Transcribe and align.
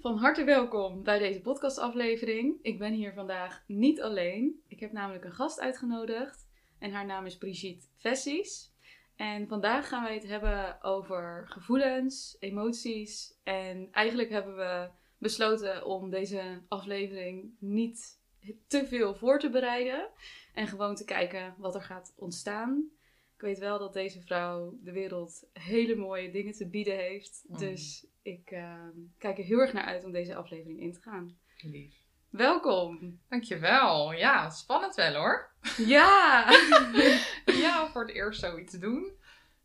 Van 0.00 0.16
harte 0.16 0.44
welkom 0.44 1.02
bij 1.02 1.18
deze 1.18 1.40
podcastaflevering. 1.40 2.58
Ik 2.62 2.78
ben 2.78 2.92
hier 2.92 3.12
vandaag 3.12 3.64
niet 3.66 4.00
alleen. 4.00 4.62
Ik 4.68 4.80
heb 4.80 4.92
namelijk 4.92 5.24
een 5.24 5.32
gast 5.32 5.60
uitgenodigd 5.60 6.48
en 6.78 6.92
haar 6.92 7.06
naam 7.06 7.26
is 7.26 7.38
Brigitte 7.38 7.86
Vessies. 7.96 8.72
En 9.16 9.48
vandaag 9.48 9.88
gaan 9.88 10.02
wij 10.02 10.14
het 10.14 10.26
hebben 10.26 10.82
over 10.82 11.44
gevoelens, 11.48 12.36
emoties. 12.40 13.38
En 13.42 13.88
eigenlijk 13.92 14.30
hebben 14.30 14.56
we 14.56 14.90
besloten 15.18 15.86
om 15.86 16.10
deze 16.10 16.62
aflevering 16.68 17.54
niet 17.58 18.20
te 18.66 18.86
veel 18.86 19.14
voor 19.14 19.38
te 19.38 19.50
bereiden. 19.50 20.08
En 20.54 20.66
gewoon 20.66 20.94
te 20.94 21.04
kijken 21.04 21.54
wat 21.58 21.74
er 21.74 21.82
gaat 21.82 22.14
ontstaan. 22.16 22.90
Ik 23.34 23.40
weet 23.44 23.58
wel 23.58 23.78
dat 23.78 23.92
deze 23.92 24.20
vrouw 24.20 24.78
de 24.82 24.92
wereld 24.92 25.48
hele 25.52 25.96
mooie 25.96 26.30
dingen 26.30 26.52
te 26.52 26.68
bieden 26.68 26.96
heeft. 26.96 27.44
Mm. 27.46 27.58
Dus 27.58 28.06
ik 28.28 28.50
eh, 28.50 28.88
kijk 29.18 29.38
er 29.38 29.44
heel 29.44 29.58
erg 29.58 29.72
naar 29.72 29.84
uit 29.84 30.04
om 30.04 30.12
deze 30.12 30.34
aflevering 30.34 30.80
in 30.80 30.92
te 30.92 31.00
gaan. 31.00 31.38
Lief. 31.56 31.94
Welkom! 32.30 33.20
Dankjewel. 33.28 34.12
Ja, 34.12 34.50
spannend 34.50 34.94
wel 34.94 35.14
hoor. 35.14 35.50
Ja! 35.76 36.50
ja, 37.64 37.88
voor 37.90 38.06
het 38.06 38.14
eerst 38.14 38.40
zoiets 38.40 38.72
doen. 38.72 39.12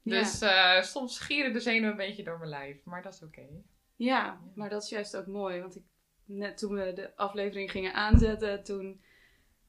Ja. 0.02 0.20
Dus 0.20 0.41
eh, 0.41 0.81
soms 0.81 1.20
gieren 1.20 1.54
de 1.54 1.59
zenuwen 1.59 1.91
een 1.91 1.98
beetje 1.98 2.23
door 2.23 2.38
mijn 2.38 2.49
lijf. 2.49 2.84
Maar 2.84 3.02
dat 3.02 3.13
is 3.13 3.23
oké. 3.23 3.48
Ja, 3.95 4.41
maar 4.55 4.70
dat 4.70 4.84
is 4.84 4.90
juist 4.90 5.18
ook 5.18 5.27
mooi. 5.27 5.62
Want 5.62 5.76
ik, 5.76 5.84
net 6.26 6.57
toen 6.57 6.73
we 6.73 6.93
de 6.93 7.16
aflevering 7.16 7.71
gingen 7.71 7.93
aanzetten, 7.93 8.63
toen 8.63 9.02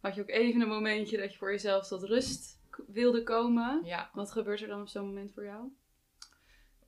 had 0.01 0.15
je 0.15 0.21
ook 0.21 0.29
even 0.29 0.61
een 0.61 0.69
momentje 0.69 1.17
dat 1.17 1.33
je 1.33 1.39
voor 1.39 1.51
jezelf 1.51 1.87
tot 1.87 2.03
rust 2.03 2.61
wilde 2.87 3.23
komen. 3.23 3.85
Ja. 3.85 4.11
Wat 4.13 4.31
gebeurt 4.31 4.61
er 4.61 4.69
dan 4.69 4.81
op 4.81 4.89
zo'n 4.89 5.07
moment 5.07 5.33
voor 5.33 5.45
jou? 5.45 5.73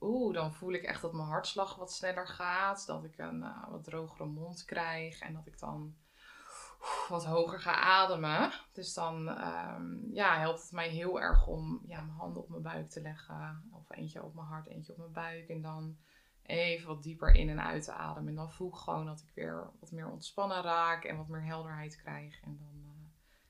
Oeh, 0.07 0.35
dan 0.35 0.53
voel 0.55 0.73
ik 0.73 0.83
echt 0.83 1.03
dat 1.03 1.13
mijn 1.13 1.29
hartslag 1.29 1.75
wat 1.77 1.93
sneller 1.93 2.29
gaat. 2.29 2.87
Dat 2.87 3.05
ik 3.05 3.19
een 3.19 3.43
eh, 3.43 3.69
wat 3.71 3.85
drogere 3.85 4.25
mond 4.25 4.65
krijg. 4.65 5.19
En 5.21 5.33
dat 5.35 5.47
ik 5.47 5.59
dan 5.59 5.95
oeh, 6.81 7.09
wat 7.09 7.25
hoger 7.25 7.61
ga 7.61 7.75
ademen. 7.75 8.53
Dus 8.73 8.95
dan 8.95 9.29
ehm, 9.29 10.13
ja, 10.13 10.39
helpt 10.39 10.63
het 10.63 10.73
mij 10.73 10.89
heel 10.89 11.21
erg 11.21 11.47
om 11.47 11.83
ja, 11.87 12.01
mijn 12.01 12.17
handen 12.19 12.43
op 12.43 12.49
mijn 12.49 12.63
buik 12.63 12.89
te 12.91 13.01
leggen. 13.01 13.69
Of 13.73 13.91
eentje 13.91 14.23
op 14.23 14.35
mijn 14.35 14.47
hart, 14.47 14.67
eentje 14.67 14.93
op 14.93 14.99
mijn 14.99 15.13
buik. 15.13 15.49
En 15.49 15.61
dan 15.63 15.97
even 16.43 16.87
wat 16.89 17.03
dieper 17.03 17.35
in 17.35 17.49
en 17.49 17.63
uit 17.63 17.85
te 17.85 17.93
ademen. 17.93 18.29
En 18.29 18.35
dan 18.35 18.51
voel 18.51 18.69
ik 18.69 18.75
gewoon 18.75 19.07
dat 19.07 19.21
ik 19.21 19.35
weer 19.35 19.71
wat 19.81 19.91
meer 19.91 20.11
ontspannen 20.11 20.63
raak. 20.63 21.05
En 21.05 21.17
wat 21.17 21.29
meer 21.29 21.45
helderheid 21.45 21.97
krijg. 21.97 22.41
En 22.41 22.57
dan, 22.59 22.83
eh, 22.85 23.09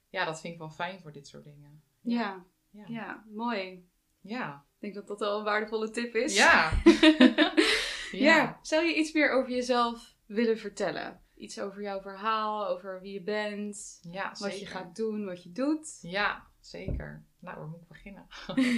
ja, 0.09 0.25
dat 0.25 0.41
vind 0.41 0.53
ik 0.53 0.59
wel 0.59 0.71
fijn 0.71 1.01
voor 1.01 1.13
dit 1.13 1.29
soort 1.29 1.45
dingen. 1.45 1.83
Ja, 2.01 2.45
Ja. 2.71 2.85
ja, 2.87 3.25
mooi. 3.35 3.89
Ja. 4.21 4.65
Ik 4.77 4.83
denk 4.83 4.95
dat 4.95 5.07
dat 5.07 5.21
wel 5.21 5.39
een 5.39 5.45
waardevolle 5.45 5.91
tip 5.91 6.15
is. 6.15 6.37
Ja. 6.45 6.73
ja. 8.11 8.59
Zou 8.63 8.85
je 8.87 8.95
iets 8.95 9.13
meer 9.13 9.31
over 9.31 9.51
jezelf 9.51 10.15
willen 10.27 10.59
vertellen? 10.59 11.21
Iets 11.37 11.61
over 11.61 11.83
jouw 11.83 12.01
verhaal, 12.01 12.67
over 12.69 13.01
wie 13.01 13.13
je 13.13 13.23
bent, 13.23 13.99
Ja, 14.03 14.35
wat 14.39 14.61
je 14.61 14.67
gaat 14.67 14.97
doen, 14.97 15.25
wat 15.25 15.43
je 15.43 15.53
doet. 15.53 15.99
Ja, 16.01 16.47
zeker. 16.61 17.25
Nou, 17.39 17.59
waar 17.59 17.67
moet 17.67 17.81
ik 17.81 17.89
beginnen? 17.89 18.27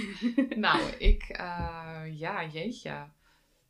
nou, 0.65 0.81
ik, 0.97 1.23
eh, 1.23 2.03
ja, 2.05 2.45
jeetje. 2.45 3.07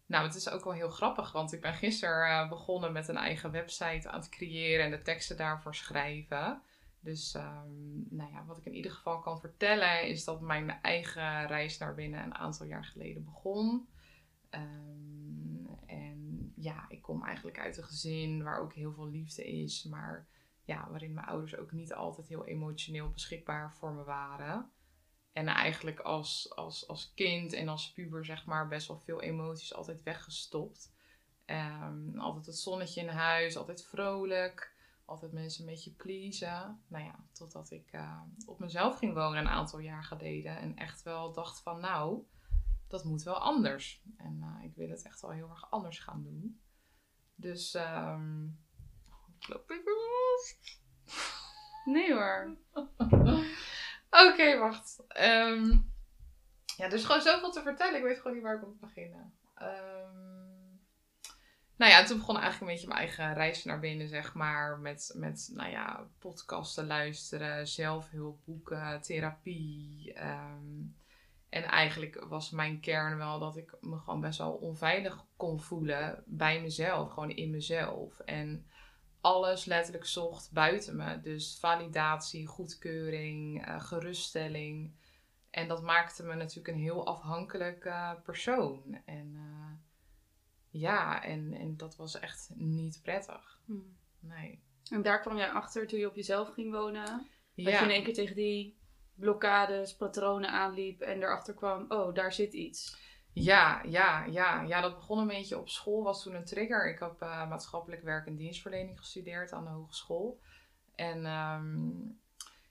Nou, 0.06 0.26
het 0.26 0.36
is 0.36 0.50
ook 0.50 0.64
wel 0.64 0.74
heel 0.74 0.90
grappig, 0.90 1.32
want 1.32 1.54
ik 1.54 1.62
ben 1.62 1.74
gisteren 1.74 2.30
eh, 2.30 2.50
begonnen 2.50 2.92
met 2.92 3.08
een 3.08 3.18
eigen 3.18 3.52
website 3.52 4.10
aan 4.10 4.20
het 4.20 4.30
creëren 4.30 4.86
en 4.86 4.92
de 4.92 5.02
teksten 5.02 5.38
daarvoor 5.38 5.76
schrijven. 5.76 6.62
Dus, 7.00 7.34
ehm, 7.34 8.16
nou 8.16 8.32
ja, 8.32 8.46
wat 8.46 8.58
ik 8.58 8.66
in 8.66 8.76
ieder 8.76 8.92
geval 8.92 9.20
kan 9.20 9.40
vertellen 9.40 10.08
is 10.08 10.24
dat 10.24 10.42
mijn 10.42 10.70
eigen 10.82 11.48
reis 11.48 11.78
naar 11.78 11.96
binnen 11.96 12.24
een 12.24 12.36
aantal 12.36 12.66
jaar 12.66 12.86
geleden 12.86 13.24
begon. 13.24 13.88
Ehm, 14.50 15.66
en 15.86 16.52
ja, 16.56 16.86
ik 16.90 17.02
kom 17.02 17.26
eigenlijk 17.26 17.60
uit 17.60 17.78
een 17.78 17.84
gezin 17.84 18.44
waar 18.44 18.60
ook 18.60 18.74
heel 18.74 18.94
veel 18.94 19.10
liefde 19.10 19.44
is, 19.44 19.84
maar 19.84 20.28
ja, 20.64 20.88
waarin 20.90 21.14
mijn 21.14 21.28
ouders 21.28 21.58
ook 21.58 21.72
niet 21.72 21.94
altijd 21.94 22.28
heel 22.28 22.46
emotioneel 22.46 23.10
beschikbaar 23.10 23.74
voor 23.74 23.94
me 23.94 24.04
waren. 24.04 24.72
En 25.32 25.48
eigenlijk 25.48 26.00
als, 26.00 26.56
als, 26.56 26.88
als 26.88 27.14
kind 27.14 27.54
en 27.54 27.68
als 27.68 27.92
puber, 27.92 28.26
zeg 28.26 28.46
maar, 28.46 28.68
best 28.68 28.88
wel 28.88 29.00
veel 29.00 29.22
emoties 29.22 29.74
altijd 29.74 30.04
weggestopt. 30.04 30.94
Ehm, 31.46 32.20
altijd 32.20 32.46
het 32.46 32.58
zonnetje 32.58 33.02
in 33.02 33.08
huis, 33.08 33.58
altijd 33.58 33.86
vrolijk, 33.86 34.76
altijd 35.10 35.32
mensen 35.32 35.62
een 35.62 35.70
beetje 35.70 35.92
pleasen. 35.92 36.84
Nou 36.88 37.04
ja, 37.04 37.26
totdat 37.32 37.72
ik 37.72 37.92
eh, 37.92 38.22
op 38.46 38.60
mezelf 38.60 38.98
ging 38.98 39.14
wonen 39.14 39.40
een 39.40 39.50
aantal 39.50 39.80
jaar 39.80 40.04
geleden. 40.04 40.58
En 40.58 40.76
echt 40.76 41.04
wel 41.04 41.34
dacht 41.34 41.62
van, 41.62 41.80
nou, 41.80 42.24
dat 42.88 43.04
moet 43.04 43.24
wel 43.24 43.38
anders. 43.38 44.04
En 44.18 44.40
eh, 44.42 44.66
ik 44.66 44.76
wil 44.76 44.90
het 44.90 45.02
echt 45.02 45.22
wel 45.22 45.32
heel 45.32 45.50
erg 45.50 45.72
anders 45.72 46.00
gaan 46.00 46.24
doen. 46.24 46.62
Dus, 47.36 47.74
ehm 47.74 48.46
ik 49.40 49.48
loop 49.48 49.70
even 49.70 49.92
los. 49.92 50.58
Nee 51.86 52.14
hoor. 52.14 52.58
Oké, 54.30 54.58
wacht. 54.58 55.04
Ehm, 55.08 55.66
ja, 56.78 56.86
er 56.86 56.94
is 56.94 57.06
gewoon 57.06 57.22
zoveel 57.22 57.52
te 57.52 57.62
vertellen. 57.62 57.96
Ik 57.96 58.04
weet 58.04 58.18
gewoon 58.18 58.34
niet 58.34 58.44
waar 58.44 58.56
ik 58.56 58.68
moet 58.68 58.80
beginnen. 58.80 59.34
Ehm, 59.56 60.39
nou 61.80 61.92
ja, 61.92 62.04
toen 62.04 62.18
begon 62.18 62.38
eigenlijk 62.38 62.62
een 62.62 62.76
beetje 62.78 62.88
mijn 62.88 63.00
eigen 63.00 63.34
reis 63.34 63.64
naar 63.64 63.80
binnen, 63.80 64.08
zeg 64.08 64.34
maar. 64.34 64.80
Met, 64.80 65.12
met 65.16 65.50
nou 65.54 65.70
ja, 65.70 66.08
podcasten 66.18 66.88
luisteren, 66.88 67.68
zelfhulpboeken, 67.68 69.02
therapie. 69.02 70.14
ehm, 70.14 70.82
en 71.50 71.64
eigenlijk 71.64 72.26
was 72.28 72.50
mijn 72.50 72.80
kern 72.80 73.18
wel 73.18 73.40
dat 73.40 73.58
ik 73.58 73.74
me 73.82 73.98
gewoon 73.98 74.22
best 74.22 74.38
wel 74.38 74.52
onveilig 74.52 75.26
kon 75.38 75.60
voelen 75.60 76.24
bij 76.26 76.62
mezelf. 76.62 77.12
Gewoon 77.12 77.32
in 77.32 77.50
mezelf. 77.50 78.20
En 78.20 78.66
alles 79.22 79.66
letterlijk 79.66 80.06
zocht 80.06 80.52
buiten 80.52 80.96
me. 80.96 81.22
Dus 81.22 81.58
validatie, 81.60 82.48
goedkeuring, 82.48 83.66
eh, 83.66 83.82
geruststelling. 83.82 84.92
En 85.50 85.68
dat 85.68 85.82
maakte 85.84 86.24
me 86.24 86.36
natuurlijk 86.36 86.68
een 86.68 86.84
heel 86.84 87.06
afhankelijk 87.06 87.92
persoon. 88.24 89.02
En 89.06 89.32
eh, 89.36 89.69
ja, 90.70 91.24
en, 91.24 91.54
en 91.54 91.78
dat 91.78 91.96
was 91.96 92.20
echt 92.20 92.50
niet 92.56 93.00
prettig. 93.04 93.60
Hm. 93.66 93.74
Nee. 94.20 94.60
En 94.92 95.02
daar 95.02 95.22
kwam 95.22 95.38
jij 95.38 95.50
achter 95.50 95.88
toen 95.88 96.00
je 96.00 96.08
op 96.08 96.16
jezelf 96.16 96.54
ging 96.54 96.72
wonen. 96.72 97.06
Dat 97.06 97.26
je 97.54 97.62
Ja, 97.62 97.84
in 97.84 97.90
één 97.90 98.04
keer 98.04 98.14
tegen 98.14 98.36
die 98.36 98.78
blokkades, 99.16 99.96
patronen 99.96 100.50
aanliep 100.50 101.02
en 101.02 101.22
erachter 101.22 101.54
kwam, 101.54 101.86
oh, 101.90 102.14
daar 102.14 102.34
zit 102.34 102.54
iets. 102.54 102.98
ja, 103.34 103.82
ja, 103.84 104.26
ja, 104.26 104.62
ja, 104.62 104.82
dat 104.82 104.96
begon 104.96 105.20
een 105.20 105.28
beetje 105.28 105.58
op 105.58 105.70
school, 105.70 106.04
was 106.04 106.24
toen 106.24 106.36
een 106.36 106.46
trigger. 106.46 106.90
Ik 106.90 107.00
heb 107.00 107.22
eh, 107.22 107.50
maatschappelijk 107.50 108.04
werk 108.04 108.28
en 108.28 108.36
dienstverlening 108.36 108.98
gestudeerd 108.98 109.52
aan 109.52 109.64
de 109.64 109.70
hogeschool. 109.70 110.40
En 110.96 111.26
ehm, 111.26 111.90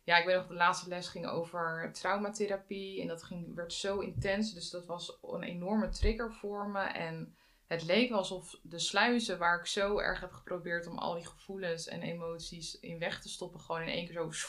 ja, 0.04 0.16
ik 0.16 0.26
weet 0.26 0.36
nog, 0.36 0.46
de 0.46 0.54
laatste 0.54 0.88
les 0.88 1.08
ging 1.08 1.26
over 1.26 1.90
traumatherapie. 1.92 3.00
En 3.00 3.06
dat 3.06 3.22
ging, 3.22 3.54
werd 3.54 3.72
zo 3.72 3.98
intens. 3.98 4.54
Dus 4.54 4.70
dat 4.70 4.86
was 4.86 5.18
een 5.22 5.42
enorme 5.42 5.88
trigger 5.88 6.32
voor 6.32 6.68
me. 6.68 6.80
En 6.80 7.36
het 7.68 7.84
leek 7.84 8.10
alsof 8.10 8.58
de 8.62 8.78
sluizen 8.78 9.38
waar 9.38 9.58
ik 9.58 9.66
zo 9.66 9.98
erg 9.98 10.20
heb 10.20 10.32
geprobeerd 10.32 10.86
om 10.86 10.98
al 10.98 11.14
die 11.14 11.26
gevoelens 11.26 11.86
en 11.86 12.02
emoties 12.02 12.80
in 12.80 12.98
weg 12.98 13.20
te 13.20 13.28
stoppen, 13.28 13.60
gewoon 13.60 13.82
in 13.82 13.88
één 13.88 14.06
keer 14.06 14.32
zo 14.32 14.48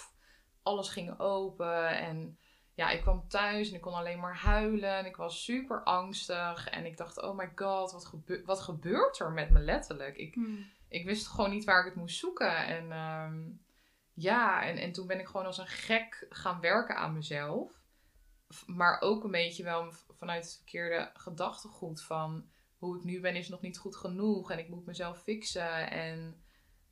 alles 0.63 0.89
ging 0.89 1.19
open. 1.19 1.97
En 1.97 2.37
ja, 2.73 2.89
ik 2.89 3.01
kwam 3.01 3.27
thuis 3.27 3.69
en 3.69 3.75
ik 3.75 3.81
kon 3.81 3.93
alleen 3.93 4.19
maar 4.19 4.37
huilen. 4.37 4.97
En 4.97 5.05
ik 5.05 5.15
was 5.15 5.43
super 5.43 5.83
angstig. 5.83 6.67
En 6.67 6.85
ik 6.85 6.97
dacht, 6.97 7.21
oh 7.21 7.37
my 7.37 7.51
god, 7.55 7.91
wat, 7.91 8.05
gebe- 8.05 8.41
wat 8.45 8.59
gebeurt 8.59 9.19
er 9.19 9.31
met 9.31 9.49
me 9.49 9.59
letterlijk? 9.59 10.17
Ik, 10.17 10.35
ik 10.87 11.05
wist 11.05 11.27
gewoon 11.27 11.49
niet 11.49 11.63
waar 11.65 11.79
ik 11.79 11.85
het 11.85 11.95
moest 11.95 12.19
zoeken. 12.19 12.65
En 12.65 12.91
ehm, 12.91 13.39
ja, 14.13 14.63
en, 14.63 14.77
en 14.77 14.91
toen 14.91 15.07
ben 15.07 15.19
ik 15.19 15.27
gewoon 15.27 15.45
als 15.45 15.57
een 15.57 15.67
gek 15.67 16.25
gaan 16.29 16.59
werken 16.59 16.95
aan 16.95 17.13
mezelf. 17.13 17.71
Maar 18.65 19.01
ook 19.01 19.23
een 19.23 19.31
beetje 19.31 19.63
wel 19.63 19.91
vanuit 20.17 20.43
het 20.43 20.55
verkeerde 20.55 21.11
gedachtegoed 21.13 22.01
van 22.01 22.49
hoe 22.79 22.97
ik 22.97 23.03
nu 23.03 23.19
ben 23.19 23.35
is 23.35 23.49
nog 23.49 23.61
niet 23.61 23.77
goed 23.77 23.95
genoeg. 23.95 24.51
En 24.51 24.59
ik 24.59 24.69
moet 24.69 24.85
mezelf 24.85 25.21
fixen. 25.21 25.91
En 25.91 26.43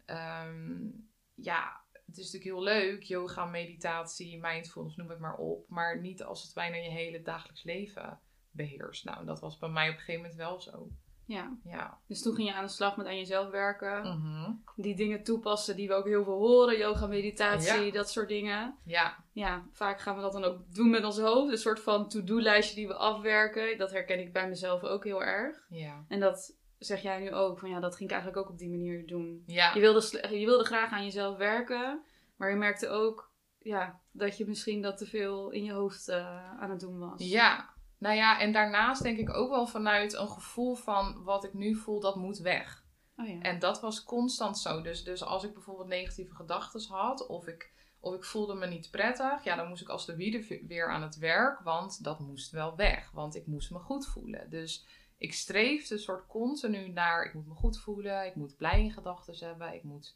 ehm, 0.05 0.89
ja, 1.35 1.85
het 1.91 2.17
is 2.17 2.31
natuurlijk 2.31 2.43
heel 2.43 2.63
leuk, 2.63 3.03
yoga, 3.03 3.45
meditatie, 3.45 4.39
mindfulness, 4.41 4.95
noem 4.95 5.09
het 5.09 5.19
maar 5.19 5.37
op. 5.37 5.69
Maar 5.69 6.01
niet 6.01 6.23
als 6.23 6.43
het 6.43 6.53
bijna 6.53 6.75
je 6.75 6.89
hele 6.89 7.21
dagelijks 7.21 7.63
leven 7.63 8.19
beheerst. 8.51 9.05
Nou, 9.05 9.25
dat 9.25 9.39
was 9.39 9.57
bij 9.57 9.69
mij 9.69 9.89
op 9.89 9.93
een 9.93 9.99
gegeven 9.99 10.21
moment 10.21 10.39
wel 10.39 10.61
zo. 10.61 10.91
Ja, 11.27 11.57
Ja. 11.63 11.97
dus 12.07 12.21
toen 12.21 12.35
ging 12.35 12.47
je 12.47 12.53
aan 12.53 12.65
de 12.65 12.71
slag 12.71 12.97
met 12.97 13.05
aan 13.05 13.17
jezelf 13.17 13.49
werken. 13.49 14.01
Mhm. 14.01 14.51
Die 14.75 14.95
dingen 14.95 15.23
toepassen 15.23 15.75
die 15.75 15.87
we 15.87 15.93
ook 15.93 16.05
heel 16.05 16.23
veel 16.23 16.37
horen. 16.37 16.77
Yoga, 16.77 17.07
meditatie, 17.07 17.81
Ja. 17.85 17.91
dat 17.91 18.09
soort 18.09 18.27
dingen. 18.27 18.75
Ja, 18.83 19.15
Ja, 19.31 19.63
vaak 19.71 19.99
gaan 20.01 20.15
we 20.15 20.21
dat 20.21 20.33
dan 20.33 20.43
ook 20.43 20.57
doen 20.73 20.89
met 20.89 21.03
ons 21.03 21.19
hoofd. 21.19 21.51
Een 21.51 21.57
soort 21.57 21.79
van 21.79 22.09
to-do-lijstje 22.09 22.75
die 22.75 22.87
we 22.87 22.93
afwerken. 22.95 23.77
Dat 23.77 23.91
herken 23.91 24.19
ik 24.19 24.33
bij 24.33 24.47
mezelf 24.49 24.83
ook 24.83 25.03
heel 25.03 25.23
erg. 25.23 25.65
ja. 25.69 26.05
En 26.07 26.19
dat 26.19 26.55
zeg 26.77 27.01
jij 27.01 27.19
nu 27.19 27.33
ook. 27.33 27.59
Van 27.59 27.69
ja, 27.69 27.79
dat 27.79 27.95
ging 27.95 28.09
ik 28.09 28.15
eigenlijk 28.15 28.45
ook 28.45 28.51
op 28.53 28.59
die 28.59 28.69
manier 28.69 29.07
doen. 29.07 29.43
Ja, 29.45 29.73
Je 29.73 29.79
wilde, 29.79 30.27
je 30.39 30.45
wilde 30.45 30.63
graag 30.63 30.91
aan 30.91 31.03
jezelf 31.03 31.37
werken. 31.37 32.01
Maar 32.35 32.49
je 32.49 32.55
merkte 32.55 32.87
ook 32.89 33.31
ja, 33.59 33.99
dat 34.11 34.37
je 34.37 34.47
misschien 34.47 34.81
dat 34.81 34.97
te 34.97 35.05
veel 35.05 35.49
in 35.51 35.63
je 35.63 35.71
hoofd 35.71 36.07
eh, 36.07 36.59
aan 36.61 36.69
het 36.69 36.79
doen 36.79 36.99
was. 36.99 37.29
ja. 37.29 37.75
Nou 37.97 38.15
ja, 38.15 38.39
en 38.39 38.51
daarnaast 38.51 39.03
denk 39.03 39.17
ik 39.17 39.33
ook 39.33 39.49
wel 39.49 39.67
vanuit 39.67 40.13
een 40.13 40.29
gevoel 40.29 40.75
van 40.75 41.23
wat 41.23 41.43
ik 41.43 41.53
nu 41.53 41.75
voel, 41.75 41.99
dat 41.99 42.15
moet 42.15 42.37
weg. 42.37 42.85
Oh 43.17 43.27
ja. 43.27 43.41
En 43.41 43.59
dat 43.59 43.81
was 43.81 44.03
constant 44.03 44.57
zo. 44.57 44.81
Dus, 44.81 45.03
dus 45.03 45.23
als 45.23 45.43
ik 45.43 45.53
bijvoorbeeld 45.53 45.87
negatieve 45.87 46.35
gedachten 46.35 46.81
had 46.87 47.27
of 47.27 47.47
ik, 47.47 47.71
of 47.99 48.13
ik 48.13 48.23
voelde 48.23 48.53
me 48.53 48.67
niet 48.67 48.91
prettig, 48.91 49.43
ja, 49.43 49.55
dan 49.55 49.67
moest 49.67 49.81
ik 49.81 49.89
als 49.89 50.05
de 50.05 50.15
wiede 50.15 50.61
weer 50.67 50.89
aan 50.89 51.01
het 51.01 51.17
werk, 51.17 51.59
want 51.59 52.03
dat 52.03 52.19
moest 52.19 52.51
wel 52.51 52.75
weg. 52.75 53.11
Want 53.11 53.35
ik 53.35 53.47
moest 53.47 53.71
me 53.71 53.79
goed 53.79 54.07
voelen. 54.07 54.49
Dus 54.49 54.85
ik 55.17 55.33
streefde 55.33 55.93
een 55.93 56.01
soort 56.01 56.27
continu 56.27 56.89
naar, 56.89 57.25
ik 57.25 57.33
moet 57.33 57.47
me 57.47 57.53
goed 57.53 57.79
voelen, 57.79 58.25
ik 58.25 58.35
moet 58.35 58.57
blij 58.57 58.81
in 58.81 58.91
gedachten 58.91 59.47
hebben, 59.47 59.73
ik 59.73 59.83
moet 59.83 60.15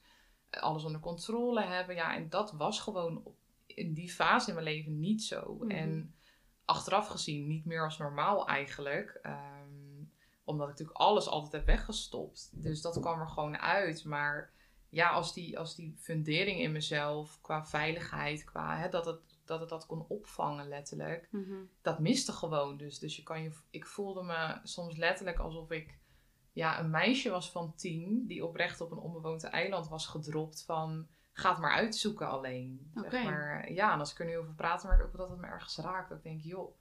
eh, 0.50 0.62
alles 0.62 0.84
onder 0.84 1.02
controle 1.02 1.62
hebben. 1.62 1.96
Ja, 1.96 2.16
en 2.16 2.30
dat 2.30 2.52
was 2.52 2.80
gewoon 2.80 3.36
in 3.66 3.94
die 3.94 4.12
fase 4.12 4.48
in 4.48 4.54
mijn 4.54 4.66
leven 4.66 5.00
niet 5.00 5.24
zo. 5.24 5.58
Mhm. 5.60 5.72
En 5.72 6.16
achteraf 6.72 7.08
gezien 7.08 7.48
niet 7.48 7.66
meer 7.66 7.84
als 7.84 7.98
normaal 7.98 8.48
eigenlijk. 8.48 9.20
Ehm, 9.22 10.04
omdat 10.44 10.66
ik 10.68 10.72
natuurlijk 10.72 11.00
alles 11.00 11.28
altijd 11.28 11.52
heb 11.52 11.66
weggestopt. 11.66 12.50
Dus 12.54 12.82
dat 12.82 13.00
kwam 13.00 13.20
er 13.20 13.28
gewoon 13.28 13.58
uit. 13.58 14.06
Maar 14.06 14.54
ja, 14.90 15.10
als 15.10 15.34
die, 15.34 15.60
als 15.60 15.76
die 15.76 15.96
fundering 15.98 16.60
in 16.60 16.72
mezelf, 16.72 17.40
qua 17.42 17.66
veiligheid, 17.66 18.44
qua 18.44 18.78
hè, 18.78 18.90
dat, 18.90 19.06
het, 19.06 19.20
dat 19.46 19.60
het 19.60 19.70
dat 19.70 19.86
kon 19.86 20.06
opvangen 20.08 20.68
letterlijk, 20.68 21.28
Mhm. 21.32 21.56
dat 21.82 22.00
miste 22.00 22.32
gewoon. 22.32 22.78
Dus, 22.78 23.00
dus 23.00 23.16
je 23.16 23.24
kan 23.24 23.44
je, 23.44 23.52
ik 23.70 23.86
voelde 23.86 24.24
me 24.24 24.60
soms 24.64 24.98
letterlijk 24.98 25.40
alsof 25.40 25.72
ik 25.72 26.00
ja, 26.54 26.80
een 26.80 26.90
meisje 26.90 27.30
was 27.30 27.52
van 27.52 27.76
tien, 27.76 28.26
die 28.28 28.46
oprecht 28.46 28.82
op 28.82 28.92
een 28.92 28.98
onbewoond 28.98 29.44
eiland 29.44 29.88
was 29.88 30.06
gedropt 30.08 30.64
van 30.64 31.08
ga 31.34 31.50
het 31.50 31.60
maar 31.60 31.72
uitzoeken 31.72 32.30
alleen. 32.30 32.92
Zeg 32.96 33.24
maar, 33.24 33.72
ja, 33.72 33.94
en 33.94 34.00
als 34.00 34.12
ik 34.12 34.20
er 34.20 34.26
nu 34.26 34.38
over 34.38 34.54
praat, 34.54 34.84
merk 34.84 35.00
ik 35.00 35.06
ook 35.06 35.18
dat 35.18 35.30
het 35.30 35.40
me 35.40 35.48
ergens 35.48 35.78
raakt. 35.78 36.10
Dat 36.10 36.18
ik 36.18 36.24
denk, 36.24 36.42
joh, 36.42 36.78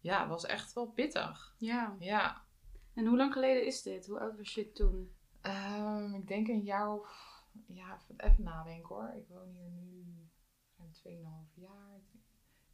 ja, 0.00 0.20
het 0.20 0.28
was 0.28 0.44
echt 0.44 0.72
wel 0.72 0.86
pittig. 0.86 1.54
Ja. 1.58 1.96
Ja, 1.98 2.44
En 2.94 3.06
hoe 3.06 3.16
lang 3.16 3.32
geleden 3.32 3.66
is 3.66 3.82
dit? 3.82 4.06
Hoe 4.06 4.20
oud 4.20 4.36
was 4.36 4.54
je 4.54 4.72
toen? 4.72 5.14
Ehm, 5.40 6.14
ik 6.14 6.28
denk 6.28 6.48
een 6.48 6.62
jaar 6.62 6.92
of, 6.92 7.08
ja, 7.66 7.98
even, 8.16 8.44
nadenken 8.44 8.94
hoor. 8.94 9.12
Ik 9.16 9.28
woon 9.28 9.48
hier 9.48 9.70
nu 9.70 10.30
ruim 10.76 10.92
2,5 10.92 11.54
jaar. 11.54 12.00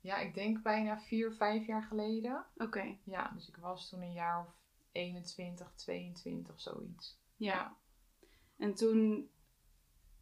Ja, 0.01 0.17
ik 0.17 0.35
denk 0.35 0.63
bijna 0.63 0.99
4, 0.99 1.33
5 1.33 1.67
jaar 1.67 1.83
geleden. 1.83 2.45
Oké. 2.57 2.97
Ja, 3.03 3.31
dus 3.35 3.49
ik 3.49 3.57
was 3.57 3.89
toen 3.89 4.03
een 4.03 4.13
jaar 4.13 4.41
of 4.41 4.55
21, 4.93 5.73
22, 5.75 6.61
zoiets. 6.61 7.21
Ja. 7.37 7.77
En 8.57 8.75
toen, 8.75 9.31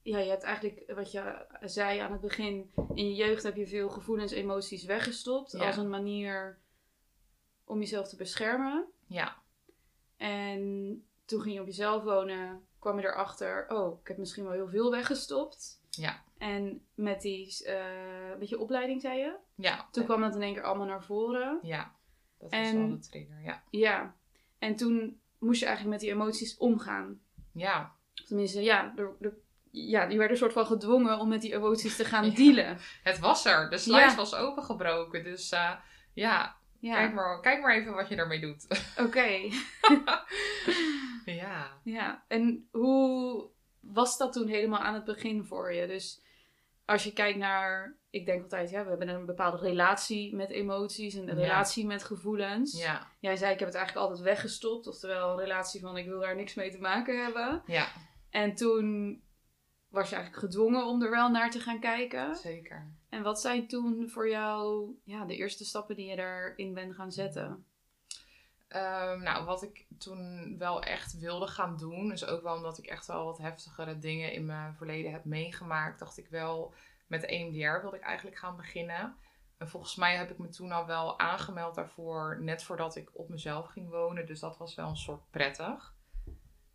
ja, 0.05 0.19
je 0.19 0.31
hebt 0.31 0.43
eigenlijk, 0.43 0.93
wat 0.95 1.13
je 1.13 1.47
zei 1.61 1.99
aan 1.99 2.13
het 2.13 2.21
begin, 2.21 2.71
in 2.95 3.07
je 3.09 3.15
jeugd 3.15 3.43
heb 3.43 3.57
je 3.57 3.67
veel 3.67 3.89
gevoelens, 3.89 4.33
emoties 4.33 4.85
weggestopt 4.85 5.53
Ja. 5.53 5.67
als 5.67 5.77
een 5.77 5.89
manier 5.89 6.59
om 7.65 7.79
jezelf 7.79 8.09
te 8.09 8.17
beschermen. 8.17 8.87
Ja, 9.07 9.37
En 10.17 11.05
toen 11.25 11.41
ging 11.41 11.55
je 11.55 11.61
op 11.61 11.67
jezelf 11.67 12.03
wonen, 12.03 12.67
kwam 12.79 12.99
je 13.01 13.07
erachter, 13.07 13.67
oh, 13.69 14.01
ik 14.01 14.09
heb 14.09 14.19
misschien 14.19 14.45
wel 14.45 14.53
heel 14.53 14.69
veel 14.69 14.91
weggestopt. 14.91 15.81
ja, 15.91 16.23
En 16.39 16.87
met 16.95 17.21
die, 17.21 17.65
eh 17.65 18.39
met 18.39 18.49
je 18.49 18.59
opleiding, 18.59 19.01
zei 19.01 19.19
je, 19.19 19.37
ja. 19.55 19.89
toen 19.91 20.05
kwam 20.05 20.21
dat 20.21 20.35
in 20.35 20.43
één 20.43 20.55
keer 20.55 20.63
allemaal 20.63 20.87
naar 20.87 21.05
voren. 21.05 21.59
Ja, 21.63 21.95
dat 22.39 22.51
was 22.51 22.61
En- 22.61 22.79
wel 22.89 22.97
de 22.99 22.99
trigger, 23.09 23.41
ja. 23.43 23.63
Ja. 23.71 24.15
En 24.59 24.77
toen 24.77 25.21
moest 25.39 25.61
je 25.61 25.67
eigenlijk 25.67 25.97
met 25.97 26.05
die 26.09 26.15
emoties 26.19 26.57
omgaan. 26.57 27.21
Ja, 27.53 27.93
Tenminste, 28.27 28.63
ja, 28.63 28.93
er, 28.97 29.15
er- 29.21 29.37
ja, 29.77 30.03
je 30.09 30.19
werd 30.19 30.31
een 30.31 30.37
soort 30.37 30.53
van 30.53 30.67
gedwongen 30.67 31.19
om 31.19 31.29
met 31.29 31.41
die 31.41 31.55
emoties 31.55 31.97
te 31.97 32.05
gaan 32.05 32.25
Ja. 32.31 32.35
dealen. 32.35 32.79
het 33.03 33.19
was 33.19 33.45
er. 33.45 33.71
De 33.71 33.79
slice 33.79 34.01
Ja. 34.01 34.15
was 34.15 34.35
opengebroken. 34.35 35.25
Dus 35.25 35.51
eh, 35.51 35.71
ja, 36.13 36.57
Ja, 36.79 36.95
Kijk, 36.95 37.15
maar, 37.15 37.41
kijk 37.41 37.61
maar 37.63 37.75
even 37.75 37.95
wat 37.95 38.09
je 38.09 38.17
daarmee 38.17 38.41
doet. 38.41 38.67
oké. 39.07 39.27
ja. 41.25 41.81
Ja, 41.85 42.25
en 42.29 42.69
hoe 42.71 43.49
was 43.81 44.19
dat 44.19 44.33
toen 44.33 44.49
helemaal 44.49 44.81
aan 44.81 44.95
het 44.95 45.05
begin 45.05 45.45
voor 45.45 45.73
je? 45.73 45.87
Dus 45.87 46.23
als 46.85 47.05
je 47.05 47.13
kijkt 47.13 47.39
naar, 47.39 47.97
ik 48.11 48.27
denk 48.27 48.43
altijd, 48.43 48.71
ja, 48.71 48.83
we 48.83 48.89
hebben 48.89 49.09
een 49.09 49.27
bepaalde 49.27 49.57
relatie 49.57 50.35
met 50.35 50.51
emoties, 50.51 51.15
een 51.15 51.27
Ja. 51.27 51.33
relatie 51.33 51.87
met 51.87 52.05
gevoelens. 52.05 52.79
Ja, 52.83 53.07
Jij 53.21 53.37
zei, 53.37 53.53
ik 53.53 53.59
heb 53.59 53.69
het 53.69 53.77
eigenlijk 53.77 54.07
altijd 54.07 54.25
weggestopt, 54.27 54.87
oftewel 54.87 55.31
een 55.31 55.39
relatie 55.39 55.81
van, 55.81 55.97
ik 55.97 56.07
wil 56.07 56.21
daar 56.21 56.37
niks 56.37 56.55
mee 56.55 56.71
te 56.71 56.79
maken 56.81 57.23
hebben. 57.25 57.63
ja, 57.67 57.87
En 58.31 58.55
toen 58.55 59.21
was 59.95 60.09
je 60.09 60.15
eigenlijk 60.15 60.45
gedwongen 60.45 60.87
om 60.87 61.03
er 61.03 61.11
wel 61.11 61.31
naar 61.31 61.51
te 61.51 61.61
gaan 61.61 61.81
kijken. 61.81 62.37
zeker. 62.37 62.93
En 63.09 63.23
wat 63.23 63.41
zijn 63.41 63.69
toen 63.69 64.09
voor 64.09 64.29
jou 64.29 64.91
ja, 65.05 65.25
de 65.25 65.37
eerste 65.37 65.65
stappen 65.65 65.97
die 65.97 66.07
je 66.07 66.17
daarin 66.17 66.75
bent 66.75 66.95
gaan 66.95 67.13
zetten? 67.13 67.65
Ehm, 68.69 69.23
nou, 69.23 69.45
wat 69.45 69.63
ik 69.63 69.87
toen 69.99 70.55
wel 70.59 70.83
echt 70.83 71.19
wilde 71.19 71.47
gaan 71.47 71.77
doen, 71.77 72.13
is 72.13 72.27
ook 72.27 72.43
wel 72.43 72.57
omdat 72.57 72.79
ik 72.79 72.87
echt 72.87 73.07
wel 73.07 73.25
wat 73.25 73.39
heftigere 73.39 73.99
dingen 73.99 74.33
in 74.33 74.47
mijn 74.47 74.75
verleden 74.75 75.13
heb 75.13 75.25
meegemaakt, 75.25 75.99
dacht 75.99 76.19
ik 76.19 76.29
wel, 76.29 76.75
met 77.07 77.25
EMDR 77.25 77.81
wilde 77.81 77.97
ik 77.97 78.03
eigenlijk 78.03 78.39
gaan 78.39 78.57
beginnen. 78.57 79.17
En 79.59 79.69
volgens 79.69 79.97
mij 79.97 80.17
heb 80.17 80.31
ik 80.31 80.39
me 80.39 80.49
toen 80.49 80.73
al 80.73 80.87
wel 80.87 81.19
aangemeld 81.19 81.75
daarvoor, 81.75 82.39
net 82.41 82.63
voordat 82.63 82.97
ik 82.97 83.11
op 83.13 83.29
mezelf 83.29 83.67
ging 83.67 83.91
wonen. 83.91 84.27
Dus 84.27 84.41
dat 84.41 84.57
was 84.57 84.75
wel 84.75 84.89
een 84.89 84.97
soort 84.97 85.31
prettig. 85.31 85.94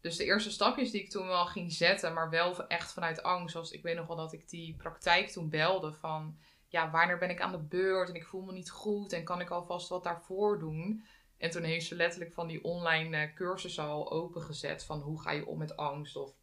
Dus 0.01 0.18
de 0.18 0.24
eerste 0.24 0.51
stapjes 0.51 0.92
die 0.92 1.01
ik 1.01 1.10
toen 1.10 1.28
wel 1.28 1.46
ging 1.46 1.72
zetten, 1.72 2.13
maar 2.13 2.30
wel 2.30 2.68
echt 2.68 2.94
vanuit 2.94 3.24
angst. 3.24 3.51
Zoals 3.51 3.72
ik 3.72 3.84
weet 3.84 3.96
nog 3.96 4.07
wel 4.07 4.16
dat 4.16 4.34
ik 4.34 4.50
die 4.50 4.75
praktijk 4.75 5.30
toen 5.30 5.50
belde 5.50 5.94
van, 5.94 6.38
ja, 6.68 6.92
wanneer 6.92 7.18
ben 7.18 7.30
ik 7.30 7.42
aan 7.42 7.51
de 7.51 7.63
beurt 7.63 8.10
en 8.10 8.16
ik 8.16 8.25
voel 8.25 8.42
me 8.42 8.54
niet 8.54 8.72
goed 8.72 9.13
en 9.13 9.24
kan 9.24 9.42
ik 9.42 9.50
alvast 9.50 9.90
wat 9.90 10.04
daarvoor 10.04 10.60
doen? 10.60 11.04
En 11.38 11.50
toen 11.50 11.63
heeft 11.63 11.86
ze 11.86 11.96
letterlijk 11.96 12.34
van 12.34 12.48
die 12.48 12.63
online 12.63 13.18
eh, 13.18 13.34
cursussen 13.34 13.84
al 13.84 14.12
opengezet 14.12 14.86
van 14.86 15.00
hoe 15.00 15.22
ga 15.22 15.31
je 15.31 15.46
om 15.46 15.57
met 15.57 15.78
angst 15.78 16.16
of 16.16 16.36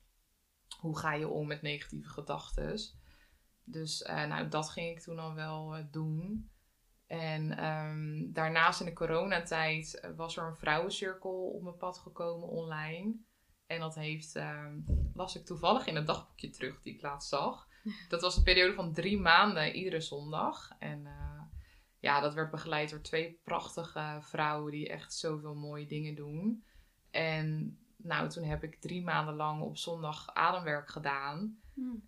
hoe 0.78 0.98
ga 0.98 1.14
je 1.14 1.28
om 1.28 1.46
met 1.46 1.62
negatieve 1.62 2.08
gedachten. 2.08 2.80
Dus 3.64 4.02
eh, 4.02 4.24
nou, 4.24 4.48
dat 4.48 4.70
ging 4.70 4.90
ik 4.96 5.02
toen 5.02 5.18
al 5.18 5.34
wel 5.34 5.74
eh, 5.74 5.84
doen. 5.90 6.50
En 7.06 7.58
ehm, 7.58 8.32
daarnaast 8.32 8.80
in 8.80 8.86
de 8.86 8.92
coronatijd 8.92 10.08
was 10.16 10.36
er 10.36 10.44
een 10.44 10.56
vrouwencirkel 10.56 11.50
op 11.50 11.62
mijn 11.62 11.76
pad 11.76 11.98
gekomen 11.98 12.48
online. 12.48 13.24
En 13.66 13.80
dat 13.80 13.94
heeft, 13.94 14.36
ehm, 14.36 14.78
las 15.14 15.36
ik 15.36 15.44
toevallig 15.44 15.86
in 15.86 15.96
het 15.96 16.06
dagboekje 16.06 16.50
terug 16.50 16.82
die 16.82 16.94
ik 16.94 17.02
laatst 17.02 17.28
zag. 17.28 17.68
Dat 18.08 18.20
was 18.20 18.36
een 18.36 18.42
periode 18.42 18.74
van 18.74 18.92
drie 18.92 19.18
maanden, 19.18 19.74
iedere 19.74 20.00
zondag. 20.00 20.70
En 20.78 21.06
eh, 21.06 21.42
ja, 21.98 22.20
dat 22.20 22.34
werd 22.34 22.50
begeleid 22.50 22.90
door 22.90 23.00
twee 23.00 23.40
prachtige 23.44 24.18
vrouwen 24.20 24.72
die 24.72 24.88
echt 24.88 25.14
zoveel 25.14 25.54
mooie 25.54 25.86
dingen 25.86 26.14
doen. 26.14 26.64
En 27.10 27.78
nou, 27.96 28.28
toen 28.28 28.44
heb 28.44 28.62
ik 28.62 28.80
drie 28.80 29.02
maanden 29.02 29.34
lang 29.34 29.62
op 29.62 29.76
zondag 29.76 30.34
ademwerk 30.34 30.88
gedaan. 30.88 31.60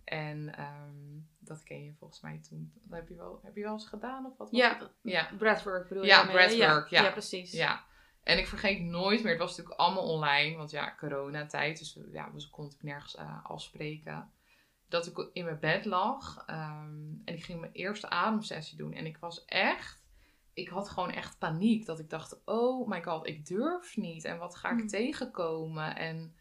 En 0.03 0.55
ehm, 0.55 1.19
dat 1.39 1.63
ken 1.63 1.83
je 1.83 1.93
volgens 1.93 2.21
mij 2.21 2.39
toen. 2.49 2.71
Dat 2.73 2.99
heb 2.99 3.07
je 3.07 3.15
wel, 3.15 3.39
heb 3.43 3.55
je 3.55 3.63
wel 3.63 3.73
eens 3.73 3.87
gedaan 3.87 4.25
of 4.25 4.37
wat? 4.37 4.47
Ja? 4.51 4.91
Ja. 5.01 5.29
breathwork 5.37 5.87
bedoel 5.87 6.03
je 6.03 6.09
Ja, 6.09 6.15
daarmee, 6.15 6.35
breathwork, 6.35 6.89
ja. 6.89 7.03
Ja, 7.03 7.11
precies. 7.11 7.51
Ja. 7.51 7.83
En 8.29 8.37
ik 8.37 8.47
vergeet 8.47 8.81
nooit 8.81 9.23
meer, 9.23 9.31
het 9.31 9.41
was 9.41 9.49
natuurlijk 9.49 9.79
allemaal 9.79 10.13
online, 10.13 10.57
want 10.57 10.71
ja, 10.71 10.95
coronatijd, 10.97 11.79
dus 11.79 11.99
ja, 12.11 12.31
we 12.31 12.49
konden 12.49 12.73
ik 12.73 12.83
nergens 12.83 13.15
eh, 13.15 13.45
afspreken. 13.45 14.31
Dat 14.87 15.07
ik 15.07 15.29
in 15.33 15.45
mijn 15.45 15.59
bed 15.59 15.85
lag 15.85 16.43
ehm, 16.45 17.13
en 17.25 17.33
ik 17.33 17.43
ging 17.43 17.59
mijn 17.59 17.71
eerste 17.71 18.09
ademsessie 18.09 18.77
doen. 18.77 18.93
En 18.93 19.05
ik 19.05 19.17
was 19.17 19.45
echt, 19.45 20.03
ik 20.53 20.69
had 20.69 20.89
gewoon 20.89 21.11
echt 21.11 21.37
paniek. 21.37 21.85
Dat 21.85 21.99
ik 21.99 22.09
dacht, 22.09 22.41
oh 22.45 22.87
my 22.87 23.03
god, 23.03 23.27
ik 23.27 23.45
durf 23.45 23.97
niet. 23.97 24.23
En 24.25 24.37
wat 24.37 24.55
ga 24.55 24.69
ik 24.69 24.77
Hmm. 24.77 24.87
tegenkomen? 24.87 25.95
En 25.95 26.35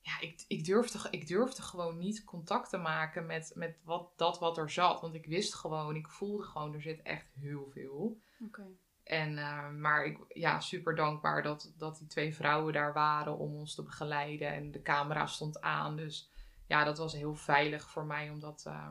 ja, 0.00 0.20
ik, 0.20 0.44
ik, 0.48 0.64
durfde, 0.64 1.10
ik 1.10 1.26
durfde 1.26 1.62
gewoon 1.62 1.98
niet 1.98 2.24
contact 2.24 2.70
te 2.70 2.78
maken 2.78 3.26
met, 3.26 3.52
met 3.54 3.80
wat, 3.84 4.12
dat 4.16 4.38
wat 4.38 4.58
er 4.58 4.70
zat. 4.70 5.00
Want 5.00 5.14
ik 5.14 5.26
wist 5.26 5.54
gewoon, 5.54 5.96
ik 5.96 6.08
voelde 6.08 6.42
gewoon, 6.42 6.74
er 6.74 6.82
zit 6.82 7.02
echt 7.02 7.32
heel 7.34 7.70
veel. 7.70 8.20
Oké. 8.44 8.66
En, 9.04 9.38
eh, 9.38 9.68
maar 9.70 10.04
ik, 10.04 10.18
ja, 10.28 10.60
super 10.60 10.94
dankbaar 10.94 11.42
dat, 11.42 11.72
dat 11.76 11.98
die 11.98 12.06
twee 12.06 12.34
vrouwen 12.34 12.72
daar 12.72 12.92
waren 12.92 13.38
om 13.38 13.54
ons 13.54 13.74
te 13.74 13.82
begeleiden. 13.82 14.52
En 14.52 14.70
de 14.70 14.82
camera 14.82 15.26
stond 15.26 15.60
aan. 15.60 15.96
Dus 15.96 16.30
ja, 16.66 16.84
dat 16.84 16.98
was 16.98 17.12
heel 17.12 17.34
veilig 17.34 17.90
voor 17.90 18.04
mij 18.04 18.30
om 18.30 18.40
dat, 18.40 18.64
eh, 18.66 18.90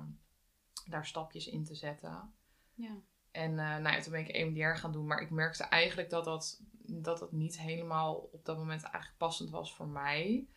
daar 0.86 1.06
stapjes 1.06 1.48
in 1.48 1.63
te 1.63 1.75
zetten. 1.75 2.34
Ja. 2.74 2.96
En 3.32 3.60
eh, 3.60 3.77
nou 3.77 3.96
ja, 3.96 4.00
toen 4.00 4.12
ben 4.12 4.27
ik 4.27 4.36
EMDR 4.36 4.80
gaan 4.80 4.91
doen. 4.91 5.08
Maar 5.08 5.22
ik 5.22 5.30
merkte 5.30 5.63
eigenlijk 5.63 6.10
dat 6.10 6.25
dat, 6.25 6.62
dat 6.86 7.20
het 7.20 7.32
niet 7.32 7.60
helemaal 7.60 8.15
op 8.15 8.46
dat 8.46 8.58
moment 8.58 8.84
eigenlijk 8.84 9.18
passend 9.18 9.50
was 9.50 9.75
voor 9.75 9.88
mij. 9.88 10.48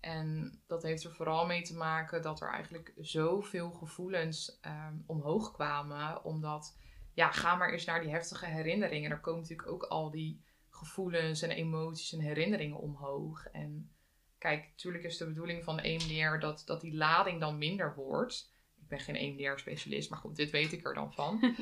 En 0.00 0.60
dat 0.66 0.82
heeft 0.82 1.04
er 1.04 1.12
vooral 1.12 1.46
mee 1.46 1.62
te 1.62 1.76
maken 1.76 2.22
dat 2.22 2.40
er 2.40 2.48
eigenlijk 2.48 2.92
zoveel 2.96 3.70
gevoelens 3.70 4.58
ehm, 4.60 4.94
omhoog 5.06 5.52
kwamen. 5.52 6.24
Omdat, 6.24 6.76
ja, 7.16 7.30
ga 7.30 7.54
maar 7.54 7.72
eens 7.72 7.84
naar 7.84 8.00
die 8.00 8.10
heftige 8.10 8.46
herinneringen. 8.46 9.10
Er 9.10 9.20
komen 9.20 9.40
natuurlijk 9.40 9.68
ook 9.68 9.82
al 9.82 10.10
die 10.10 10.44
gevoelens 10.70 11.42
en 11.42 11.50
emoties 11.50 12.12
en 12.12 12.20
herinneringen 12.20 12.78
omhoog. 12.78 13.46
En 13.46 13.90
kijk, 14.38 14.68
natuurlijk 14.68 15.04
is 15.04 15.16
de 15.16 15.26
bedoeling 15.26 15.64
van 15.64 15.78
EMDR 15.78 16.38
dat, 16.38 16.62
dat 16.66 16.80
die 16.80 16.94
lading 16.94 17.40
dan 17.40 17.58
minder 17.58 17.94
wordt. 17.94 18.52
Ik 18.80 18.88
ben 18.88 19.00
geen 19.00 19.16
EMDR-specialist, 19.16 20.10
maar 20.10 20.18
goed, 20.18 20.36
dit 20.36 20.50
weet 20.50 20.72
ik 20.72 20.86
er 20.86 20.94
dan 20.94 21.12
van. 21.12 21.40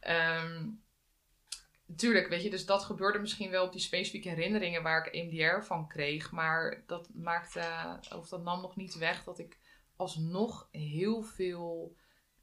Ehm, 0.00 0.68
Tuurlijk, 1.96 2.28
weet 2.28 2.42
je, 2.42 2.50
dus 2.50 2.66
dat 2.66 2.84
gebeurde 2.84 3.18
misschien 3.18 3.50
wel 3.50 3.64
op 3.64 3.72
die 3.72 3.80
specifieke 3.80 4.28
herinneringen 4.28 4.82
waar 4.82 5.06
ik 5.06 5.12
EMDR 5.12 5.64
van 5.64 5.88
kreeg. 5.88 6.32
Maar 6.32 6.82
dat 6.86 7.08
maakte, 7.14 7.62
of 8.16 8.28
dat 8.28 8.42
nam 8.42 8.60
nog 8.60 8.76
niet 8.76 8.98
weg 8.98 9.24
dat 9.24 9.38
ik 9.38 9.58
alsnog 9.96 10.68
heel 10.70 11.22
veel 11.22 11.96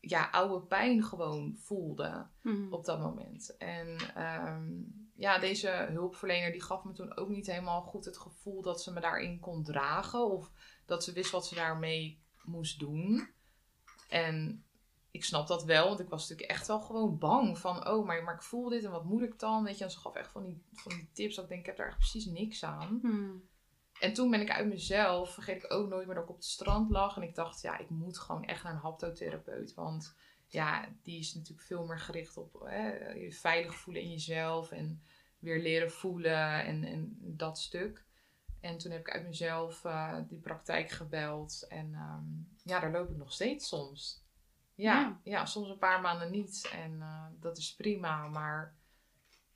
ja, 0.05 0.29
oude 0.29 0.65
pijn 0.65 1.03
gewoon 1.03 1.55
voelde 1.57 2.27
Mhm. 2.41 2.73
op 2.73 2.85
dat 2.85 2.99
moment. 2.99 3.57
En 3.57 3.97
ehm, 4.15 4.71
ja, 5.15 5.39
deze 5.39 5.69
hulpverlener 5.89 6.51
die 6.51 6.61
gaf 6.61 6.83
me 6.83 6.91
toen 6.93 7.17
ook 7.17 7.29
niet 7.29 7.47
helemaal 7.47 7.81
goed 7.81 8.05
het 8.05 8.17
gevoel 8.17 8.61
dat 8.61 8.81
ze 8.81 8.91
me 8.93 8.99
daarin 8.99 9.39
kon 9.39 9.63
dragen. 9.63 10.31
Of 10.31 10.51
dat 10.85 11.03
ze 11.03 11.11
wist 11.13 11.31
wat 11.31 11.47
ze 11.47 11.55
daarmee 11.55 12.21
moest 12.43 12.79
doen. 12.79 13.29
En 14.09 14.65
ik 15.11 15.23
snap 15.23 15.47
dat 15.47 15.63
wel, 15.63 15.87
want 15.87 15.99
ik 15.99 16.09
was 16.09 16.21
natuurlijk 16.21 16.49
echt 16.57 16.67
wel 16.67 16.79
gewoon 16.81 17.17
bang 17.17 17.57
van, 17.57 17.87
oh, 17.87 18.05
maar, 18.05 18.23
maar 18.23 18.35
ik 18.35 18.41
voel 18.43 18.69
dit 18.69 18.83
en 18.83 18.91
wat 18.91 19.05
moet 19.05 19.21
ik 19.21 19.39
dan? 19.39 19.63
Weet 19.63 19.77
je, 19.77 19.83
en 19.83 19.91
ze 19.91 19.99
gaf 19.99 20.15
echt 20.15 20.31
van 20.31 20.43
die, 20.43 20.63
van 20.71 20.91
die 20.91 21.09
tips 21.13 21.35
dat 21.35 21.43
ik 21.43 21.49
denk, 21.49 21.61
ik 21.61 21.67
heb 21.67 21.77
daar 21.77 21.87
echt 21.87 21.97
precies 21.97 22.25
niks 22.25 22.63
aan. 22.63 22.99
Mhm. 23.01 23.31
En 24.03 24.13
toen 24.13 24.31
ben 24.31 24.41
ik 24.41 24.51
uit 24.51 24.67
mezelf, 24.67 25.33
vergeet 25.33 25.63
ik 25.63 25.73
ook 25.73 25.89
nooit 25.89 26.05
meer 26.05 26.15
dat 26.15 26.23
ik 26.23 26.29
op 26.29 26.35
het 26.35 26.45
strand 26.45 26.89
lag. 26.89 27.15
En 27.15 27.21
ik 27.23 27.35
dacht, 27.35 27.61
ja, 27.61 27.77
ik 27.77 27.89
moet 27.89 28.19
gewoon 28.19 28.45
echt 28.45 28.63
naar 28.63 28.73
een 28.73 28.79
haptotherapeut. 28.79 29.73
Want 29.73 30.15
ja, 30.47 30.87
die 31.03 31.19
is 31.19 31.33
natuurlijk 31.33 31.67
veel 31.67 31.85
meer 31.85 31.99
gericht 31.99 32.37
op 32.37 32.61
hè, 32.65 33.11
je 33.13 33.31
veilig 33.31 33.75
voelen 33.75 34.01
in 34.01 34.09
jezelf. 34.09 34.71
En 34.71 35.01
weer 35.39 35.61
leren 35.61 35.91
voelen 35.91 36.65
en, 36.65 36.83
en 36.83 37.17
dat 37.19 37.59
stuk. 37.59 38.05
En 38.59 38.77
toen 38.77 38.91
heb 38.91 38.99
ik 38.99 39.13
uit 39.13 39.27
mezelf 39.27 39.85
eh, 39.85 40.17
die 40.27 40.39
praktijk 40.39 40.89
gebeld. 40.89 41.65
En 41.69 41.93
ehm, 41.93 42.25
ja, 42.63 42.79
daar 42.79 42.91
loop 42.91 43.09
ik 43.09 43.17
nog 43.17 43.33
steeds 43.33 43.67
soms. 43.67 44.23
Ja, 44.75 44.99
Ja. 44.99 45.19
ja. 45.23 45.45
soms 45.45 45.69
een 45.69 45.77
paar 45.77 46.01
maanden 46.01 46.31
niet. 46.31 46.69
En 46.73 47.01
eh, 47.01 47.25
dat 47.39 47.57
is 47.57 47.75
prima. 47.75 48.27
Maar 48.27 48.75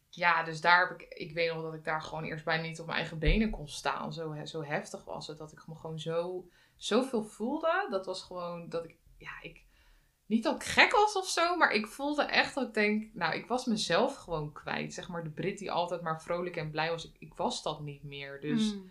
ja, 0.10 0.44
dus 0.44 0.62
daar 0.62 0.88
heb 0.88 1.00
ik... 1.02 1.14
Ik 1.14 1.34
weet 1.34 1.54
nog 1.54 1.62
dat 1.64 1.74
ik 1.74 1.84
daar 1.84 2.02
gewoon 2.02 2.24
eerst 2.24 2.46
bijna 2.46 2.64
niet 2.64 2.80
op 2.80 2.86
mijn 2.86 2.98
eigen 2.98 3.20
benen 3.20 3.50
kon 3.50 3.68
staan. 3.68 4.14
Zo, 4.14 4.36
zo 4.46 4.64
heftig 4.64 5.04
was 5.04 5.28
het. 5.28 5.38
Dat 5.38 5.52
ik 5.52 5.68
me 5.68 5.76
gewoon 5.76 6.00
zo... 6.00 6.50
Zoveel 6.76 7.24
voelde. 7.24 7.88
Dat 7.90 8.06
was 8.06 8.22
gewoon 8.24 8.70
dat 8.70 8.86
ik... 8.86 8.96
Ja, 9.18 9.42
ik... 9.42 9.66
Niet 10.26 10.44
dat 10.44 10.56
ik 10.56 10.64
gek 10.64 10.92
was 10.92 11.16
of 11.16 11.28
zo, 11.28 11.56
maar 11.56 11.72
ik 11.72 11.88
voelde 11.88 12.24
echt 12.24 12.56
dat 12.56 12.68
ik 12.68 12.74
denk... 12.74 13.14
Nou, 13.14 13.36
ik 13.36 13.48
was 13.48 13.66
mezelf 13.66 14.16
gewoon 14.16 14.52
kwijt. 14.52 14.94
Zeg 14.94 15.08
maar 15.08 15.24
de 15.24 15.30
Brit 15.30 15.58
die 15.58 15.72
altijd 15.72 16.02
maar 16.02 16.22
vrolijk 16.22 16.56
en 16.56 16.72
blij 16.72 16.90
was. 16.90 17.06
Ik, 17.06 17.16
ik 17.20 17.34
was 17.34 17.64
dat 17.64 17.82
niet 17.82 18.04
meer. 18.04 18.42
Dus 18.42 18.74
Mhm. 18.74 18.86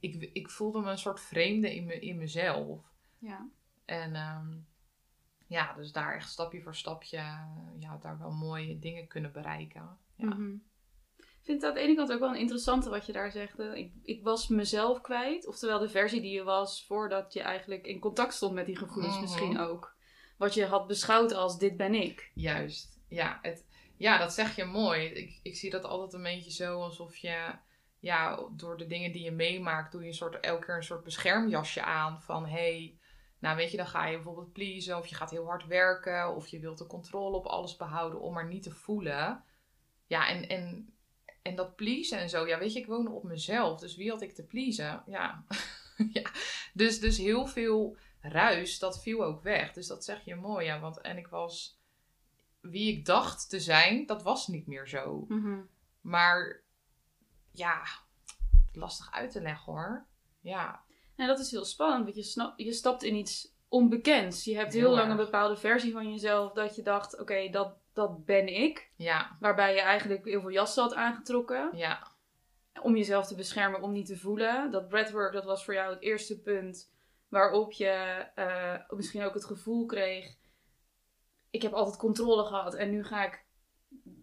ik, 0.00 0.30
ik 0.32 0.50
voelde 0.50 0.80
me 0.80 0.90
een 0.90 0.98
soort 0.98 1.20
vreemde 1.20 1.74
in, 1.74 1.84
me, 1.84 1.98
in 1.98 2.16
mezelf. 2.16 2.80
Ja. 3.18 3.48
En 3.84 4.14
ehm, 4.14 4.56
ja, 5.46 5.74
dus 5.74 5.92
daar 5.92 6.14
echt 6.14 6.30
stapje 6.30 6.62
voor 6.62 6.74
stapje 6.74 7.16
ja, 7.78 7.98
daar 8.02 8.18
wel 8.18 8.32
mooie 8.32 8.78
dingen 8.78 9.06
kunnen 9.06 9.32
bereiken. 9.32 9.98
Ja. 10.16 10.26
Mhm. 10.26 10.54
Ik 11.18 11.52
vind 11.52 11.62
het 11.62 11.70
aan 11.70 11.76
de 11.76 11.82
ene 11.88 11.94
kant 11.94 12.12
ook 12.12 12.20
wel 12.20 12.28
een 12.28 12.40
interessante 12.40 12.90
wat 12.90 13.06
je 13.06 13.12
daar 13.12 13.30
zegt. 13.30 13.58
Ik, 13.58 13.92
ik 14.02 14.22
was 14.22 14.48
mezelf 14.48 15.00
kwijt. 15.00 15.46
Oftewel 15.46 15.78
de 15.78 15.88
versie 15.88 16.20
die 16.20 16.32
je 16.32 16.42
was 16.42 16.84
voordat 16.86 17.32
je 17.32 17.40
eigenlijk 17.40 17.86
in 17.86 17.98
contact 18.00 18.34
stond 18.34 18.54
met 18.54 18.66
die 18.66 18.76
gevoelens 18.76 19.12
Mhm. 19.14 19.22
misschien 19.22 19.58
ook. 19.58 19.94
Wat 20.38 20.54
je 20.54 20.66
had 20.66 20.86
beschouwd 20.86 21.32
als 21.32 21.58
dit 21.58 21.76
ben 21.76 21.94
ik. 21.94 22.30
Juist. 22.34 23.00
Ja, 23.08 23.38
het, 23.42 23.66
ja, 23.96 24.18
dat 24.18 24.32
zeg 24.32 24.56
je 24.56 24.64
mooi. 24.64 25.04
Ik, 25.06 25.40
ik 25.42 25.56
zie 25.56 25.70
dat 25.70 25.84
altijd 25.84 26.12
een 26.12 26.22
beetje 26.22 26.50
zo 26.52 26.80
alsof 26.82 27.16
je... 27.16 27.54
Ja, 28.00 28.48
door 28.50 28.76
de 28.76 28.86
dingen 28.86 29.12
die 29.12 29.22
je 29.24 29.30
meemaakt, 29.30 29.92
doe 29.92 30.00
je 30.02 30.06
een 30.06 30.14
soort, 30.14 30.40
elke 30.40 30.66
keer 30.66 30.76
een 30.76 30.82
soort 30.82 31.04
beschermjasje 31.04 31.82
aan. 31.82 32.22
Van, 32.22 32.46
hey, 32.46 32.98
nou 33.38 33.56
weet 33.56 33.70
je, 33.70 33.76
dan 33.76 33.86
ga 33.86 34.06
je 34.06 34.14
bijvoorbeeld 34.14 34.52
pleasen. 34.52 34.98
Of 34.98 35.06
je 35.06 35.14
gaat 35.14 35.30
heel 35.30 35.46
hard 35.46 35.66
werken. 35.66 36.34
Of 36.34 36.46
je 36.46 36.60
wilt 36.60 36.78
de 36.78 36.86
controle 36.86 37.36
op 37.36 37.46
alles 37.46 37.76
behouden 37.76 38.20
om 38.20 38.34
maar 38.34 38.46
niet 38.46 38.62
te 38.62 38.70
voelen. 38.70 39.44
Ja, 40.06 40.28
en, 40.28 40.48
en, 40.48 40.94
en 41.42 41.56
dat 41.56 41.76
pleasen 41.76 42.18
en 42.18 42.28
zo. 42.28 42.46
Ja, 42.46 42.58
weet 42.58 42.72
je, 42.72 42.78
ik 42.78 42.86
woonde 42.86 43.10
op 43.10 43.22
mezelf. 43.22 43.80
Dus 43.80 43.96
wie 43.96 44.10
had 44.10 44.22
ik 44.22 44.34
te 44.34 44.44
pleasen? 44.44 45.02
Ja. 45.06 45.44
ja. 46.12 46.30
Dus, 46.74 47.00
dus 47.00 47.18
heel 47.18 47.46
veel 47.46 47.96
ruis, 48.20 48.78
dat 48.78 49.02
viel 49.02 49.24
ook 49.24 49.42
weg. 49.42 49.72
Dus 49.72 49.86
dat 49.86 50.04
zeg 50.04 50.24
je 50.24 50.34
mooi, 50.34 50.66
ja. 50.66 50.80
Want, 50.80 51.00
en 51.00 51.16
ik 51.16 51.26
was 51.26 51.80
wie 52.60 52.92
ik 52.92 53.04
dacht 53.04 53.48
te 53.48 53.60
zijn, 53.60 54.06
dat 54.06 54.22
was 54.22 54.48
niet 54.48 54.66
meer 54.66 54.88
zo. 54.88 55.24
Mhm. 55.28 55.60
Maar 56.00 56.62
ja, 57.50 57.82
lastig 58.72 59.12
uit 59.12 59.30
te 59.30 59.40
leggen 59.40 59.72
hoor. 59.72 60.06
Ja, 60.40 60.84
En 61.16 61.26
dat 61.26 61.38
is 61.38 61.50
heel 61.50 61.64
spannend, 61.64 62.04
want 62.04 62.34
je, 62.56 62.64
je 62.64 62.72
stapt 62.72 63.02
in 63.02 63.14
iets 63.14 63.54
onbekends. 63.68 64.44
Je 64.44 64.56
hebt 64.56 64.72
heel, 64.72 64.82
Heel 64.82 64.96
lang 64.96 65.10
een 65.10 65.16
bepaalde 65.16 65.56
versie 65.56 65.92
van 65.92 66.10
jezelf 66.10 66.52
dat 66.52 66.76
je 66.76 66.82
dacht, 66.82 67.20
oké, 67.20 67.48
dat, 67.50 67.76
dat 67.96 68.24
ben 68.24 68.46
ik. 68.54 68.90
ja, 68.96 69.36
Waarbij 69.40 69.74
je 69.74 69.80
eigenlijk 69.80 70.24
heel 70.24 70.40
veel 70.40 70.50
jassen 70.50 70.82
had 70.82 70.94
aangetrokken. 70.94 71.70
ja, 71.72 72.14
om 72.82 72.96
jezelf 72.96 73.26
te 73.26 73.34
beschermen, 73.34 73.82
om 73.82 73.92
niet 73.92 74.06
te 74.06 74.16
voelen. 74.18 74.70
Dat 74.70 74.88
breathwork, 74.88 75.32
dat 75.32 75.44
was 75.44 75.64
voor 75.64 75.74
jou 75.74 75.92
het 75.94 76.02
eerste 76.02 76.40
punt 76.40 76.92
waarop 77.28 77.72
je 77.72 78.24
eh, 78.34 78.74
misschien 78.88 79.22
ook 79.24 79.34
het 79.34 79.44
gevoel 79.44 79.86
kreeg... 79.86 80.34
Ik 81.50 81.62
heb 81.62 81.72
altijd 81.72 81.96
controle 81.96 82.44
gehad 82.44 82.74
en 82.74 82.90
nu 82.90 83.04
ga 83.04 83.24
ik 83.24 83.44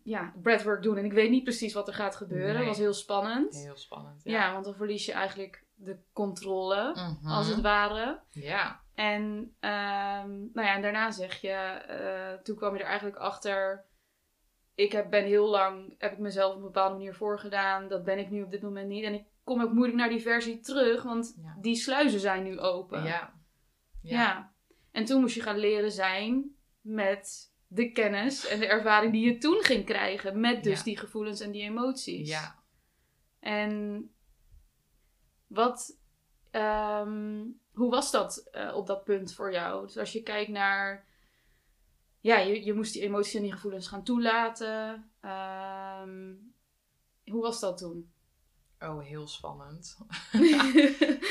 ja, 0.04 0.34
breathwork 0.42 0.84
doen 0.84 0.98
en 0.98 1.06
ik 1.06 1.14
weet 1.14 1.30
niet 1.30 1.44
precies 1.44 1.74
wat 1.74 1.88
er 1.88 1.94
gaat 1.94 2.16
gebeuren. 2.16 2.48
Nee. 2.48 2.58
Dat 2.58 2.66
was 2.66 2.78
heel 2.78 2.94
spannend. 2.94 3.56
heel 3.56 3.78
spannend. 3.78 4.22
ja. 4.24 4.32
Ja, 4.32 4.54
want 4.54 4.66
dan 4.66 4.76
verlies 4.76 5.06
je 5.06 5.12
eigenlijk 5.12 5.66
de 5.76 5.98
controle, 6.14 6.92
Mhm. 6.96 7.28
als 7.28 7.48
het 7.48 7.62
ware. 7.62 8.20
ja, 8.30 8.82
En, 8.96 9.56
ehm, 9.60 10.30
nou 10.54 10.68
ja, 10.68 10.76
en 10.76 10.82
daarna 10.82 11.12
zeg 11.12 11.42
je, 11.42 11.50
eh, 11.52 12.34
toen 12.44 12.56
kwam 12.56 12.74
je 12.76 12.80
er 12.80 12.86
eigenlijk 12.88 13.18
achter. 13.18 13.86
Ik 14.76 14.92
heb, 14.92 15.10
ben 15.10 15.26
heel 15.26 15.50
lang, 15.50 15.96
heb 15.98 16.12
ik 16.12 16.18
mezelf 16.18 16.52
op 16.52 16.58
een 16.58 16.64
bepaalde 16.66 16.96
manier 16.96 17.16
voorgedaan. 17.16 17.88
Dat 17.88 18.04
ben 18.04 18.20
ik 18.20 18.30
nu 18.30 18.44
op 18.44 18.52
dit 18.52 18.62
moment 18.62 18.88
niet. 18.88 19.04
En 19.04 19.14
ik 19.14 19.26
kom 19.44 19.62
ook 19.62 19.74
moeilijk 19.74 19.98
naar 19.98 20.10
die 20.10 20.22
versie 20.22 20.60
terug, 20.60 21.04
want 21.04 21.40
Ja. 21.44 21.58
die 21.62 21.76
sluizen 21.76 22.20
zijn 22.20 22.44
nu 22.44 22.60
open. 22.60 23.04
ja, 23.04 23.34
Ja. 24.02 24.22
ja, 24.22 24.54
En 24.92 25.06
toen 25.06 25.22
moest 25.22 25.36
je 25.36 25.42
gaan 25.42 25.58
leren 25.58 25.92
zijn 25.92 26.56
met 26.82 27.52
de 27.68 27.92
kennis 27.92 28.48
en 28.48 28.60
de 28.60 28.68
ervaring 28.68 29.12
die 29.12 29.26
je 29.32 29.38
toen 29.38 29.64
ging 29.64 29.86
krijgen. 29.86 30.40
Met 30.40 30.64
dus 30.64 30.78
Ja. 30.78 30.84
die 30.84 30.98
gevoelens 30.98 31.40
en 31.40 31.52
die 31.52 31.64
emoties. 31.64 32.30
ja. 32.30 32.60
En 33.40 34.08
wat, 35.48 36.00
ehm, 36.52 37.42
hoe 37.74 37.90
was 37.90 38.12
dat 38.12 38.38
eh, 38.52 38.76
op 38.76 38.88
dat 38.88 39.04
punt 39.04 39.34
voor 39.34 39.52
jou? 39.52 39.86
Dus 39.86 39.98
als 39.98 40.12
je 40.12 40.24
kijkt 40.24 40.52
naar, 40.52 41.06
ja, 42.20 42.38
je, 42.38 42.64
je 42.66 42.74
moest 42.74 42.94
die 42.94 43.02
emoties 43.02 43.34
en 43.34 43.42
die 43.42 43.52
gevoelens 43.52 43.88
gaan 43.88 44.04
toelaten. 44.04 45.10
Ehm, 45.22 46.34
hoe 47.26 47.42
was 47.42 47.60
dat 47.60 47.78
toen? 47.78 48.12
Oh, 48.80 49.04
heel 49.04 49.28
spannend. 49.28 49.98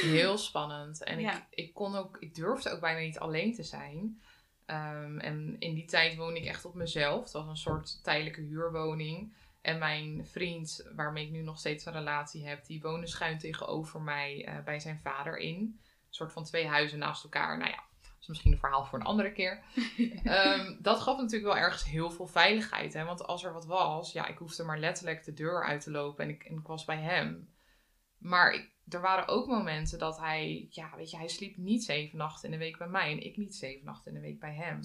Heel 0.02 0.38
spannend. 0.38 1.02
En 1.04 1.20
Ja. 1.20 1.36
ik, 1.36 1.44
ik 1.50 1.74
kon 1.74 1.96
ook, 1.96 2.16
ik 2.20 2.34
durfde 2.34 2.70
ook 2.70 2.80
bijna 2.80 3.00
niet 3.00 3.18
alleen 3.18 3.54
te 3.54 3.62
zijn. 3.62 4.22
Ehm, 4.66 5.18
en 5.18 5.56
in 5.58 5.74
die 5.74 5.84
tijd 5.84 6.16
woonde 6.16 6.40
ik 6.40 6.46
echt 6.46 6.64
op 6.64 6.74
mezelf. 6.74 7.22
Het 7.22 7.32
was 7.32 7.46
een 7.46 7.56
soort 7.56 8.04
tijdelijke 8.04 8.40
huurwoning. 8.40 9.32
En 9.60 9.78
mijn 9.78 10.26
vriend, 10.26 10.88
waarmee 10.94 11.24
ik 11.24 11.30
nu 11.30 11.42
nog 11.42 11.58
steeds 11.58 11.84
een 11.84 11.92
relatie 11.92 12.46
heb, 12.46 12.64
die 12.66 12.80
woonde 12.80 13.06
schuin 13.06 13.38
tegenover 13.38 14.00
mij 14.00 14.44
eh, 14.46 14.64
bij 14.64 14.80
zijn 14.80 15.00
vader 15.02 15.36
in. 15.38 15.80
Een 16.12 16.18
soort 16.18 16.32
van 16.32 16.44
twee 16.44 16.66
huizen 16.66 16.98
naast 16.98 17.24
elkaar. 17.24 17.58
Nou 17.58 17.70
ja, 17.70 17.84
dat 18.00 18.20
is 18.20 18.26
misschien 18.26 18.52
een 18.52 18.58
verhaal 18.58 18.84
voor 18.84 18.98
een 18.98 19.04
andere 19.04 19.32
keer. 19.32 19.62
Ehm, 20.24 20.74
dat 20.78 21.00
gaf 21.00 21.16
natuurlijk 21.16 21.52
wel 21.52 21.62
ergens 21.62 21.84
heel 21.84 22.10
veel 22.10 22.26
veiligheid. 22.26 22.92
Hè? 22.92 23.04
Want 23.04 23.26
als 23.26 23.44
er 23.44 23.52
wat 23.52 23.66
was, 23.66 24.12
ja, 24.12 24.26
ik 24.26 24.38
hoefde 24.38 24.64
maar 24.64 24.78
letterlijk 24.78 25.24
de 25.24 25.32
deur 25.32 25.64
uit 25.64 25.80
te 25.80 25.90
lopen 25.90 26.24
en 26.24 26.30
ik, 26.30 26.44
en 26.44 26.58
ik 26.58 26.66
was 26.66 26.84
bij 26.84 27.00
hem. 27.00 27.48
Maar 28.18 28.52
ik, 28.52 28.70
er 28.88 29.00
waren 29.00 29.28
ook 29.28 29.46
momenten 29.46 29.98
dat 29.98 30.18
hij, 30.18 30.66
ja, 30.70 30.96
weet 30.96 31.10
je, 31.10 31.16
hij 31.16 31.28
sliep 31.28 31.56
niet 31.56 31.84
zeven 31.84 32.18
nachten 32.18 32.44
in 32.44 32.58
de 32.58 32.64
week 32.64 32.78
bij 32.78 32.88
mij 32.88 33.12
en 33.12 33.24
ik 33.24 33.36
niet 33.36 33.54
zeven 33.54 33.84
nachten 33.84 34.14
in 34.14 34.20
de 34.20 34.26
week 34.26 34.40
bij 34.40 34.54
hem. 34.54 34.80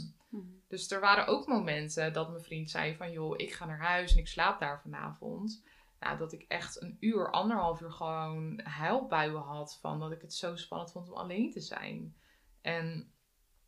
Dus 0.67 0.91
er 0.91 0.99
waren 0.99 1.27
ook 1.27 1.47
momenten 1.47 2.13
dat 2.13 2.29
mijn 2.29 2.43
vriend 2.43 2.69
zei 2.69 2.95
van, 2.95 3.11
joh, 3.11 3.33
ik 3.37 3.53
ga 3.53 3.65
naar 3.65 3.81
huis 3.81 4.11
en 4.11 4.17
ik 4.17 4.27
slaap 4.27 4.59
daar 4.59 4.81
vanavond. 4.81 5.63
Nou, 5.99 6.17
dat 6.17 6.33
ik 6.33 6.45
echt 6.47 6.81
een 6.81 6.97
uur, 6.99 7.31
anderhalf 7.31 7.81
uur 7.81 7.91
gewoon 7.91 8.61
huilbuien 8.63 9.41
had 9.41 9.77
van 9.81 9.99
dat 9.99 10.11
ik 10.11 10.21
het 10.21 10.33
zo 10.33 10.55
spannend 10.55 10.91
vond 10.91 11.09
om 11.09 11.15
alleen 11.15 11.51
te 11.51 11.61
zijn. 11.61 12.15
En 12.61 13.13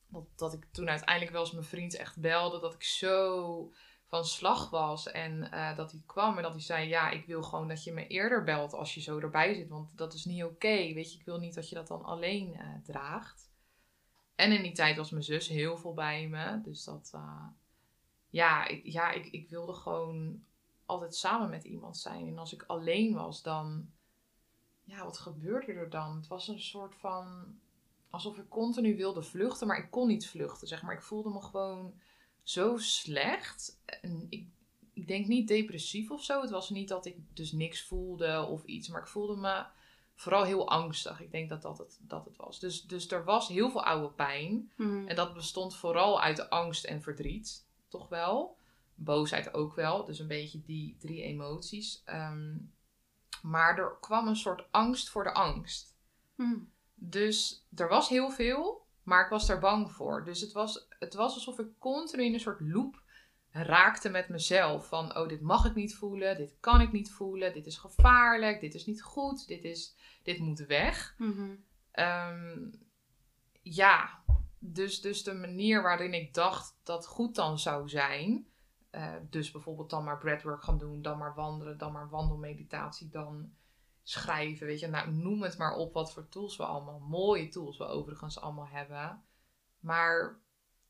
dat, 0.07 0.25
dat 0.35 0.53
ik 0.53 0.65
toen 0.71 0.89
uiteindelijk 0.89 1.31
wel 1.31 1.41
eens 1.41 1.51
mijn 1.51 1.65
vriend 1.65 1.95
echt 1.95 2.19
belde, 2.19 2.59
dat 2.59 2.73
ik 2.73 2.83
zo 2.83 3.71
van 4.05 4.25
slag 4.25 4.69
was. 4.69 5.11
En 5.11 5.51
eh, 5.51 5.75
dat 5.75 5.91
hij 5.91 6.03
kwam 6.05 6.37
en 6.37 6.43
dat 6.43 6.51
hij 6.51 6.61
zei, 6.61 6.87
ja, 6.87 7.09
ik 7.09 7.25
wil 7.25 7.43
gewoon 7.43 7.67
dat 7.67 7.83
je 7.83 7.91
me 7.91 8.07
eerder 8.07 8.43
belt 8.43 8.73
als 8.73 8.93
je 8.93 9.01
zo 9.01 9.19
erbij 9.19 9.53
zit. 9.53 9.69
Want 9.69 9.97
dat 9.97 10.13
is 10.13 10.25
niet 10.25 10.43
oké, 10.43 10.93
weet 10.93 11.13
je. 11.13 11.19
Ik 11.19 11.25
wil 11.25 11.39
niet 11.39 11.53
dat 11.53 11.69
je 11.69 11.75
dat 11.75 11.87
dan 11.87 12.03
alleen 12.03 12.55
eh, 12.55 12.67
draagt. 12.83 13.51
En 14.35 14.51
in 14.51 14.63
die 14.63 14.71
tijd 14.71 14.97
was 14.97 15.11
mijn 15.11 15.23
zus 15.23 15.47
heel 15.47 15.77
veel 15.77 15.93
bij 15.93 16.27
me. 16.27 16.61
Dus 16.61 16.83
dat, 16.83 17.11
eh, 17.13 17.47
ja, 18.29 18.67
ik, 18.67 18.85
ja 18.85 19.11
ik, 19.11 19.25
ik 19.25 19.49
wilde 19.49 19.73
gewoon 19.73 20.43
altijd 20.89 21.15
samen 21.15 21.49
met 21.49 21.63
iemand 21.63 21.97
zijn. 21.97 22.27
En 22.27 22.37
als 22.37 22.53
ik 22.53 22.63
alleen 22.67 23.13
was, 23.13 23.41
dan, 23.41 23.89
ja, 24.83 25.03
wat 25.03 25.17
gebeurde 25.17 25.73
er 25.73 25.89
dan? 25.89 26.15
Het 26.15 26.27
was 26.27 26.47
een 26.47 26.61
soort 26.61 26.95
van, 26.95 27.55
alsof 28.09 28.37
ik 28.37 28.49
continu 28.49 28.95
wilde 28.95 29.21
vluchten, 29.21 29.67
maar 29.67 29.77
ik 29.77 29.91
kon 29.91 30.07
niet 30.07 30.27
vluchten, 30.27 30.67
zeg 30.67 30.81
maar. 30.81 30.93
Ik 30.93 31.01
voelde 31.01 31.29
me 31.29 31.41
gewoon 31.41 31.93
zo 32.43 32.77
slecht. 32.77 33.81
En 33.85 34.25
ik, 34.29 34.47
ik 34.93 35.07
denk 35.07 35.27
niet 35.27 35.47
depressief 35.47 36.11
of 36.11 36.23
zo. 36.23 36.41
Het 36.41 36.49
was 36.49 36.69
niet 36.69 36.87
dat 36.87 37.05
ik 37.05 37.17
dus 37.33 37.51
niks 37.51 37.83
voelde 37.83 38.45
of 38.49 38.63
iets. 38.63 38.87
Maar 38.87 39.01
ik 39.01 39.07
voelde 39.07 39.35
me 39.35 39.65
vooral 40.15 40.43
heel 40.43 40.69
angstig. 40.69 41.21
Ik 41.21 41.31
denk 41.31 41.49
dat 41.49 41.61
dat 41.61 41.77
het, 41.77 41.99
dat 42.01 42.25
het 42.25 42.35
was. 42.35 42.59
Dus, 42.59 42.81
dus 42.81 43.11
er 43.11 43.23
was 43.23 43.47
heel 43.47 43.69
veel 43.69 43.83
oude 43.83 44.09
pijn. 44.13 44.71
Mhm. 44.75 45.07
En 45.07 45.15
dat 45.15 45.33
bestond 45.33 45.75
vooral 45.75 46.21
uit 46.21 46.49
angst 46.49 46.85
en 46.85 47.01
verdriet. 47.01 47.67
Toch 47.87 48.09
wel. 48.09 48.57
Boosheid 49.03 49.53
ook 49.53 49.75
wel. 49.75 50.05
Dus 50.05 50.19
een 50.19 50.27
beetje 50.27 50.61
die 50.61 50.97
drie 50.99 51.21
emoties. 51.21 52.01
Ehm, 52.05 52.55
maar 53.41 53.77
er 53.77 53.97
kwam 53.99 54.27
een 54.27 54.35
soort 54.35 54.71
angst 54.71 55.09
voor 55.09 55.23
de 55.23 55.33
angst. 55.33 55.95
Mhm. 56.35 56.59
Dus 56.95 57.67
er 57.75 57.87
was 57.87 58.09
heel 58.09 58.29
veel, 58.29 58.85
maar 59.03 59.23
ik 59.23 59.29
was 59.29 59.49
er 59.49 59.59
bang 59.59 59.91
voor. 59.91 60.23
Dus 60.23 60.41
het 60.41 60.51
was, 60.51 60.87
het 60.89 61.13
was 61.13 61.33
alsof 61.33 61.59
ik 61.59 61.67
continu 61.77 62.23
in 62.23 62.33
een 62.33 62.39
soort 62.39 62.61
loop 62.61 63.01
raakte 63.51 64.09
met 64.09 64.29
mezelf. 64.29 64.87
Van, 64.87 65.17
oh, 65.17 65.27
dit 65.27 65.41
mag 65.41 65.65
ik 65.65 65.75
niet 65.75 65.95
voelen, 65.95 66.37
dit 66.37 66.57
kan 66.59 66.81
ik 66.81 66.91
niet 66.91 67.11
voelen, 67.11 67.53
dit 67.53 67.65
is 67.65 67.77
gevaarlijk, 67.77 68.59
dit 68.59 68.73
is 68.73 68.85
niet 68.85 69.01
goed, 69.01 69.47
dit, 69.47 69.63
is, 69.63 69.95
dit 70.23 70.39
moet 70.39 70.59
weg. 70.59 71.15
Mhm. 71.17 71.55
Ehm, 71.91 72.69
ja, 73.61 74.23
dus, 74.59 75.01
dus 75.01 75.23
de 75.23 75.33
manier 75.33 75.81
waarin 75.81 76.13
ik 76.13 76.33
dacht 76.33 76.79
dat 76.83 77.05
goed 77.07 77.35
dan 77.35 77.59
zou 77.59 77.89
zijn. 77.89 78.47
Eh, 78.89 79.15
dus 79.29 79.51
bijvoorbeeld 79.51 79.89
dan 79.89 80.03
maar 80.03 80.17
breathwork 80.17 80.63
gaan 80.63 80.77
doen, 80.77 81.01
dan 81.01 81.17
maar 81.17 81.35
wandelen, 81.35 81.77
dan 81.77 81.91
maar 81.91 82.09
wandelmeditatie, 82.09 83.09
dan 83.09 83.53
schrijven. 84.03 84.67
Weet 84.67 84.79
je, 84.79 84.87
nou, 84.87 85.11
noem 85.11 85.43
het 85.43 85.57
maar 85.57 85.75
op 85.75 85.93
wat 85.93 86.13
voor 86.13 86.29
tools 86.29 86.57
we 86.57 86.63
allemaal, 86.63 86.99
mooie 86.99 87.47
tools 87.47 87.77
we 87.77 87.85
overigens 87.85 88.39
allemaal 88.39 88.67
hebben. 88.67 89.23
Maar 89.79 90.39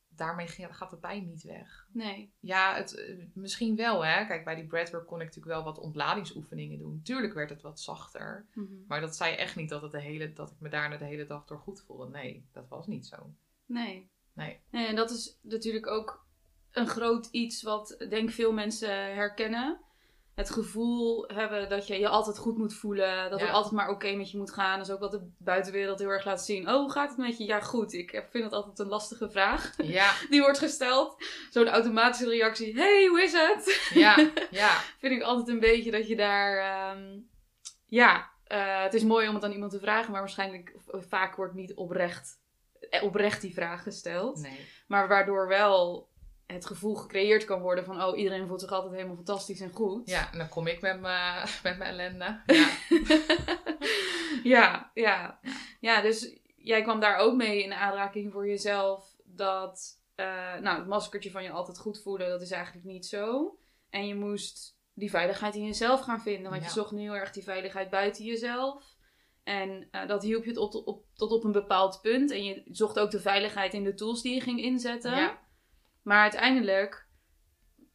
daarmee 0.10 0.48
gaat 0.48 0.89
de 0.89 0.98
pijn 0.98 1.25
niet 1.25 1.44
weg. 1.44 1.88
Nee. 1.91 2.34
Ja, 2.39 2.75
het, 2.75 2.96
eh, 2.96 3.25
misschien 3.34 3.75
wel 3.75 4.06
hè. 4.06 4.25
Kijk, 4.25 4.46
bij 4.46 4.56
die 4.56 4.68
breathwork 4.68 5.08
kon 5.08 5.22
ik 5.22 5.25
natuurlijk 5.25 5.56
wel 5.56 5.63
wat 5.63 5.77
ontladingsoefeningen 5.77 6.77
doen. 6.77 7.01
Tuurlijk 7.03 7.34
werd 7.34 7.50
het 7.50 7.62
wat 7.62 7.79
zachter. 7.79 8.48
Mhm. 8.53 8.74
Maar 8.88 9.01
dat 9.01 9.15
zei 9.15 9.36
echt 9.36 9.56
niet 9.56 9.70
dat, 9.70 9.82
het 9.82 9.91
de 9.91 10.01
hele, 10.01 10.34
dat 10.34 10.51
ik 10.51 10.60
me 10.60 10.70
daarna 10.70 10.98
de 10.98 11.06
hele 11.06 11.25
dag 11.25 11.46
door 11.46 11.60
goed 11.60 11.82
voelde. 11.82 12.10
Nee, 12.10 12.48
dat 12.51 12.68
was 12.68 12.88
niet 12.88 13.08
zo. 13.08 13.34
Nee. 13.65 14.10
Nee. 14.34 14.62
Nee, 14.70 14.88
en 14.88 14.96
dat 14.96 15.10
is 15.10 15.39
natuurlijk 15.41 15.88
ook 15.88 16.27
een 16.79 16.88
groot 16.88 17.27
iets 17.31 17.63
wat 17.63 18.05
denk 18.09 18.29
veel 18.29 18.51
mensen 18.53 18.89
herkennen. 19.15 19.79
Het 20.36 20.50
gevoel 20.50 21.27
hebben 21.27 21.69
dat 21.69 21.88
je 21.88 22.00
je 22.00 22.07
altijd 22.07 22.38
goed 22.38 22.57
moet 22.57 22.74
voelen. 22.74 23.29
Dat 23.29 23.39
Ja. 23.39 23.45
het 23.45 23.55
altijd 23.55 23.74
maar 23.74 23.89
oké 23.89 24.12
met 24.15 24.31
je 24.31 24.38
moet 24.38 24.51
gaan. 24.51 24.77
Dat 24.77 24.88
is 24.88 24.93
ook 24.93 25.00
wat 25.00 25.12
de 25.12 25.29
buitenwereld 25.38 26.00
heel 26.00 26.09
erg 26.09 26.25
laat 26.25 26.45
zien. 26.45 26.67
Oh, 26.69 26.75
hoe 26.75 26.91
gaat 26.91 27.09
het 27.09 27.17
met 27.17 27.38
je? 27.38 27.43
Ja, 27.45 27.59
goed. 27.59 27.93
Ik 27.93 28.25
vind 28.29 28.43
dat 28.43 28.53
altijd 28.53 28.79
een 28.79 28.88
lastige 28.88 29.29
vraag. 29.29 29.74
Ja, 29.77 30.13
Die 30.29 30.41
wordt 30.41 30.57
gesteld. 30.59 31.15
Zo'n 31.51 31.67
automatische 31.67 32.29
reactie. 32.29 32.74
Hey, 32.75 33.05
hoe 33.09 33.21
is 33.21 33.31
het? 33.31 33.89
ja, 33.93 34.29
ja. 34.51 34.69
vind 35.00 35.13
ik 35.13 35.21
altijd 35.21 35.48
een 35.48 35.59
beetje 35.59 35.91
dat 35.91 36.07
je 36.07 36.15
daar. 36.15 36.57
ehm, 36.57 37.19
ja, 37.86 38.29
eh, 38.43 38.81
het 38.83 38.93
is 38.93 39.03
mooi 39.03 39.27
om 39.27 39.36
het 39.36 39.43
aan 39.43 39.51
iemand 39.51 39.71
te 39.71 39.79
vragen, 39.79 40.12
maar 40.12 40.19
waarschijnlijk 40.21 40.75
vaak 40.88 41.36
wordt 41.36 41.53
niet 41.53 41.74
oprecht, 41.74 42.39
eh, 42.89 43.03
oprecht 43.03 43.41
die 43.41 43.53
vraag 43.53 43.83
gesteld. 43.83 44.41
Nee. 44.41 44.67
Maar 44.88 45.07
waardoor 45.07 45.48
wel 45.48 46.09
het 46.53 46.65
gevoel 46.65 46.96
gecreëerd 46.96 47.46
kan 47.46 47.62
worden 47.62 47.86
van: 47.86 48.03
oh, 48.03 48.18
iedereen 48.18 48.48
voelt 48.48 48.62
zich 48.62 48.72
altijd 48.72 48.94
helemaal 48.94 49.15
fantastisch 49.15 49.62
en 49.62 49.72
goed. 49.72 50.10
Ja, 50.10 50.32
en 50.32 50.38
dan 50.38 50.50
kom 50.50 50.68
ik 50.68 50.82
met 50.82 51.00
mijn 51.00 51.48
met 51.63 51.77
mijn 51.77 51.82
ellende. 52.00 52.41
Ja. 52.46 52.70
ja, 54.44 54.91
ja. 54.94 55.39
Ja, 55.79 56.01
dus 56.01 56.38
jij 56.58 56.82
kwam 56.82 57.00
daar 57.00 57.18
ook 57.18 57.36
mee 57.36 57.63
in 57.63 57.74
aanraking 57.74 58.32
voor 58.32 58.48
jezelf 58.48 59.15
dat. 59.25 59.98
eh, 60.15 60.56
nou, 60.62 60.77
het 60.77 60.88
maskertje 60.88 61.32
van 61.32 61.44
je 61.44 61.51
altijd 61.51 61.77
goed 61.79 62.01
voelen, 62.01 62.29
dat 62.29 62.41
is 62.41 62.51
eigenlijk 62.51 62.86
niet 62.86 63.06
zo. 63.06 63.58
En 63.89 64.08
je 64.08 64.15
moest 64.15 64.77
die 64.94 65.10
veiligheid 65.10 65.56
in 65.56 65.65
jezelf 65.65 66.01
gaan 66.01 66.22
vinden. 66.22 66.50
Want 66.50 66.62
Ja. 66.62 66.68
je 66.68 66.74
zocht 66.74 66.91
nu 66.91 67.01
heel 67.01 67.15
erg 67.15 67.32
die 67.32 67.44
veiligheid 67.44 67.89
buiten 67.89 68.25
jezelf. 68.25 68.98
En 69.44 69.88
eh, 69.91 70.08
dat 70.08 70.24
hielp 70.24 70.44
je 70.46 70.51
tot 70.51 70.84
op, 70.86 71.03
tot 71.13 71.32
op 71.32 71.44
een 71.44 71.51
bepaald 71.51 72.00
punt. 72.01 72.32
En 72.32 72.44
je 72.44 72.63
zocht 72.72 73.00
ook 73.00 73.12
de 73.12 73.20
veiligheid 73.22 73.74
in 73.74 73.84
de 73.84 73.94
tools 73.94 74.22
die 74.22 74.34
je 74.34 74.41
ging 74.41 74.62
inzetten. 74.62 75.15
Ja. 75.15 75.39
Maar 76.10 76.22
uiteindelijk 76.22 77.07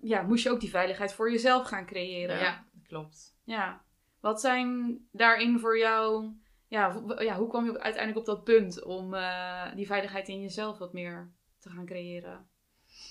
ja, 0.00 0.22
moest 0.22 0.44
je 0.44 0.50
ook 0.50 0.60
die 0.60 0.70
veiligheid 0.70 1.12
voor 1.12 1.30
jezelf 1.30 1.66
gaan 1.66 1.86
creëren. 1.86 2.38
ja, 2.38 2.64
klopt. 2.86 3.36
Ja. 3.44 3.84
Wat 4.20 4.40
zijn 4.40 4.98
daarin 5.12 5.58
voor 5.58 5.78
jou... 5.78 6.32
Ja, 6.68 7.02
ja, 7.18 7.36
hoe 7.36 7.48
kwam 7.48 7.64
je 7.64 7.80
uiteindelijk 7.80 8.18
op 8.28 8.34
dat 8.34 8.44
punt 8.44 8.82
om 8.82 9.14
eh, 9.14 9.74
die 9.74 9.86
veiligheid 9.86 10.28
in 10.28 10.40
jezelf 10.40 10.78
wat 10.78 10.92
meer 10.92 11.32
te 11.58 11.70
gaan 11.70 11.86
creëren? 11.86 12.48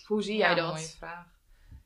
Hoe 0.08 0.22
zie 0.22 0.38
jij 0.38 0.50
Ja, 0.50 0.56
dat? 0.56 0.74
mooie 0.74 0.88
vraag. 0.88 1.28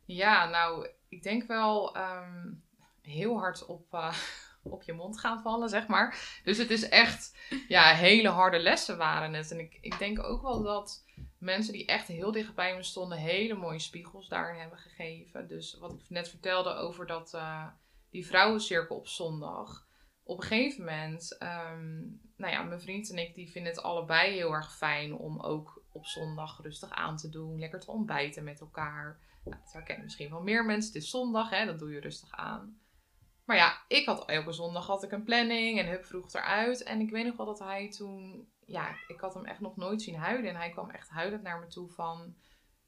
Ja, 0.05 0.49
nou, 0.49 0.89
ik 1.09 1.23
denk 1.23 1.47
wel 1.47 1.95
ehm, 1.95 2.53
heel 3.01 3.39
hard 3.39 3.65
op, 3.65 3.93
eh, 3.93 4.17
op 4.75 4.83
je 4.83 4.93
mond 4.93 5.19
gaan 5.19 5.41
vallen, 5.41 5.69
zeg 5.69 5.87
maar. 5.87 6.39
Dus 6.43 6.57
het 6.57 6.69
is 6.69 6.89
echt, 6.89 7.37
ja, 7.67 7.93
hele 7.93 8.29
harde 8.29 8.59
lessen 8.59 8.97
waren 8.97 9.33
het. 9.33 9.51
En 9.51 9.59
ik, 9.59 9.77
ik 9.81 9.97
denk 9.99 10.23
ook 10.23 10.41
wel 10.41 10.63
dat 10.63 11.05
mensen 11.37 11.73
die 11.73 11.85
echt 11.85 12.07
heel 12.07 12.31
dicht 12.31 12.55
bij 12.55 12.75
me 12.75 12.83
stonden, 12.83 13.17
hele 13.17 13.53
mooie 13.53 13.79
spiegels 13.79 14.27
daarin 14.27 14.59
hebben 14.59 14.77
gegeven. 14.77 15.47
Dus 15.47 15.77
wat 15.79 15.93
ik 15.93 16.09
net 16.09 16.29
vertelde 16.29 16.73
over 16.73 17.05
dat, 17.05 17.33
eh, 17.33 17.67
die 18.09 18.27
vrouwencirkel 18.27 18.95
op 18.95 19.07
zondag. 19.07 19.87
Op 20.23 20.37
een 20.37 20.43
gegeven 20.43 20.85
moment, 20.85 21.37
ehm, 21.37 21.99
nou 22.35 22.53
ja, 22.53 22.63
mijn 22.63 22.81
vriend 22.81 23.11
en 23.11 23.17
ik, 23.17 23.35
die 23.35 23.51
vinden 23.51 23.71
het 23.71 23.81
allebei 23.81 24.33
heel 24.33 24.51
erg 24.51 24.77
fijn 24.77 25.13
om 25.15 25.39
ook 25.39 25.83
op 25.91 26.05
zondag 26.05 26.61
rustig 26.61 26.89
aan 26.89 27.17
te 27.17 27.29
doen. 27.29 27.59
Lekker 27.59 27.79
te 27.79 27.91
ontbijten 27.91 28.43
met 28.43 28.59
elkaar. 28.59 29.19
Nou, 29.43 29.85
dat 29.85 29.97
misschien 29.97 30.29
wel 30.29 30.41
meer 30.41 30.65
mensen. 30.65 30.93
Het 30.93 31.03
is 31.03 31.09
zondag, 31.09 31.49
hè, 31.49 31.65
dat 31.65 31.79
doe 31.79 31.91
je 31.91 31.99
rustig 31.99 32.31
aan. 32.31 32.79
Maar 33.45 33.55
ja, 33.55 33.81
ik 33.87 34.05
had 34.05 34.25
elke 34.25 34.51
zondag 34.51 34.87
had 34.87 35.03
ik 35.03 35.11
een 35.11 35.23
planning 35.23 35.79
en 35.79 35.89
hup 35.89 36.05
vroeg 36.05 36.33
eruit. 36.33 36.83
En 36.83 36.99
ik 36.99 37.09
weet 37.09 37.25
nog 37.25 37.35
wel 37.35 37.45
dat 37.45 37.59
hij 37.59 37.89
toen, 37.89 38.49
ja, 38.67 38.95
ik 39.07 39.19
had 39.19 39.33
hem 39.33 39.45
echt 39.45 39.59
nog 39.59 39.75
nooit 39.75 40.01
zien 40.01 40.15
huilen. 40.15 40.49
En 40.49 40.55
hij 40.55 40.69
kwam 40.69 40.89
echt 40.89 41.09
huilend 41.09 41.43
naar 41.43 41.59
me 41.59 41.67
toe 41.67 41.89
van, 41.89 42.35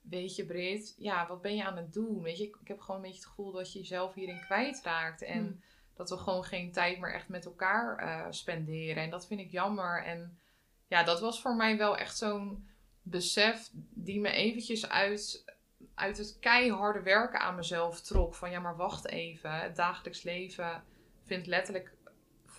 weet 0.01 0.35
je 0.35 0.45
Brit, 0.45 0.95
ja, 0.97 1.27
wat 1.27 1.41
ben 1.41 1.55
je 1.55 1.65
aan 1.65 1.77
het 1.77 1.93
doen? 1.93 2.21
Weet 2.21 2.37
je, 2.37 2.43
ik, 2.43 2.57
ik 2.61 2.67
heb 2.67 2.79
gewoon 2.79 2.95
een 2.95 3.01
beetje 3.01 3.19
het 3.19 3.29
gevoel 3.29 3.51
dat 3.51 3.73
je 3.73 3.79
jezelf 3.79 4.13
hierin 4.13 4.39
kwijtraakt. 4.41 5.21
En 5.21 5.39
Hmm. 5.39 5.61
dat 5.93 6.09
we 6.09 6.17
gewoon 6.17 6.43
geen 6.43 6.71
tijd 6.71 6.99
meer 6.99 7.13
echt 7.13 7.27
met 7.29 7.45
elkaar 7.45 7.97
eh, 7.97 8.25
spenderen. 8.29 9.03
En 9.03 9.09
dat 9.09 9.27
vind 9.27 9.39
ik 9.39 9.51
jammer. 9.51 10.03
En 10.03 10.39
ja, 10.87 11.03
dat 11.03 11.19
was 11.19 11.41
voor 11.41 11.55
mij 11.55 11.77
wel 11.77 11.97
echt 11.97 12.17
zo'n 12.17 12.67
besef 13.01 13.69
die 13.93 14.19
me 14.19 14.29
eventjes 14.29 14.89
uit, 14.89 15.53
uit 15.95 16.17
het 16.17 16.37
keiharde 16.39 17.01
werken 17.01 17.39
aan 17.39 17.55
mezelf 17.55 18.01
trok. 18.01 18.35
Van 18.35 18.51
ja, 18.51 18.59
maar 18.59 18.75
wacht 18.75 19.07
even. 19.07 19.51
Het 19.51 19.75
dagelijks 19.75 20.23
leven 20.23 20.83
vindt 21.25 21.47
letterlijk 21.47 21.93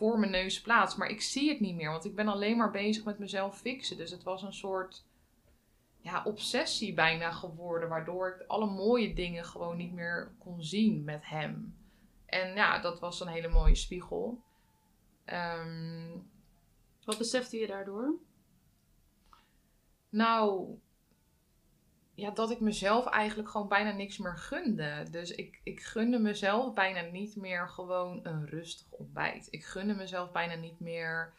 voor 0.00 0.18
mijn 0.18 0.32
neus 0.32 0.60
plaats. 0.60 0.96
Maar 0.96 1.08
ik 1.08 1.20
zie 1.20 1.48
het 1.48 1.60
niet 1.60 1.76
meer, 1.76 1.90
want 1.90 2.04
ik 2.04 2.14
ben 2.14 2.28
alleen 2.28 2.56
maar 2.56 2.70
bezig 2.70 3.04
met 3.04 3.18
mezelf 3.18 3.58
fixen. 3.58 3.96
Dus 3.96 4.10
het 4.10 4.22
was 4.22 4.42
een 4.42 4.52
soort 4.52 5.04
ja, 5.98 6.22
obsessie 6.24 6.94
bijna 6.94 7.30
geworden. 7.30 7.88
Waardoor 7.88 8.28
ik 8.28 8.46
alle 8.46 8.66
mooie 8.70 9.14
dingen 9.14 9.44
gewoon 9.44 9.76
niet 9.76 9.92
meer 9.92 10.34
kon 10.38 10.62
zien 10.62 11.04
met 11.04 11.26
hem. 11.26 11.76
En 12.26 12.54
ja, 12.54 12.78
dat 12.78 13.00
was 13.00 13.20
een 13.20 13.28
hele 13.28 13.48
mooie 13.48 13.74
spiegel. 13.74 14.42
Ehm, 15.24 16.18
Wat 17.04 17.18
besefte 17.18 17.56
je 17.56 17.66
daardoor? 17.66 18.14
Nou, 20.08 20.68
ja, 22.20 22.30
dat 22.30 22.50
ik 22.50 22.60
mezelf 22.60 23.06
eigenlijk 23.06 23.48
gewoon 23.48 23.68
bijna 23.68 23.92
niks 23.92 24.18
meer 24.18 24.36
gunde. 24.36 25.06
Dus 25.10 25.30
ik, 25.30 25.60
ik 25.62 25.80
gunde 25.80 26.18
mezelf 26.18 26.74
bijna 26.74 27.00
niet 27.00 27.36
meer 27.36 27.68
gewoon 27.68 28.20
een 28.22 28.46
rustig 28.46 28.86
ontbijt. 28.90 29.48
Ik 29.50 29.64
gunde 29.64 29.94
mezelf 29.94 30.32
bijna 30.32 30.54
niet 30.54 30.80
meer 30.80 31.32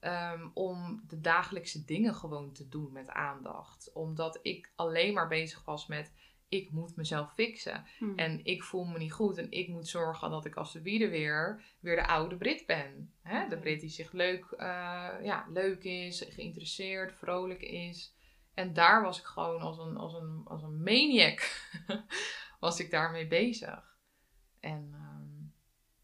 ehm, 0.00 0.48
om 0.54 1.04
de 1.08 1.20
dagelijkse 1.20 1.84
dingen 1.84 2.14
gewoon 2.14 2.52
te 2.52 2.68
doen 2.68 2.92
met 2.92 3.08
aandacht. 3.08 3.90
Omdat 3.94 4.38
ik 4.42 4.72
alleen 4.76 5.14
maar 5.14 5.28
bezig 5.28 5.64
was 5.64 5.86
met, 5.86 6.12
ik 6.48 6.70
moet 6.70 6.96
mezelf 6.96 7.32
fixen. 7.32 7.84
Hm. 7.98 8.18
En 8.18 8.44
ik 8.44 8.62
voel 8.62 8.84
me 8.84 8.98
niet 8.98 9.12
goed. 9.12 9.38
En 9.38 9.50
ik 9.50 9.68
moet 9.68 9.88
zorgen 9.88 10.30
dat 10.30 10.44
ik 10.44 10.54
als 10.54 10.72
de 10.72 10.82
wiede 10.82 11.08
weer, 11.08 11.62
weer 11.80 11.96
de 11.96 12.06
oude 12.06 12.36
Brit 12.36 12.66
ben. 12.66 13.12
Hè? 13.22 13.48
De 13.48 13.58
Brit 13.58 13.80
die 13.80 13.90
zich 13.90 14.12
leuk, 14.12 14.44
eh, 14.44 15.08
ja, 15.22 15.46
leuk 15.52 15.84
is, 15.84 16.26
geïnteresseerd, 16.28 17.12
vrolijk 17.12 17.62
is. 17.62 18.14
En 18.60 18.72
daar 18.72 19.02
was 19.02 19.18
ik 19.18 19.24
gewoon 19.24 19.60
als 19.60 19.78
een, 19.78 19.96
als 19.96 20.14
een, 20.14 20.42
als 20.44 20.62
een 20.62 20.82
maniac 20.82 21.70
was 22.60 22.80
ik 22.80 22.90
daarmee 22.90 23.26
bezig. 23.26 23.98
En 24.60 24.90
ehm, 24.92 25.48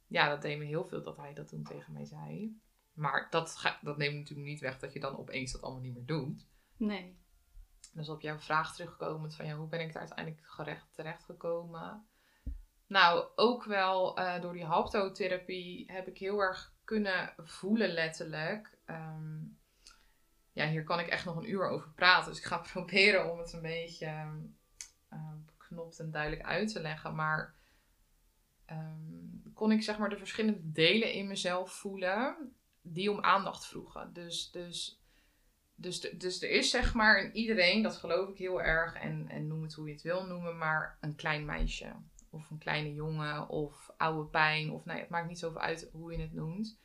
ja, 0.06 0.28
dat 0.28 0.42
deed 0.42 0.58
me 0.58 0.64
heel 0.64 0.84
veel 0.84 1.02
dat 1.02 1.16
hij 1.16 1.34
dat 1.34 1.48
toen 1.48 1.62
tegen 1.62 1.92
mij 1.92 2.04
zei. 2.04 2.60
Maar 2.92 3.26
dat, 3.30 3.56
ga, 3.56 3.78
dat 3.82 3.96
neemt 3.96 4.14
natuurlijk 4.14 4.48
niet 4.48 4.60
weg 4.60 4.78
dat 4.78 4.92
je 4.92 5.00
dan 5.00 5.16
opeens 5.18 5.52
dat 5.52 5.62
allemaal 5.62 5.82
niet 5.82 5.94
meer 5.94 6.06
doet. 6.06 6.46
Nee. 6.76 7.18
Dus 7.92 8.08
op 8.08 8.20
jouw 8.20 8.38
vraag 8.38 8.74
terugkomend 8.74 9.34
van 9.34 9.46
ja, 9.46 9.56
hoe 9.56 9.68
ben 9.68 9.80
ik 9.80 9.92
daar 9.92 10.02
uiteindelijk 10.02 10.46
gerecht, 10.46 10.94
terechtgekomen? 10.94 12.06
Nou, 12.86 13.26
ook 13.34 13.64
wel 13.64 14.16
eh, 14.16 14.40
door 14.40 14.52
die 14.52 14.64
haptotherapie 14.64 15.92
heb 15.92 16.06
ik 16.06 16.18
heel 16.18 16.40
erg 16.40 16.74
kunnen 16.84 17.34
voelen 17.36 17.88
letterlijk. 17.88 18.78
Ehm, 18.84 19.42
ja, 20.56 20.68
hier 20.68 20.84
kan 20.84 21.00
ik 21.00 21.06
echt 21.06 21.24
nog 21.24 21.36
een 21.36 21.50
uur 21.50 21.68
over 21.68 21.90
praten. 21.90 22.30
Dus 22.30 22.40
ik 22.40 22.46
ga 22.46 22.58
proberen 22.72 23.32
om 23.32 23.38
het 23.38 23.52
een 23.52 23.62
beetje 23.62 24.06
ehm, 24.06 24.36
eh, 25.08 25.32
beknopt 25.46 25.98
en 25.98 26.10
duidelijk 26.10 26.42
uit 26.42 26.72
te 26.72 26.80
leggen. 26.80 27.14
Maar 27.14 27.54
ehm, 28.64 29.52
kon 29.54 29.72
ik 29.72 29.82
zeg 29.82 29.98
maar 29.98 30.08
de 30.08 30.18
verschillende 30.18 30.72
delen 30.72 31.12
in 31.12 31.26
mezelf 31.26 31.72
voelen 31.72 32.52
die 32.82 33.10
om 33.10 33.20
aandacht 33.20 33.66
vroegen. 33.66 34.12
Dus, 34.12 34.50
dus, 34.50 35.00
dus, 35.74 36.00
dus 36.00 36.42
er 36.42 36.50
is 36.50 36.70
zeg 36.70 36.94
maar 36.94 37.24
in 37.24 37.36
iedereen, 37.36 37.82
dat 37.82 37.96
geloof 37.96 38.28
ik 38.28 38.38
heel 38.38 38.62
erg, 38.62 38.94
en, 38.94 39.28
en 39.28 39.46
noem 39.46 39.62
het 39.62 39.74
hoe 39.74 39.86
je 39.86 39.92
het 39.92 40.02
wil 40.02 40.26
noemen, 40.26 40.58
maar 40.58 40.98
een 41.00 41.14
klein 41.14 41.44
meisje. 41.44 41.92
Of 42.30 42.50
een 42.50 42.58
kleine 42.58 42.94
jongen, 42.94 43.48
of 43.48 43.90
oude 43.96 44.28
pijn, 44.28 44.70
of 44.70 44.84
nee, 44.84 45.00
het 45.00 45.08
maakt 45.08 45.28
niet 45.28 45.38
zoveel 45.38 45.60
uit 45.60 45.88
hoe 45.92 46.12
je 46.12 46.20
het 46.20 46.32
noemt. 46.32 46.78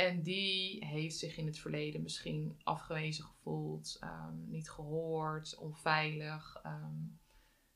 En 0.00 0.22
die 0.22 0.84
heeft 0.84 1.16
zich 1.16 1.36
in 1.36 1.46
het 1.46 1.58
verleden 1.58 2.02
misschien 2.02 2.60
afgewezen 2.62 3.24
gevoeld, 3.24 3.96
ehm, 4.00 4.50
niet 4.50 4.70
gehoord, 4.70 5.56
onveilig. 5.56 6.60
Ehm, 6.62 6.94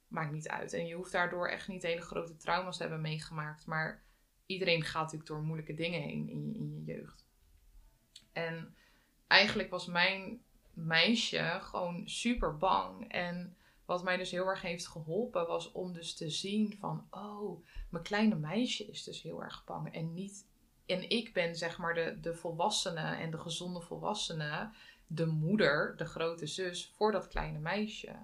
maakt 0.08 0.32
niet 0.32 0.48
uit. 0.48 0.72
En 0.72 0.87
je 0.87 0.94
hoeft 0.94 1.12
daardoor 1.12 1.48
echt 1.48 1.68
niet 1.68 1.82
hele 1.82 2.00
grote 2.00 2.37
trauma's 2.37 2.76
te 2.76 2.82
hebben 2.82 3.00
meegemaakt. 3.00 3.66
Maar 3.66 4.02
iedereen 4.46 4.82
gaat 4.82 5.02
natuurlijk 5.02 5.28
door 5.28 5.42
moeilijke 5.42 5.74
dingen 5.74 6.00
heen 6.00 6.28
in 6.28 6.46
je, 6.46 6.54
in 6.54 6.72
je 6.72 6.92
jeugd. 6.92 7.26
En 8.32 8.74
eigenlijk 9.26 9.70
was 9.70 9.87
mijn 9.87 10.42
meisje 10.72 11.58
gewoon 11.60 12.08
super 12.08 12.56
bang. 12.56 13.08
En 13.08 13.56
wat 13.84 14.04
mij 14.04 14.16
dus 14.16 14.30
heel 14.30 14.46
erg 14.46 14.62
heeft 14.62 14.87
geholpen 14.87 15.46
was 15.46 15.72
om 15.72 15.92
dus 15.92 16.14
te 16.14 16.30
zien 16.30 16.76
van... 16.78 17.06
Oh, 17.10 17.64
mijn 17.90 18.04
kleine 18.04 18.34
meisje 18.34 18.87
is 18.87 19.04
dus 19.04 19.22
heel 19.22 19.42
erg 19.42 19.64
bang. 19.64 19.92
En, 19.92 20.14
niet, 20.14 20.46
en 20.87 21.11
ik 21.11 21.33
ben 21.33 21.57
zeg 21.57 21.79
maar 21.79 21.94
de, 21.94 22.20
de 22.20 22.35
volwassene 22.35 23.16
en 23.16 23.31
de 23.31 23.38
gezonde 23.38 23.81
volwassene. 23.81 24.70
De 25.07 25.27
moeder, 25.27 25.97
de 25.97 26.05
grote 26.05 26.47
zus 26.47 26.92
voor 26.97 27.12
dat 27.12 27.29
kleine 27.29 27.59
meisje. 27.59 28.16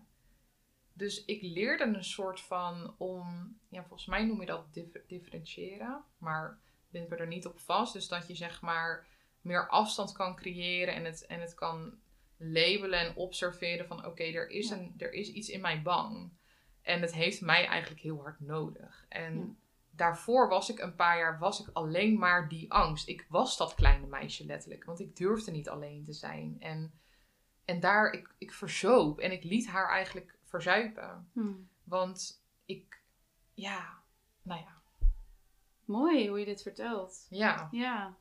Dus 0.93 1.25
ik 1.25 1.43
leerde 1.43 1.85
een 1.85 2.05
soort 2.05 2.41
van 2.41 2.95
om, 2.99 3.59
ja, 3.69 3.81
volgens 3.81 4.09
mij 4.09 4.25
noem 4.25 4.41
je 4.41 4.47
dat 4.47 4.65
differentiëren, 5.07 6.05
maar 6.19 6.59
ben 6.91 7.19
er 7.19 7.27
niet 7.27 7.47
op 7.47 7.61
vast. 7.61 7.93
Dus 7.93 8.09
dat 8.09 8.27
je 8.29 8.35
zeg 8.35 8.61
maar 8.61 9.07
meer 9.41 9.69
afstand 9.69 10.13
kan 10.13 10.37
creëren 10.37 10.95
en 10.95 11.05
het, 11.05 11.27
en 11.27 11.41
het 11.41 11.55
kan 11.55 11.99
labelen 12.37 13.01
en 13.01 13.17
observeren 13.17 13.87
van 13.87 14.07
oké, 14.07 14.23
er 14.23 14.51
is 14.51 14.71
een 14.71 14.95
er 14.99 15.13
is 15.13 15.33
iets 15.33 15.49
in 15.49 15.61
mij 15.61 15.83
bang. 15.83 16.31
En 16.83 17.01
het 17.01 17.15
heeft 17.15 17.41
mij 17.41 17.67
eigenlijk 17.67 18.01
heel 18.01 18.21
hard 18.23 18.41
nodig. 18.41 19.07
En 19.09 19.59
daarvoor 20.01 20.49
was 20.49 20.71
ik 20.71 20.79
een 20.79 20.95
paar 20.95 21.19
jaar 21.19 21.39
was 21.39 21.61
ik 21.61 21.71
alleen 21.73 22.19
maar 22.19 22.49
die 22.49 22.73
angst. 22.73 23.09
Ik 23.09 23.27
was 23.29 23.57
dat 23.57 23.75
kleine 23.75 24.07
meisje 24.07 24.47
letterlijk, 24.47 24.85
want 24.85 25.01
ik 25.01 25.17
durfde 25.17 25.51
niet 25.51 25.69
alleen 25.69 26.05
te 26.05 26.13
zijn. 26.13 26.57
En, 26.61 27.01
en 27.65 27.81
daar, 27.81 28.13
ik, 28.13 28.35
ik 28.39 28.53
verzoop 28.53 29.19
en 29.19 29.33
ik 29.33 29.45
liet 29.45 29.69
haar 29.69 29.89
eigenlijk 29.89 30.39
verzuipen. 30.45 31.31
Hmm. 31.33 31.69
Want 31.85 32.45
ik, 32.65 33.03
ja, 33.55 33.99
nou 34.43 34.61
ja. 34.61 34.79
Mooi 35.85 36.29
hoe 36.29 36.39
je 36.39 36.45
dit 36.45 36.63
vertelt. 36.63 37.27
Ja. 37.31 37.69
Ja. 37.71 38.17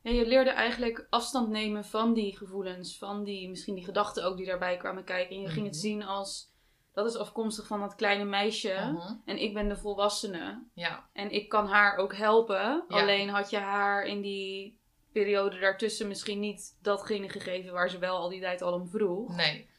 Ja, 0.00 0.10
je 0.10 0.26
leerde 0.26 0.50
eigenlijk 0.50 1.06
afstand 1.10 1.48
nemen 1.48 1.84
van 1.84 2.14
die 2.14 2.36
gevoelens, 2.36 2.98
van 2.98 3.24
die, 3.24 3.48
misschien 3.48 3.74
die 3.74 3.84
gedachten 3.84 4.24
ook 4.24 4.36
die 4.36 4.46
daarbij 4.46 4.76
kwamen 4.76 5.04
kijken. 5.04 5.36
En 5.36 5.42
je 5.42 5.48
ging 5.48 5.66
het 5.66 5.74
mhm. 5.74 5.84
zien 5.84 6.02
als, 6.02 6.53
dat 6.94 7.06
is 7.06 7.16
afkomstig 7.16 7.66
van 7.66 7.80
dat 7.80 7.94
kleine 7.94 8.24
meisje. 8.24 8.90
Mhm. 8.92 9.14
En 9.24 9.38
ik 9.38 9.54
ben 9.54 9.68
de 9.68 9.76
volwassene. 9.76 10.62
Ja. 10.72 11.08
En 11.12 11.30
ik 11.30 11.48
kan 11.48 11.66
haar 11.66 11.96
ook 11.96 12.14
helpen. 12.14 12.84
Alleen 12.88 13.28
had 13.28 13.50
je 13.50 13.58
haar 13.58 14.04
in 14.04 14.20
die 14.20 14.78
periode 15.12 15.58
daartussen 15.58 16.08
misschien 16.08 16.40
niet 16.40 16.78
datgene 16.82 17.28
gegeven 17.28 17.72
waar 17.72 17.90
ze 17.90 17.98
wel 17.98 18.16
al 18.16 18.28
die 18.28 18.40
tijd 18.40 18.62
al 18.62 18.72
om 18.72 18.88
vroeg. 18.88 19.36
Nee 19.36 19.72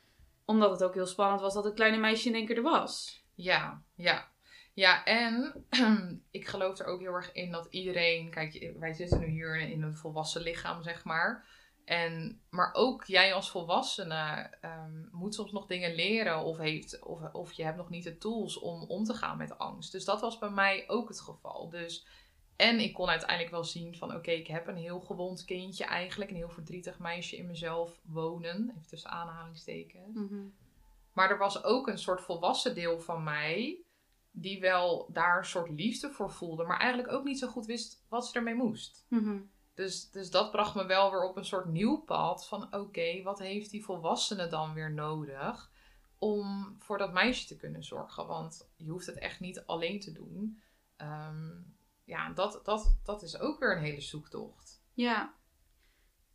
omdat 0.45 0.71
het 0.71 0.84
ook 0.84 0.93
heel 0.93 1.06
spannend 1.06 1.41
was 1.41 1.54
dat 1.54 1.63
het 1.63 1.73
kleine 1.73 1.97
meisje 1.97 2.28
in 2.28 2.36
één 2.36 2.45
keer 2.45 2.58
er 2.58 2.62
was. 2.62 3.23
Ja, 3.34 3.82
ja. 3.95 4.28
Ja, 4.73 5.06
en 5.06 5.65
ik 6.32 6.47
geloof 6.47 6.80
er 6.80 6.86
ook 6.86 6.99
heel 6.99 7.13
erg 7.13 7.32
in 7.32 7.51
dat 7.51 7.67
iedereen. 7.69 8.30
Kijk, 8.30 8.73
wij 8.80 8.93
zitten 8.93 9.19
nu 9.19 9.28
hier 9.28 9.60
in 9.60 9.82
een 9.82 9.95
volwassen 9.95 10.41
lichaam, 10.41 10.84
zeg 10.84 11.04
maar. 11.04 11.45
En, 11.85 12.41
maar 12.49 12.69
ook 12.73 13.03
jij 13.03 13.33
als 13.33 13.49
volwassene 13.49 14.53
um, 14.61 15.09
moet 15.11 15.35
soms 15.35 15.51
nog 15.51 15.65
dingen 15.65 15.95
leren. 15.95 16.43
Of, 16.43 16.57
heeft, 16.57 17.03
of, 17.03 17.33
of 17.33 17.51
je 17.51 17.63
hebt 17.63 17.77
nog 17.77 17.89
niet 17.89 18.03
de 18.03 18.17
tools 18.17 18.59
om 18.59 18.83
om 18.83 19.03
te 19.03 19.13
gaan 19.13 19.37
met 19.37 19.57
angst. 19.57 19.91
Dus 19.91 20.05
dat 20.05 20.21
was 20.21 20.37
bij 20.37 20.49
mij 20.49 20.83
ook 20.87 21.07
het 21.07 21.21
geval. 21.21 21.69
Dus 21.69 22.07
en 22.55 22.79
ik 22.79 22.93
kon 22.93 23.09
uiteindelijk 23.09 23.51
wel 23.51 23.63
zien 23.63 23.95
van 23.95 24.15
oké, 24.15 24.31
ik 24.31 24.47
heb 24.47 24.67
een 24.67 24.77
heel 24.77 24.99
gewond 24.99 25.45
kindje 25.45 25.83
eigenlijk. 25.83 26.29
Een 26.29 26.35
heel 26.35 26.49
verdrietig 26.49 26.99
meisje 26.99 27.37
in 27.37 27.47
mezelf 27.47 27.99
wonen. 28.03 28.69
Even 28.69 28.87
tussen 28.87 29.09
aanhalingstekens. 29.09 30.15
Mhm. 30.15 30.43
Maar 31.13 31.29
er 31.29 31.37
was 31.37 31.63
ook 31.63 31.87
een 31.87 31.97
soort 31.97 32.21
volwassen 32.21 32.75
deel 32.75 32.99
van 32.99 33.23
mij. 33.23 33.79
Die 34.31 34.59
wel 34.59 35.09
daar 35.11 35.37
een 35.37 35.45
soort 35.45 35.69
liefde 35.69 36.11
voor 36.11 36.31
voelde. 36.31 36.63
Maar 36.63 36.79
eigenlijk 36.79 37.11
ook 37.11 37.23
niet 37.23 37.39
zo 37.39 37.47
goed 37.47 37.65
wist 37.65 38.05
wat 38.09 38.27
ze 38.27 38.33
ermee 38.33 38.55
moest. 38.55 39.05
Mhm. 39.09 39.39
Dus, 39.75 40.09
dus 40.11 40.31
dat 40.31 40.51
bracht 40.51 40.75
me 40.75 40.85
wel 40.85 41.11
weer 41.11 41.23
op 41.23 41.38
een 41.38 41.45
soort 41.45 41.65
nieuw 41.65 41.97
pad. 41.97 42.47
Van 42.47 42.73
oké, 42.73 43.21
wat 43.23 43.39
heeft 43.39 43.71
die 43.71 43.83
volwassene 43.83 44.47
dan 44.47 44.73
weer 44.73 44.93
nodig? 44.93 45.71
Om 46.17 46.75
voor 46.79 46.97
dat 46.97 47.13
meisje 47.13 47.47
te 47.47 47.57
kunnen 47.57 47.83
zorgen. 47.83 48.27
Want 48.27 48.69
je 48.75 48.89
hoeft 48.89 49.05
het 49.05 49.17
echt 49.17 49.39
niet 49.39 49.63
alleen 49.65 49.99
te 49.99 50.11
doen. 50.11 50.61
Um, 50.97 51.75
ja, 52.03 52.29
dat, 52.29 52.59
dat, 52.63 52.95
dat 53.03 53.23
is 53.23 53.39
ook 53.39 53.59
weer 53.59 53.75
een 53.75 53.83
hele 53.83 54.01
zoektocht. 54.01 54.81
Ja. 54.93 55.33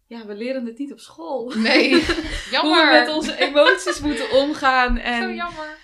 Ja, 0.06 0.26
we 0.26 0.34
leren 0.34 0.66
het 0.66 0.78
niet 0.78 0.92
op 0.92 0.98
school. 0.98 1.52
Nee, 1.56 1.90
jammer. 2.50 2.76
Hoe 2.84 2.86
we 2.86 3.04
met 3.04 3.14
onze 3.14 3.36
emoties 3.36 4.00
moeten 4.00 4.30
omgaan. 4.30 4.96
En, 4.96 5.22
Zo 5.22 5.34
jammer. 5.34 5.78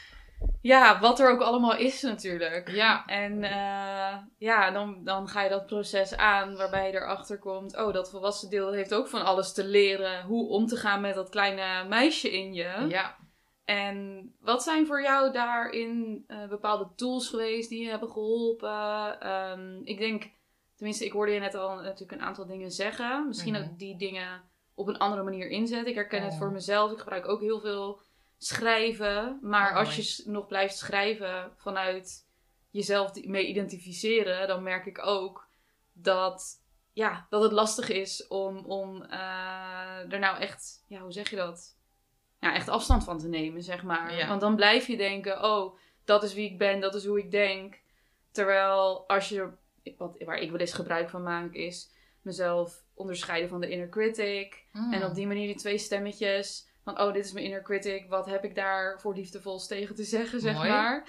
Ja, 0.63 1.01
wat 1.01 1.21
er 1.21 1.31
ook 1.31 1.41
allemaal 1.41 1.77
is 1.77 2.03
natuurlijk. 2.03 2.71
Ja. 2.71 3.05
En 3.07 3.33
uh, 3.43 4.17
ja, 4.39 4.71
dan, 4.71 5.05
dan 5.05 5.29
ga 5.29 5.43
je 5.43 5.49
dat 5.49 5.67
proces 5.67 6.17
aan 6.17 6.57
waarbij 6.57 6.87
je 6.87 6.95
erachter 6.95 7.39
komt... 7.39 7.77
Oh, 7.77 7.93
dat 7.93 8.11
volwassen 8.11 8.51
deel 8.51 8.73
heeft 8.73 8.95
ook 8.95 9.09
van 9.09 9.25
alles 9.25 9.53
te 9.53 9.65
leren. 9.65 10.25
Hoe 10.25 10.49
om 10.49 10.67
te 10.67 10.77
gaan 10.77 11.01
met 11.01 11.15
dat 11.15 11.29
kleine 11.29 11.89
meisje 11.89 12.33
in 12.33 12.55
je. 12.55 12.87
Ja. 12.89 13.17
En 13.65 14.31
wat 14.41 14.63
zijn 14.63 14.87
voor 14.87 15.03
jou 15.03 15.33
daarin 15.33 16.25
uh, 16.29 16.49
bepaalde 16.49 16.89
tools 16.97 17.29
geweest 17.29 17.69
die 17.69 17.83
je 17.83 17.91
hebben 17.91 18.11
geholpen? 18.11 19.29
Um, 19.31 19.81
ik 19.85 19.99
denk, 19.99 20.31
tenminste, 20.77 21.05
ik 21.05 21.13
hoorde 21.13 21.33
je 21.33 21.41
net 21.41 21.55
al 21.55 21.75
natuurlijk 21.75 22.13
een 22.13 22.27
aantal 22.27 22.47
dingen 22.47 22.71
zeggen. 22.71 23.27
Misschien 23.27 23.55
mm 23.55 23.61
ook 23.61 23.79
die 23.79 23.97
dingen 23.97 24.43
op 24.75 24.89
een 24.89 24.99
andere 24.99 25.23
manier 25.23 25.49
inzetten. 25.49 25.89
Ik 25.89 25.95
herken 25.95 26.23
het 26.23 26.37
voor 26.37 26.53
mezelf. 26.53 26.93
Ik 26.93 26.99
gebruik 26.99 27.29
ook 27.29 27.41
heel 27.41 27.61
veel 27.61 28.01
schrijven. 28.39 29.39
Maar 29.43 29.71
oh, 29.71 29.77
als 29.77 29.97
je 29.97 30.23
nog 30.31 30.47
blijft 30.47 30.77
schrijven 30.77 31.53
vanuit 31.57 32.27
jezelf 32.71 33.25
mee 33.25 33.47
identificeren, 33.47 34.49
dan 34.49 34.63
merk 34.63 34.87
ik 34.87 35.07
ook 35.07 35.49
dat, 35.93 36.63
ja, 36.93 37.27
dat 37.31 37.43
het 37.43 37.53
lastig 37.53 37.89
is 37.89 38.27
om, 38.27 38.57
om 38.57 39.03
uh, 39.03 40.13
er 40.13 40.19
nou 40.19 40.39
echt, 40.39 40.85
ja, 40.89 41.01
hoe 41.01 41.13
zeg 41.13 41.31
je 41.31 41.37
dat? 41.37 41.77
ja, 42.41 42.55
echt 42.55 42.69
afstand 42.69 43.05
van 43.05 43.19
te 43.19 43.29
nemen, 43.29 43.63
zeg 43.63 43.83
maar. 43.83 44.27
Want 44.29 44.41
dan 44.41 44.57
blijf 44.57 44.87
je 44.87 44.97
denken, 44.97 45.45
oh, 45.45 45.77
dat 46.05 46.23
is 46.23 46.35
wie 46.35 46.51
ik 46.51 46.59
ben, 46.59 46.81
dat 46.81 46.95
is 46.95 47.07
hoe 47.07 47.19
ik 47.19 47.31
denk. 47.31 47.81
Terwijl 48.31 49.09
als 49.09 49.29
je, 49.29 49.49
wat, 49.97 50.17
waar 50.25 50.39
ik 50.39 50.51
wel 50.51 50.61
eens 50.61 50.73
gebruik 50.73 51.11
van 51.11 51.23
maak, 51.23 51.53
is 51.53 51.91
mezelf 52.23 52.85
onderscheiden 52.95 53.49
van 53.49 53.61
de 53.61 53.69
inner 53.69 53.89
critic. 53.89 54.65
Hmm. 54.73 54.93
En 54.93 55.05
op 55.05 55.15
die 55.15 55.27
manier 55.27 55.47
die 55.47 55.57
twee 55.57 55.79
stemmetjes 55.79 56.66
van, 56.87 57.01
oh, 57.01 57.13
dit 57.13 57.25
is 57.25 57.33
mijn 57.33 57.45
inner 57.45 57.63
critic, 57.63 58.09
wat 58.09 58.27
heb 58.27 58.45
ik 58.45 58.55
daar 58.55 59.01
voor 59.01 59.15
liefdevols 59.15 59.67
tegen 59.67 59.95
te 59.95 60.05
zeggen, 60.05 60.41
zeg 60.41 60.57
maar. 60.57 61.09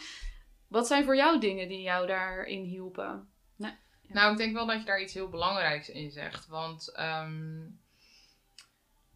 Wat 0.68 0.88
zijn 0.88 1.04
voor 1.04 1.16
jou 1.16 1.40
dingen 1.40 1.68
die 1.68 1.82
jou 1.82 2.08
daarin 2.08 2.64
hielpen? 2.64 3.30
Nou, 3.56 3.74
nou, 4.08 4.32
ik 4.32 4.38
denk 4.38 4.54
wel 4.54 4.66
dat 4.66 4.80
je 4.80 4.86
daar 4.86 5.02
iets 5.02 5.14
heel 5.14 5.30
belangrijks 5.30 5.90
in 5.90 6.12
zegt. 6.12 6.48
Want 6.48 6.92
ehm, 6.92 7.60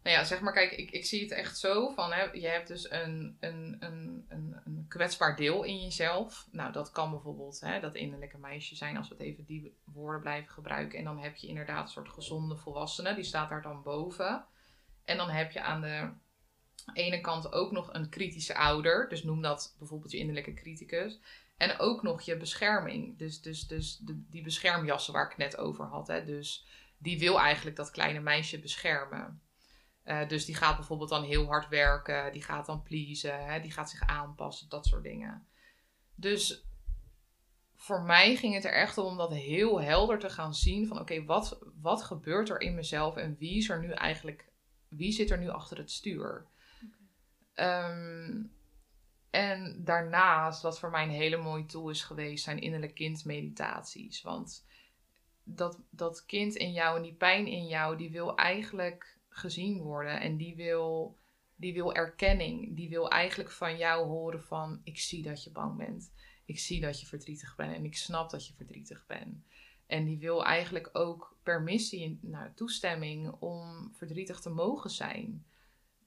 nou 0.02 0.16
ja, 0.16 0.24
zeg 0.24 0.40
maar, 0.40 0.52
kijk, 0.52 0.72
ik, 0.72 0.90
ik 0.90 1.04
zie 1.04 1.22
het 1.22 1.30
echt 1.30 1.58
zo 1.58 1.88
van, 1.88 2.12
hè, 2.12 2.22
je 2.22 2.48
hebt 2.48 2.68
dus 2.68 2.90
een, 2.90 3.36
een, 3.40 3.76
een, 3.80 4.26
een, 4.28 4.60
een 4.64 4.86
kwetsbaar 4.88 5.36
deel 5.36 5.62
in 5.62 5.82
jezelf. 5.82 6.48
Nou, 6.50 6.72
dat 6.72 6.90
kan 6.90 7.10
bijvoorbeeld 7.10 7.60
hè, 7.60 7.80
dat 7.80 7.94
innerlijke 7.94 8.38
meisje 8.38 8.76
zijn, 8.76 8.96
als 8.96 9.08
we 9.08 9.14
het 9.14 9.24
even 9.24 9.44
die 9.44 9.76
woorden 9.84 10.20
blijven 10.20 10.52
gebruiken. 10.52 10.98
En 10.98 11.04
dan 11.04 11.18
heb 11.18 11.36
je 11.36 11.46
inderdaad 11.46 11.82
een 11.82 11.92
soort 11.92 12.08
gezonde 12.08 12.56
volwassene, 12.56 13.14
die 13.14 13.24
staat 13.24 13.48
daar 13.48 13.62
dan 13.62 13.82
boven. 13.82 14.44
En 15.04 15.16
dan 15.16 15.28
heb 15.28 15.50
je 15.50 15.62
aan 15.62 15.80
de 15.80 16.08
ene 16.92 17.20
kant 17.20 17.52
ook 17.52 17.72
nog 17.72 17.92
een 17.92 18.08
kritische 18.08 18.54
ouder, 18.54 19.08
dus 19.08 19.22
noem 19.22 19.42
dat 19.42 19.74
bijvoorbeeld 19.78 20.12
je 20.12 20.18
innerlijke 20.18 20.54
criticus. 20.54 21.20
En 21.56 21.78
ook 21.78 22.02
nog 22.02 22.22
je 22.22 22.36
bescherming, 22.36 23.18
dus, 23.18 23.42
dus, 23.42 23.66
dus 23.66 23.98
die 24.04 24.42
beschermjassen 24.42 25.12
waar 25.12 25.30
ik 25.30 25.36
net 25.36 25.56
over 25.56 25.84
had. 25.84 26.06
Hè. 26.06 26.24
Dus 26.24 26.66
die 26.98 27.18
wil 27.18 27.40
eigenlijk 27.40 27.76
dat 27.76 27.90
kleine 27.90 28.20
meisje 28.20 28.60
beschermen. 28.60 29.42
Uh, 30.04 30.28
dus 30.28 30.44
die 30.44 30.54
gaat 30.54 30.76
bijvoorbeeld 30.76 31.10
dan 31.10 31.22
heel 31.22 31.46
hard 31.46 31.68
werken, 31.68 32.32
die 32.32 32.42
gaat 32.42 32.66
dan 32.66 32.82
pleasen, 32.82 33.44
hè, 33.44 33.60
die 33.60 33.70
gaat 33.70 33.90
zich 33.90 34.00
aanpassen, 34.00 34.68
dat 34.68 34.86
soort 34.86 35.02
dingen. 35.02 35.46
Dus 36.14 36.64
voor 37.74 38.02
mij 38.02 38.36
ging 38.36 38.54
het 38.54 38.64
er 38.64 38.72
echt 38.72 38.98
om 38.98 39.16
dat 39.16 39.32
heel 39.32 39.80
helder 39.80 40.18
te 40.18 40.30
gaan 40.30 40.54
zien 40.54 40.86
van 40.86 41.00
oké, 41.00 41.24
wat, 41.24 41.58
wat 41.80 42.02
gebeurt 42.02 42.48
er 42.50 42.60
in 42.60 42.74
mezelf 42.74 43.16
en 43.16 43.36
wie 43.38 43.56
is 43.56 43.68
er 43.68 43.80
nu 43.80 43.90
eigenlijk, 43.90 44.48
wie 44.88 45.12
zit 45.12 45.30
er 45.30 45.38
nu 45.38 45.48
achter 45.48 45.78
het 45.78 45.90
stuur? 45.90 46.46
Ehm, 47.54 48.42
En 49.30 49.84
daarnaast, 49.84 50.62
wat 50.62 50.78
voor 50.78 50.90
mij 50.90 51.04
een 51.04 51.10
hele 51.10 51.36
mooie 51.36 51.64
tool 51.64 51.90
is 51.90 52.02
geweest, 52.02 52.44
zijn 52.44 52.60
innerlijk 52.60 52.94
kindmeditaties. 52.94 54.22
Want 54.22 54.66
dat, 55.44 55.80
dat 55.90 56.24
kind 56.26 56.54
in 56.54 56.72
jou 56.72 56.96
en 56.96 57.02
die 57.02 57.14
pijn 57.14 57.46
in 57.46 57.66
jou, 57.66 57.96
die 57.96 58.10
wil 58.10 58.36
eigenlijk 58.36 59.18
gezien 59.28 59.80
worden. 59.80 60.20
En 60.20 60.36
die 60.36 60.56
wil, 60.56 61.18
die 61.54 61.72
wil 61.72 61.94
erkenning. 61.94 62.76
Die 62.76 62.88
wil 62.88 63.10
eigenlijk 63.10 63.50
van 63.50 63.76
jou 63.76 64.06
horen 64.06 64.42
van, 64.42 64.80
ik 64.84 64.98
zie 64.98 65.22
dat 65.22 65.44
je 65.44 65.50
bang 65.50 65.76
bent. 65.76 66.12
Ik 66.44 66.58
zie 66.58 66.80
dat 66.80 67.00
je 67.00 67.06
verdrietig 67.06 67.56
bent 67.56 67.74
en 67.74 67.84
ik 67.84 67.96
snap 67.96 68.30
dat 68.30 68.46
je 68.46 68.54
verdrietig 68.54 69.06
bent. 69.06 69.44
En 69.86 70.04
die 70.04 70.18
wil 70.18 70.44
eigenlijk 70.44 70.88
ook 70.92 71.36
permissie, 71.42 72.18
nou, 72.22 72.50
toestemming 72.54 73.30
om 73.30 73.90
verdrietig 73.94 74.40
te 74.40 74.50
mogen 74.50 74.90
zijn. 74.90 75.46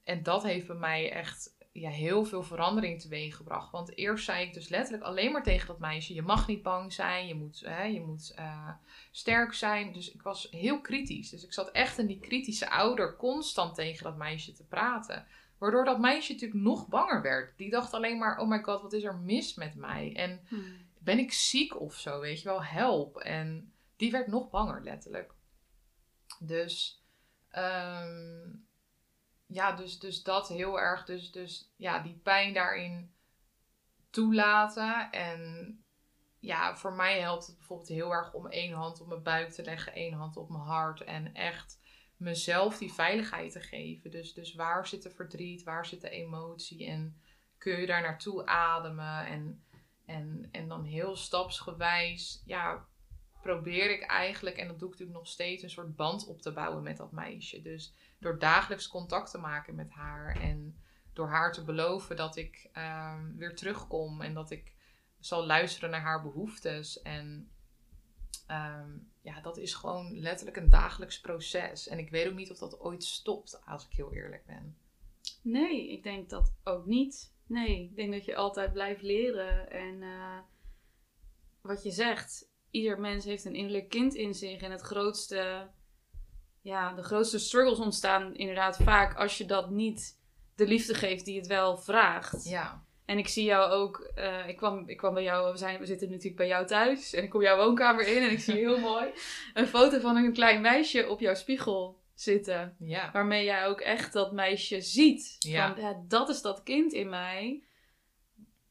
En 0.06 0.22
dat 0.22 0.42
heeft 0.42 0.66
bij 0.66 0.76
mij 0.76 1.12
echt 1.12 1.56
ja, 1.72 1.90
heel 1.90 2.24
veel 2.24 2.42
verandering 2.42 3.00
teweeggebracht. 3.00 3.70
Want 3.70 3.96
eerst 3.96 4.24
zei 4.24 4.46
ik 4.46 4.54
dus 4.54 4.68
letterlijk 4.68 5.04
alleen 5.04 5.32
maar 5.32 5.42
tegen 5.42 5.66
dat 5.66 5.78
meisje: 5.78 6.14
je 6.14 6.22
mag 6.22 6.46
niet 6.46 6.62
bang 6.62 6.92
zijn, 6.92 7.26
je 7.26 7.34
moet, 7.34 7.60
hè, 7.60 7.82
je 7.82 8.00
moet 8.00 8.34
uh, 8.38 8.70
sterk 9.10 9.54
zijn. 9.54 9.92
Dus 9.92 10.12
ik 10.12 10.22
was 10.22 10.48
heel 10.50 10.80
kritisch. 10.80 11.30
Dus 11.30 11.44
ik 11.44 11.52
zat 11.52 11.70
echt 11.70 11.98
in 11.98 12.06
die 12.06 12.20
kritische 12.20 12.70
ouder 12.70 13.16
constant 13.16 13.74
tegen 13.74 14.04
dat 14.04 14.16
meisje 14.16 14.52
te 14.52 14.64
praten. 14.64 15.26
Waardoor 15.58 15.84
dat 15.84 16.00
meisje 16.00 16.32
natuurlijk 16.32 16.62
nog 16.62 16.88
banger 16.88 17.22
werd. 17.22 17.56
Die 17.56 17.70
dacht 17.70 17.92
alleen 17.92 18.18
maar: 18.18 18.38
oh 18.38 18.48
my 18.48 18.62
god, 18.62 18.82
wat 18.82 18.92
is 18.92 19.04
er 19.04 19.16
mis 19.16 19.54
met 19.54 19.74
mij? 19.74 20.12
En 20.16 20.40
hmm. 20.48 20.76
ben 20.98 21.18
ik 21.18 21.32
ziek 21.32 21.80
of 21.80 21.94
zo? 21.94 22.20
Weet 22.20 22.42
je 22.42 22.48
wel, 22.48 22.64
help. 22.64 23.16
En 23.16 23.72
die 23.96 24.10
werd 24.10 24.26
nog 24.26 24.50
banger, 24.50 24.82
letterlijk. 24.82 25.32
Dus. 26.38 27.04
Um, 27.52 28.65
ja, 29.46 29.72
dus, 29.72 29.98
dus 29.98 30.22
dat 30.22 30.48
heel 30.48 30.80
erg. 30.80 31.04
Dus, 31.04 31.32
dus 31.32 31.72
ja, 31.76 31.98
die 31.98 32.20
pijn 32.22 32.54
daarin 32.54 33.14
toelaten. 34.10 35.10
En 35.10 35.70
ja, 36.38 36.76
voor 36.76 36.92
mij 36.92 37.20
helpt 37.20 37.46
het 37.46 37.56
bijvoorbeeld 37.56 37.88
heel 37.88 38.12
erg 38.12 38.32
om 38.32 38.46
één 38.46 38.72
hand 38.72 39.00
op 39.00 39.06
mijn 39.06 39.22
buik 39.22 39.50
te 39.50 39.62
leggen, 39.62 39.92
één 39.92 40.12
hand 40.12 40.36
op 40.36 40.48
mijn 40.48 40.62
hart. 40.62 41.00
En 41.00 41.34
echt 41.34 41.78
mezelf 42.16 42.78
die 42.78 42.92
veiligheid 42.92 43.52
te 43.52 43.60
geven. 43.60 44.10
Dus, 44.10 44.34
dus 44.34 44.54
waar 44.54 44.86
zit 44.86 45.02
de 45.02 45.10
verdriet, 45.10 45.62
waar 45.62 45.86
zit 45.86 46.00
de 46.00 46.10
emotie 46.10 46.86
en 46.86 47.20
kun 47.58 47.80
je 47.80 47.86
daar 47.86 48.02
naartoe 48.02 48.46
ademen. 48.46 49.26
En, 49.26 49.64
en, 50.04 50.48
en 50.52 50.68
dan 50.68 50.84
heel 50.84 51.16
stapsgewijs, 51.16 52.42
ja, 52.44 52.86
probeer 53.42 53.90
ik 53.90 54.02
eigenlijk, 54.02 54.56
en 54.56 54.68
dat 54.68 54.78
doe 54.78 54.88
ik 54.88 54.94
natuurlijk 54.94 55.18
nog 55.18 55.28
steeds, 55.28 55.62
een 55.62 55.70
soort 55.70 55.96
band 55.96 56.26
op 56.26 56.42
te 56.42 56.52
bouwen 56.52 56.82
met 56.82 56.96
dat 56.96 57.12
meisje. 57.12 57.62
Dus 57.62 57.94
door 58.26 58.38
dagelijks 58.38 58.88
contact 58.88 59.30
te 59.30 59.38
maken 59.38 59.74
met 59.74 59.90
haar 59.90 60.40
en 60.40 60.80
door 61.12 61.28
haar 61.28 61.52
te 61.52 61.64
beloven 61.64 62.16
dat 62.16 62.36
ik 62.36 62.68
ehm, 62.72 63.36
weer 63.36 63.56
terugkom 63.56 64.20
en 64.20 64.34
dat 64.34 64.50
ik 64.50 64.74
zal 65.18 65.46
luisteren 65.46 65.90
naar 65.90 66.00
haar 66.00 66.22
behoeftes. 66.22 67.02
En 67.02 67.50
ehm, 68.46 68.90
ja, 69.20 69.40
dat 69.40 69.56
is 69.56 69.74
gewoon 69.74 70.18
letterlijk 70.18 70.56
een 70.56 70.68
dagelijks 70.68 71.20
proces. 71.20 71.88
En 71.88 71.98
ik 71.98 72.10
weet 72.10 72.28
ook 72.28 72.34
niet 72.34 72.50
of 72.50 72.58
dat 72.58 72.80
ooit 72.80 73.04
stopt, 73.04 73.62
als 73.64 73.86
ik 73.86 73.92
heel 73.92 74.12
eerlijk 74.12 74.46
ben. 74.46 74.76
Nee, 75.42 75.92
ik 75.92 76.02
denk 76.02 76.30
dat 76.30 76.54
ook 76.64 76.86
niet. 76.86 77.34
Nee, 77.46 77.82
ik 77.82 77.96
denk 77.96 78.12
dat 78.12 78.24
je 78.24 78.36
altijd 78.36 78.72
blijft 78.72 79.02
leren. 79.02 79.70
En 79.70 80.02
uh, 80.02 80.38
wat 81.60 81.82
je 81.82 81.90
zegt, 81.90 82.50
ieder 82.70 83.00
mens 83.00 83.24
heeft 83.24 83.44
een 83.44 83.54
innerlijk 83.54 83.88
kind 83.88 84.14
in 84.14 84.34
zich. 84.34 84.60
En 84.60 84.70
het 84.70 84.80
grootste 84.80 85.70
ja, 86.66 86.92
de 86.92 87.02
grootste 87.02 87.38
struggles 87.38 87.78
ontstaan 87.78 88.34
inderdaad 88.34 88.76
vaak 88.76 89.16
als 89.16 89.38
je 89.38 89.44
dat 89.44 89.70
niet 89.70 90.18
de 90.54 90.66
liefde 90.66 90.94
geeft 90.94 91.24
die 91.24 91.36
het 91.36 91.46
wel 91.46 91.76
vraagt. 91.76 92.48
Ja. 92.48 92.84
En 93.04 93.18
ik 93.18 93.28
zie 93.28 93.44
jou 93.44 93.70
ook, 93.70 94.12
uh, 94.18 94.48
ik, 94.48 94.56
kwam, 94.56 94.88
ik 94.88 94.96
kwam 94.96 95.14
bij 95.14 95.22
jou, 95.22 95.52
we, 95.52 95.58
zijn, 95.58 95.78
we 95.78 95.86
zitten 95.86 96.08
natuurlijk 96.08 96.36
bij 96.36 96.46
jou 96.46 96.66
thuis. 96.66 97.14
En 97.14 97.22
ik 97.22 97.30
kom 97.30 97.42
jouw 97.42 97.56
woonkamer 97.56 98.06
in 98.06 98.22
en 98.22 98.30
ik 98.30 98.40
zie 98.40 98.54
heel 98.54 98.78
mooi 98.90 99.06
een 99.54 99.66
foto 99.66 99.98
van 100.00 100.16
een 100.16 100.32
klein 100.32 100.60
meisje 100.60 101.08
op 101.08 101.20
jouw 101.20 101.34
spiegel 101.34 102.00
zitten. 102.14 102.76
Ja. 102.78 103.10
Waarmee 103.12 103.44
jij 103.44 103.66
ook 103.66 103.80
echt 103.80 104.12
dat 104.12 104.32
meisje 104.32 104.80
ziet. 104.80 105.36
Ja. 105.38 105.74
Van, 105.74 105.82
ja, 105.82 106.02
dat 106.08 106.28
is 106.28 106.42
dat 106.42 106.62
kind 106.62 106.92
in 106.92 107.08
mij 107.08 107.62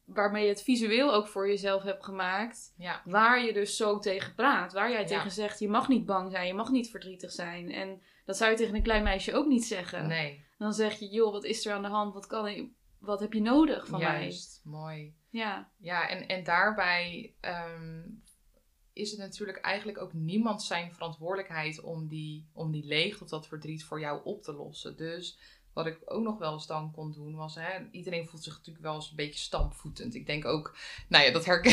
waarmee 0.06 0.42
je 0.42 0.48
het 0.48 0.62
visueel 0.62 1.14
ook 1.14 1.26
voor 1.26 1.48
jezelf 1.48 1.82
hebt 1.82 2.04
gemaakt. 2.04 2.74
Ja. 2.76 3.02
Waar 3.04 3.44
je 3.44 3.52
dus 3.52 3.76
zo 3.76 3.98
tegen 3.98 4.34
praat. 4.34 4.72
Waar 4.72 4.90
jij 4.90 5.06
tegen 5.06 5.30
zegt, 5.30 5.58
je 5.58 5.68
mag 5.68 5.88
niet 5.88 6.06
bang 6.06 6.30
zijn, 6.30 6.46
je 6.46 6.54
mag 6.54 6.70
niet 6.70 6.90
verdrietig 6.90 7.32
zijn. 7.32 7.70
En 7.70 8.02
dat 8.24 8.36
zou 8.36 8.50
je 8.50 8.56
tegen 8.56 8.74
een 8.74 8.82
klein 8.82 9.02
meisje 9.02 9.34
ook 9.34 9.46
niet 9.46 9.64
zeggen. 9.64 10.06
Nee. 10.06 10.44
Dan 10.58 10.72
zeg 10.72 10.98
je, 10.98 11.08
joh, 11.08 11.32
wat 11.32 11.44
is 11.44 11.66
er 11.66 11.72
aan 11.72 11.82
de 11.82 11.88
hand? 11.88 12.14
Wat, 12.14 12.26
kan 12.26 12.48
ik, 12.48 12.70
wat 12.98 13.20
heb 13.20 13.32
je 13.32 13.40
nodig 13.40 13.86
van 13.86 14.00
mij? 14.00 14.20
Juist, 14.20 14.60
mooi. 14.64 15.14
Ja. 15.30 15.70
Ja, 15.78 16.08
en, 16.08 16.26
en 16.26 16.44
daarbij 16.44 17.34
ehm, 17.40 18.02
is 18.92 19.10
het 19.10 19.20
natuurlijk 19.20 19.58
eigenlijk 19.58 20.00
ook 20.00 20.12
niemand 20.12 20.62
zijn 20.62 20.92
verantwoordelijkheid 20.92 21.80
om 21.80 22.08
die, 22.08 22.48
om 22.52 22.72
die 22.72 22.84
leegte 22.84 23.24
of 23.24 23.30
dat 23.30 23.46
verdriet 23.46 23.84
voor 23.84 24.00
jou 24.00 24.20
op 24.24 24.42
te 24.42 24.52
lossen. 24.52 24.96
Dus 24.96 25.38
wat 25.76 25.86
ik 25.86 26.00
ook 26.04 26.22
nog 26.22 26.38
wel 26.38 26.52
eens 26.52 26.66
dan 26.66 26.92
kon 26.92 27.12
doen, 27.12 27.34
was 27.34 27.54
hè, 27.54 27.88
iedereen 27.90 28.26
voelt 28.26 28.42
zich 28.42 28.56
natuurlijk 28.56 28.84
wel 28.84 28.94
eens 28.94 29.10
een 29.10 29.16
beetje 29.16 29.40
stampvoetend. 29.40 30.14
Ik 30.14 30.26
denk 30.26 30.44
ook, 30.44 30.76
nou 31.08 31.24
ja, 31.24 31.32
dat 31.32 31.44
herken 31.44 31.72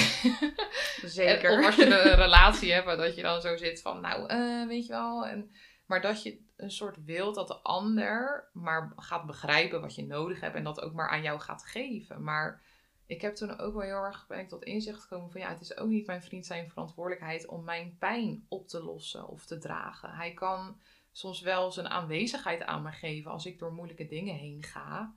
Zeker. 1.19 1.59
of 1.59 1.65
als 1.65 1.75
je 1.75 1.85
een 1.85 2.15
relatie 2.15 2.71
hebt, 2.71 2.97
dat 2.97 3.15
je 3.15 3.21
dan 3.21 3.41
zo 3.41 3.57
zit 3.57 3.81
van, 3.81 4.01
nou, 4.01 4.33
uh, 4.33 4.67
weet 4.67 4.85
je 4.85 4.91
wel. 4.91 5.25
En, 5.25 5.51
maar 5.85 6.01
dat 6.01 6.23
je 6.23 6.39
een 6.55 6.71
soort 6.71 7.03
wilt 7.05 7.35
dat 7.35 7.47
de 7.47 7.57
ander 7.57 8.49
maar 8.53 8.93
gaat 8.95 9.25
begrijpen 9.25 9.81
wat 9.81 9.95
je 9.95 10.05
nodig 10.05 10.39
hebt 10.39 10.55
en 10.55 10.63
dat 10.63 10.81
ook 10.81 10.93
maar 10.93 11.09
aan 11.09 11.21
jou 11.21 11.39
gaat 11.39 11.65
geven. 11.65 12.23
Maar 12.23 12.61
ik 13.05 13.21
heb 13.21 13.35
toen 13.35 13.59
ook 13.59 13.73
wel 13.73 13.83
heel 13.83 14.03
erg 14.03 14.27
ben 14.27 14.39
ik 14.39 14.49
tot 14.49 14.63
inzicht 14.63 15.01
gekomen 15.01 15.31
van 15.31 15.41
ja, 15.41 15.49
het 15.49 15.61
is 15.61 15.77
ook 15.77 15.89
niet 15.89 16.07
mijn 16.07 16.23
vriend 16.23 16.45
zijn 16.45 16.69
verantwoordelijkheid 16.69 17.47
om 17.47 17.63
mijn 17.63 17.95
pijn 17.99 18.45
op 18.49 18.67
te 18.67 18.83
lossen 18.83 19.27
of 19.27 19.45
te 19.45 19.57
dragen. 19.57 20.09
Hij 20.09 20.33
kan 20.33 20.77
soms 21.13 21.41
wel 21.41 21.71
zijn 21.71 21.89
aanwezigheid 21.89 22.63
aan 22.63 22.81
me 22.81 22.91
geven 22.91 23.31
als 23.31 23.45
ik 23.45 23.59
door 23.59 23.73
moeilijke 23.73 24.07
dingen 24.07 24.35
heen 24.35 24.63
ga. 24.63 25.15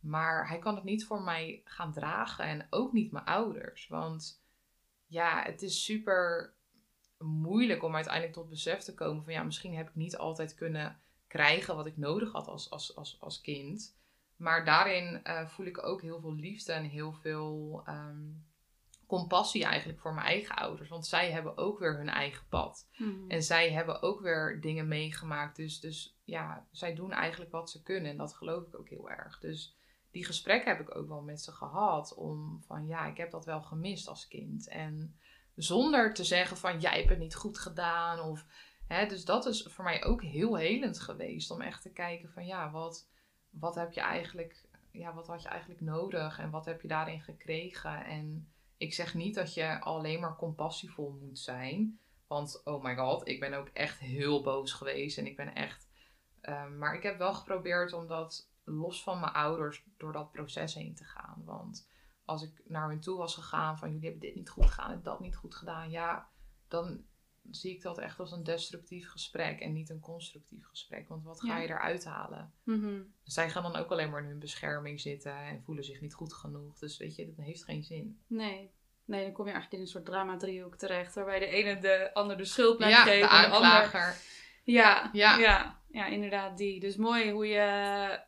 Maar 0.00 0.48
hij 0.48 0.58
kan 0.58 0.74
het 0.74 0.84
niet 0.84 1.06
voor 1.06 1.22
mij 1.22 1.60
gaan 1.64 1.92
dragen 1.92 2.44
en 2.44 2.66
ook 2.70 2.92
niet 2.92 3.12
mijn 3.12 3.24
ouders. 3.24 3.88
Want 3.88 4.42
ja, 5.06 5.42
het 5.42 5.62
is 5.62 5.84
super 5.84 6.54
moeilijk 7.18 7.82
om 7.82 7.94
uiteindelijk 7.94 8.34
tot 8.34 8.48
besef 8.48 8.80
te 8.80 8.94
komen 8.94 9.24
van 9.24 9.32
ja, 9.32 9.42
misschien 9.42 9.74
heb 9.74 9.88
ik 9.88 9.94
niet 9.94 10.16
altijd 10.16 10.54
kunnen 10.54 10.98
krijgen 11.26 11.76
wat 11.76 11.86
ik 11.86 11.96
nodig 11.96 12.32
had 12.32 12.48
als, 12.48 12.70
als, 12.70 12.96
als, 12.96 13.16
als 13.20 13.40
kind. 13.40 13.96
Maar 14.36 14.64
daarin 14.64 15.20
uh, 15.24 15.48
voel 15.48 15.66
ik 15.66 15.86
ook 15.86 16.02
heel 16.02 16.20
veel 16.20 16.34
liefde 16.34 16.72
en 16.72 16.84
heel 16.84 17.12
veel 17.12 17.82
ehm, 17.84 18.28
compassie 19.06 19.64
eigenlijk 19.64 20.00
voor 20.00 20.14
mijn 20.14 20.26
eigen 20.26 20.56
ouders. 20.56 20.88
Want 20.88 21.06
zij 21.06 21.30
hebben 21.30 21.56
ook 21.56 21.78
weer 21.78 21.96
hun 21.96 22.08
eigen 22.08 22.46
pad. 22.48 22.88
Hmm. 22.92 23.24
En 23.28 23.42
zij 23.42 23.72
hebben 23.72 24.02
ook 24.02 24.20
weer 24.20 24.60
dingen 24.60 24.88
meegemaakt. 24.88 25.56
Dus, 25.56 25.80
dus 25.80 26.16
ja, 26.24 26.66
zij 26.70 26.94
doen 26.94 27.12
eigenlijk 27.12 27.50
wat 27.50 27.70
ze 27.70 27.82
kunnen. 27.82 28.10
En 28.10 28.16
dat 28.16 28.34
geloof 28.34 28.66
ik 28.66 28.78
ook 28.78 28.88
heel 28.88 29.10
erg. 29.10 29.38
Dus 29.38 29.76
die 30.10 30.24
gesprekken 30.24 30.76
heb 30.76 30.88
ik 30.88 30.96
ook 30.96 31.08
wel 31.08 31.22
met 31.22 31.40
ze 31.40 31.52
gehad. 31.52 32.14
Om 32.14 32.62
van 32.66 32.86
ja, 32.86 33.06
ik 33.06 33.16
heb 33.16 33.30
dat 33.30 33.44
wel 33.44 33.62
gemist 33.62 34.08
als 34.08 34.28
kind. 34.28 34.68
En 34.68 35.18
zonder 35.54 36.14
te 36.14 36.24
zeggen 36.24 36.56
van 36.56 36.80
jij 36.80 36.96
hebt 36.96 37.08
het 37.08 37.18
niet 37.18 37.34
goed 37.34 37.58
gedaan. 37.58 38.20
Of, 38.20 38.46
hè, 38.86 39.06
dus 39.06 39.24
dat 39.24 39.46
is 39.46 39.62
voor 39.62 39.84
mij 39.84 40.04
ook 40.04 40.22
heel 40.22 40.56
helend 40.56 41.00
geweest. 41.00 41.50
Om 41.50 41.60
echt 41.60 41.82
te 41.82 41.92
kijken 41.92 42.30
van 42.30 42.46
ja, 42.46 42.70
wat, 42.70 43.08
wat 43.50 43.74
heb 43.74 43.92
je 43.92 44.00
eigenlijk. 44.00 44.62
Ja, 44.90 45.14
wat 45.14 45.26
had 45.26 45.42
je 45.42 45.48
eigenlijk 45.48 45.80
nodig 45.80 46.38
en 46.38 46.50
wat 46.50 46.64
heb 46.64 46.80
je 46.80 46.88
daarin 46.88 47.20
gekregen? 47.20 48.04
En 48.04 48.53
ik 48.76 48.94
zeg 48.94 49.14
niet 49.14 49.34
dat 49.34 49.54
je 49.54 49.80
alleen 49.80 50.20
maar 50.20 50.36
compassievol 50.36 51.18
moet 51.20 51.38
zijn. 51.38 51.98
Want 52.26 52.60
oh 52.64 52.84
my 52.84 52.96
god, 52.96 53.28
ik 53.28 53.40
ben 53.40 53.54
ook 53.54 53.68
echt 53.68 53.98
heel 53.98 54.42
boos 54.42 54.72
geweest. 54.72 55.18
En 55.18 55.26
ik 55.26 55.36
ben 55.36 55.54
echt. 55.54 55.90
Ehm, 56.40 56.78
maar 56.78 56.94
ik 56.94 57.02
heb 57.02 57.18
wel 57.18 57.34
geprobeerd 57.34 57.92
om 57.92 58.06
dat 58.06 58.50
los 58.64 59.02
van 59.02 59.20
mijn 59.20 59.32
ouders 59.32 59.84
door 59.96 60.12
dat 60.12 60.32
proces 60.32 60.74
heen 60.74 60.94
te 60.94 61.04
gaan. 61.04 61.42
Want 61.44 61.88
als 62.24 62.42
ik 62.42 62.62
naar 62.64 62.88
hen 62.88 63.00
toe 63.00 63.18
was 63.18 63.34
gegaan 63.34 63.78
van 63.78 63.88
jullie 63.92 64.08
hebben 64.08 64.28
dit 64.28 64.34
niet 64.34 64.50
goed 64.50 64.70
gedaan 64.70 64.90
en 64.90 65.02
dat 65.02 65.20
niet 65.20 65.36
goed 65.36 65.54
gedaan. 65.54 65.90
Ja, 65.90 66.30
dan 66.68 67.04
zie 67.50 67.74
ik 67.74 67.82
dat 67.82 67.98
echt 67.98 68.20
als 68.20 68.32
een 68.32 68.44
destructief 68.44 69.08
gesprek 69.10 69.60
en 69.60 69.72
niet 69.72 69.90
een 69.90 70.00
constructief 70.00 70.66
gesprek. 70.66 71.08
Want 71.08 71.24
wat 71.24 71.40
ga 71.40 71.58
je 71.58 71.68
eruit 71.68 72.04
halen? 72.04 72.52
Mm 72.62 73.12
Zij 73.22 73.50
gaan 73.50 73.62
dan 73.62 73.76
ook 73.76 73.90
alleen 73.90 74.10
maar 74.10 74.22
in 74.22 74.28
hun 74.28 74.38
bescherming 74.38 75.00
zitten 75.00 75.36
en 75.36 75.62
voelen 75.62 75.84
zich 75.84 76.00
niet 76.00 76.14
goed 76.14 76.32
genoeg. 76.32 76.78
Dus 76.78 76.98
weet 76.98 77.14
je, 77.16 77.26
dat 77.26 77.44
heeft 77.44 77.64
geen 77.64 77.84
zin. 77.84 78.18
Nee. 78.26 78.70
Nee, 79.04 79.24
dan 79.24 79.32
kom 79.32 79.46
je 79.46 79.52
eigenlijk 79.52 79.82
in 79.82 79.86
een 79.86 79.92
soort 79.92 80.04
drama-driehoek 80.04 80.76
terecht. 80.76 81.14
Waarbij 81.14 81.38
de 81.38 81.46
ene 81.46 81.78
de 81.78 82.10
ander 82.14 82.36
de 82.36 82.44
schuld 82.44 82.76
blijft 82.76 82.96
ja, 82.96 83.02
geven. 83.02 83.28
De 83.28 83.34
en 83.34 83.50
de 83.50 83.56
ander... 83.56 84.16
Ja, 84.64 85.10
ja. 85.12 85.38
Ja, 85.38 85.80
ja, 85.90 86.06
inderdaad 86.06 86.56
die. 86.56 86.80
Dus 86.80 86.96
mooi 86.96 87.30
hoe 87.30 87.46
je 87.46 88.20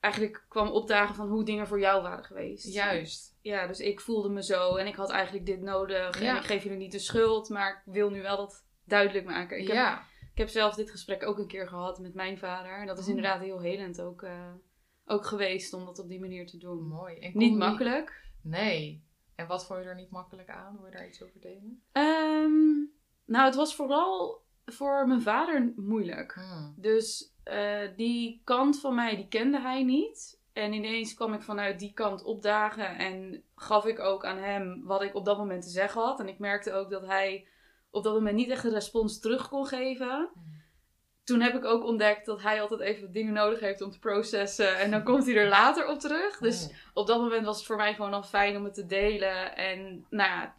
eigenlijk 0.00 0.44
kwam 0.48 0.68
opdagen 0.68 1.14
van 1.14 1.28
hoe 1.28 1.44
dingen 1.44 1.66
voor 1.66 1.80
jou 1.80 2.02
waren 2.02 2.24
geweest. 2.24 2.72
Juist. 2.72 3.33
Ja, 3.44 3.66
dus 3.66 3.80
ik 3.80 4.00
voelde 4.00 4.28
me 4.28 4.42
zo 4.42 4.76
en 4.76 4.86
ik 4.86 4.94
had 4.94 5.10
eigenlijk 5.10 5.46
dit 5.46 5.60
nodig. 5.60 6.20
En 6.20 6.36
ik 6.36 6.42
geef 6.42 6.62
jullie 6.62 6.78
niet 6.78 6.92
de 6.92 6.98
schuld, 6.98 7.48
maar 7.48 7.82
ik 7.86 7.92
wil 7.92 8.10
nu 8.10 8.22
wel 8.22 8.36
dat 8.36 8.66
duidelijk 8.84 9.24
maken. 9.24 9.58
Ik 9.58 9.68
heb, 9.68 9.98
ik 10.32 10.38
heb 10.38 10.48
zelf 10.48 10.74
dit 10.74 10.90
gesprek 10.90 11.26
ook 11.26 11.38
een 11.38 11.46
keer 11.46 11.68
gehad 11.68 11.98
met 11.98 12.14
mijn 12.14 12.38
vader. 12.38 12.78
En 12.78 12.86
dat 12.86 12.98
is 12.98 13.04
oh. 13.04 13.08
inderdaad 13.08 13.40
heel 13.40 13.60
helend 13.60 14.00
ook. 14.00 14.22
Uh, 14.22 14.52
ook 15.06 15.26
geweest 15.26 15.72
om 15.72 15.84
dat 15.84 15.98
op 15.98 16.08
die 16.08 16.20
manier 16.20 16.46
te 16.46 16.58
doen. 16.58 16.88
Mooi. 16.88 17.18
En 17.18 17.30
Niet 17.34 17.56
makkelijk. 17.56 18.22
Nee. 18.42 19.04
En 19.34 19.46
wat 19.46 19.66
vond 19.66 19.82
je 19.82 19.88
er 19.88 19.94
niet 19.94 20.10
makkelijk 20.10 20.48
aan? 20.48 20.76
Wil 20.76 20.86
je 20.86 20.92
daar 20.92 21.08
iets 21.08 21.22
over 21.22 21.40
delen? 21.40 21.82
Ehm, 21.92 22.74
nou, 23.24 23.44
het 23.44 23.54
was 23.54 23.74
vooral 23.74 24.42
voor 24.64 25.06
mijn 25.06 25.22
vader 25.22 25.72
moeilijk. 25.76 26.32
Hmm. 26.32 26.74
Dus 26.76 27.34
eh, 27.42 27.96
die 27.96 28.40
kant 28.44 28.80
van 28.80 28.94
mij, 28.94 29.16
die 29.16 29.28
kende 29.28 29.60
hij 29.60 29.84
niet. 29.84 30.42
En 30.54 30.72
ineens 30.72 31.14
kwam 31.14 31.34
ik 31.34 31.42
vanuit 31.42 31.78
die 31.78 31.92
kant 31.92 32.22
opdagen 32.22 32.98
en 32.98 33.42
gaf 33.56 33.86
ik 33.86 33.98
ook 33.98 34.24
aan 34.24 34.38
hem 34.38 34.82
wat 34.84 35.02
ik 35.02 35.14
op 35.14 35.24
dat 35.24 35.38
moment 35.38 35.62
te 35.62 35.68
zeggen 35.68 36.02
had. 36.02 36.20
En 36.20 36.28
ik 36.28 36.38
merkte 36.38 36.72
ook 36.72 36.90
dat 36.90 37.06
hij 37.06 37.46
op 37.90 38.04
dat 38.04 38.14
moment 38.14 38.36
niet 38.36 38.50
echt 38.50 38.64
een 38.64 38.70
respons 38.70 39.20
terug 39.20 39.48
kon 39.48 39.66
geven. 39.66 40.28
Toen 41.24 41.40
heb 41.40 41.54
ik 41.54 41.64
ook 41.64 41.84
ontdekt 41.84 42.26
dat 42.26 42.42
hij 42.42 42.62
altijd 42.62 42.80
even 42.80 43.12
dingen 43.12 43.32
nodig 43.32 43.60
heeft 43.60 43.80
om 43.80 43.90
te 43.90 43.98
processen. 43.98 44.78
En 44.78 44.90
dan 44.90 45.02
komt 45.02 45.26
hij 45.26 45.36
er 45.36 45.48
later 45.48 45.88
op 45.88 45.98
terug. 45.98 46.38
Dus 46.38 46.70
op 46.92 47.06
dat 47.06 47.20
moment 47.20 47.44
was 47.44 47.56
het 47.56 47.66
voor 47.66 47.76
mij 47.76 47.94
gewoon 47.94 48.14
al 48.14 48.22
fijn 48.22 48.56
om 48.56 48.64
het 48.64 48.74
te 48.74 48.86
delen. 48.86 49.56
En 49.56 50.06
nou 50.10 50.30
ja, 50.30 50.54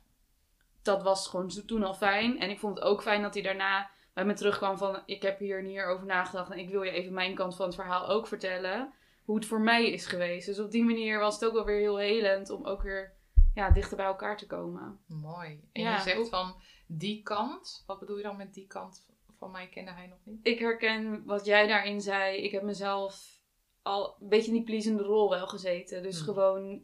dat 0.81 1.03
was 1.03 1.27
gewoon 1.27 1.51
toen 1.65 1.83
al 1.83 1.93
fijn. 1.93 2.39
En 2.39 2.49
ik 2.49 2.59
vond 2.59 2.75
het 2.75 2.87
ook 2.87 3.01
fijn 3.01 3.21
dat 3.21 3.33
hij 3.33 3.43
daarna 3.43 3.89
bij 4.13 4.25
me 4.25 4.33
terugkwam 4.33 4.77
van... 4.77 5.01
Ik 5.05 5.21
heb 5.21 5.39
hier 5.39 5.59
en 5.59 5.65
hier 5.65 5.85
over 5.85 6.05
nagedacht 6.05 6.51
en 6.51 6.59
ik 6.59 6.69
wil 6.69 6.83
je 6.83 6.91
even 6.91 7.13
mijn 7.13 7.35
kant 7.35 7.55
van 7.55 7.65
het 7.65 7.75
verhaal 7.75 8.07
ook 8.07 8.27
vertellen. 8.27 8.93
Hoe 9.25 9.35
het 9.35 9.45
voor 9.45 9.61
mij 9.61 9.91
is 9.91 10.05
geweest. 10.05 10.45
Dus 10.45 10.59
op 10.59 10.71
die 10.71 10.83
manier 10.83 11.19
was 11.19 11.33
het 11.33 11.45
ook 11.45 11.53
wel 11.53 11.65
weer 11.65 11.79
heel 11.79 11.97
helend 11.97 12.49
om 12.49 12.65
ook 12.65 12.81
weer 12.81 13.13
ja, 13.53 13.69
dichter 13.71 13.97
bij 13.97 14.05
elkaar 14.05 14.37
te 14.37 14.45
komen. 14.47 14.99
Mooi. 15.07 15.59
En 15.71 15.81
Ja, 15.81 15.95
je 15.95 16.01
zegt 16.01 16.29
van 16.29 16.55
die 16.87 17.23
kant. 17.23 17.83
Wat 17.87 17.99
bedoel 17.99 18.17
je 18.17 18.23
dan 18.23 18.37
met 18.37 18.53
die 18.53 18.67
kant 18.67 19.05
van 19.37 19.51
mij 19.51 19.67
kende 19.69 19.91
hij 19.91 20.07
nog 20.07 20.17
niet? 20.23 20.39
Ik 20.47 20.59
herken 20.59 21.23
wat 21.25 21.45
jij 21.45 21.67
daarin 21.67 22.01
zei. 22.01 22.37
Ik 22.37 22.51
heb 22.51 22.63
mezelf 22.63 23.39
al 23.81 24.15
een 24.21 24.29
beetje 24.29 24.47
in 24.47 24.53
die 24.57 24.63
pleasende 24.63 25.03
rol 25.03 25.29
wel 25.29 25.47
gezeten. 25.47 26.03
Dus 26.03 26.15
Hmm. 26.17 26.25
gewoon 26.25 26.81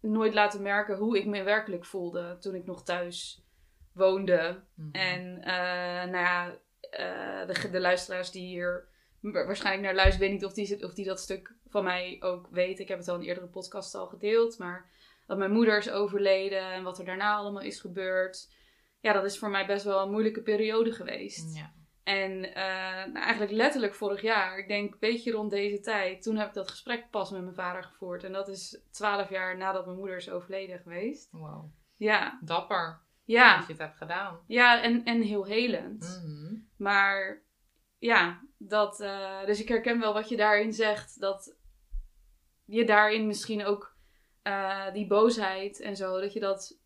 nooit 0.00 0.34
laten 0.34 0.62
merken 0.62 0.96
hoe 0.96 1.18
ik 1.18 1.26
me 1.26 1.42
werkelijk 1.42 1.84
voelde 1.84 2.36
toen 2.40 2.54
ik 2.54 2.64
nog 2.66 2.82
thuis 2.84 3.42
woonde. 3.92 4.62
Mhm. 4.74 4.90
En 4.92 5.42
eh, 5.42 6.10
nou 6.10 6.16
ja, 6.24 6.58
eh, 6.90 7.46
de, 7.46 7.70
de 7.70 7.80
luisteraars 7.80 8.30
die 8.30 8.46
hier 8.46 8.88
wa- 9.20 9.46
waarschijnlijk 9.46 9.84
naar 9.86 9.94
luisteren, 9.94 10.28
weet 10.28 10.38
niet 10.40 10.44
of 10.44 10.52
die, 10.52 10.84
of 10.84 10.94
die 10.94 11.04
dat 11.04 11.20
stuk 11.20 11.54
van 11.72 11.84
mij 11.84 12.16
ook 12.20 12.48
weten. 12.50 12.82
Ik 12.82 12.88
heb 12.88 12.98
het 12.98 13.08
al 13.08 13.14
in 13.14 13.26
eerdere 13.26 13.46
podcast 13.46 13.94
al 13.94 14.06
gedeeld. 14.06 14.58
Maar 14.58 14.90
dat 15.26 15.38
mijn 15.38 15.52
moeder 15.52 15.78
is 15.78 15.90
overleden 15.90 16.72
en 16.72 16.82
wat 16.82 16.98
er 16.98 17.04
daarna 17.04 17.34
allemaal 17.34 17.62
is 17.62 17.80
gebeurd. 17.80 18.52
Ja, 19.00 19.12
dat 19.12 19.24
is 19.24 19.38
voor 19.38 19.50
mij 19.50 19.66
best 19.66 19.84
wel 19.84 20.02
een 20.02 20.10
moeilijke 20.10 20.42
periode 20.42 20.92
geweest. 20.92 21.56
Ja. 21.56 21.72
En 22.02 22.54
eh, 22.54 23.12
nou, 23.12 23.16
eigenlijk 23.16 23.52
letterlijk 23.52 23.94
vorig 23.94 24.22
jaar, 24.22 24.58
ik 24.58 24.68
denk 24.68 24.92
een 24.92 24.98
beetje 25.00 25.32
rond 25.32 25.50
deze 25.50 25.80
tijd, 25.80 26.22
toen 26.22 26.36
heb 26.36 26.48
ik 26.48 26.54
dat 26.54 26.70
gesprek 26.70 27.10
pas 27.10 27.30
met 27.30 27.42
mijn 27.42 27.54
vader 27.54 27.82
gevoerd. 27.82 28.24
En 28.24 28.32
dat 28.32 28.48
is 28.48 28.80
twaalf 28.90 29.30
jaar 29.30 29.56
nadat 29.56 29.86
mijn 29.86 29.98
moeder 29.98 30.16
is 30.16 30.30
overleden 30.30 30.78
geweest. 30.78 31.28
Wow. 31.30 31.64
Ja, 31.94 32.38
Dapper 32.44 33.00
ja, 33.24 33.56
dat 33.56 33.66
je 33.66 33.72
het 33.72 33.82
hebt 33.82 33.96
gedaan. 33.96 34.40
ja 34.46 34.82
en, 34.82 35.04
en 35.04 35.22
heel 35.22 35.44
helend. 35.44 36.22
Mhm. 36.24 36.54
Maar 36.76 37.42
ja, 37.98 38.40
dat, 38.58 39.00
eh, 39.00 39.44
dus 39.44 39.60
ik 39.60 39.68
herken 39.68 40.00
wel 40.00 40.12
wat 40.12 40.28
je 40.28 40.36
daarin 40.36 40.72
zegt. 40.72 41.20
Dat 41.20 41.56
je 42.64 42.84
daarin 42.84 43.26
misschien 43.26 43.64
ook 43.64 43.96
eh, 44.42 44.92
die 44.92 45.06
boosheid 45.06 45.80
en 45.80 45.96
zo, 45.96 46.20
dat 46.20 46.32
je 46.32 46.40
dat 46.40 46.80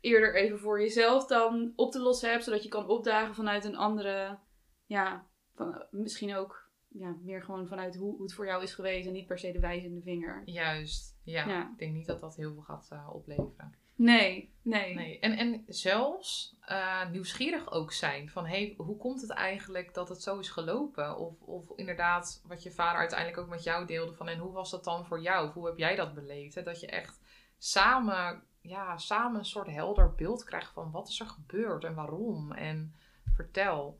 eerder 0.00 0.34
even 0.34 0.58
voor 0.58 0.80
jezelf 0.80 1.26
dan 1.26 1.72
op 1.76 1.92
te 1.92 2.00
lossen 2.00 2.30
hebt. 2.30 2.44
Zodat 2.44 2.62
je 2.62 2.68
kan 2.68 2.88
opdagen 2.88 3.34
vanuit 3.34 3.64
een 3.64 3.76
andere, 3.76 4.38
ja, 4.86 5.26
van, 5.54 5.86
misschien 5.90 6.34
ook 6.34 6.70
ja, 6.88 7.16
meer 7.22 7.42
gewoon 7.42 7.66
vanuit 7.66 7.96
hoe, 7.96 8.12
hoe 8.12 8.22
het 8.22 8.34
voor 8.34 8.46
jou 8.46 8.62
is 8.62 8.74
geweest. 8.74 9.06
En 9.06 9.12
niet 9.12 9.26
per 9.26 9.38
se 9.38 9.52
de 9.52 9.60
wijzende 9.60 10.02
vinger. 10.02 10.42
Juist. 10.44 11.18
Ja. 11.24 11.48
Ja. 11.48 11.70
Ik 11.70 11.78
denk 11.78 11.94
niet 11.94 12.06
dat 12.06 12.20
dat 12.20 12.36
heel 12.36 12.52
veel 12.52 12.62
gaat 12.62 12.88
eh, 12.90 13.10
opleveren. 13.12 13.74
Nee, 13.94 14.52
nee. 14.62 14.94
Nee. 14.94 15.18
En, 15.18 15.36
en 15.36 15.64
zelfs 15.68 16.56
eh, 16.60 17.10
nieuwsgierig 17.10 17.70
ook 17.72 17.92
zijn. 17.92 18.30
Van 18.30 18.46
hey, 18.46 18.74
hoe 18.76 18.96
komt 18.96 19.20
het 19.20 19.30
eigenlijk 19.30 19.94
dat 19.94 20.08
het 20.08 20.22
zo 20.22 20.38
is 20.38 20.48
gelopen? 20.48 21.16
Of, 21.18 21.40
of 21.40 21.72
inderdaad, 21.76 22.42
wat 22.46 22.62
je 22.62 22.70
vader 22.70 22.98
uiteindelijk 23.00 23.38
ook 23.38 23.48
met 23.48 23.62
jou 23.62 23.86
deelde. 23.86 24.14
Van 24.14 24.28
en 24.28 24.38
hoe 24.38 24.52
was 24.52 24.70
dat 24.70 24.84
dan 24.84 25.06
voor 25.06 25.20
jou? 25.20 25.48
Of 25.48 25.54
hoe 25.54 25.66
heb 25.66 25.78
jij 25.78 25.96
dat 25.96 26.14
beleefd? 26.14 26.54
Hè? 26.54 26.62
Dat 26.62 26.80
je 26.80 26.86
echt 26.86 27.20
samen, 27.58 28.42
ja, 28.60 28.98
samen 28.98 29.38
een 29.38 29.44
soort 29.44 29.68
helder 29.68 30.14
beeld 30.14 30.44
krijgt 30.44 30.72
van 30.72 30.90
wat 30.90 31.08
is 31.08 31.20
er 31.20 31.26
gebeurd 31.26 31.84
en 31.84 31.94
waarom. 31.94 32.52
En 32.52 32.94
vertel. 33.34 33.98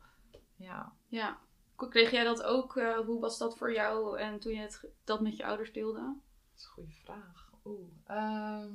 Ja. 0.56 0.92
Ja. 1.08 1.38
Kreeg 1.76 2.10
jij 2.10 2.24
dat 2.24 2.42
ook? 2.42 2.76
eh, 2.76 2.98
hoe 2.98 3.20
was 3.20 3.38
dat 3.38 3.56
voor 3.58 3.72
jou 3.72 4.18
en 4.18 4.40
toen 4.40 4.52
je 4.52 4.60
het, 4.60 4.86
dat 5.04 5.20
met 5.20 5.36
je 5.36 5.44
ouders 5.44 5.72
deelde? 5.72 6.00
Dat 6.00 6.16
is 6.56 6.64
een 6.64 6.70
goede 6.70 6.92
vraag. 7.04 7.52
Oeh. 7.64 7.88
ehm, 8.06 8.70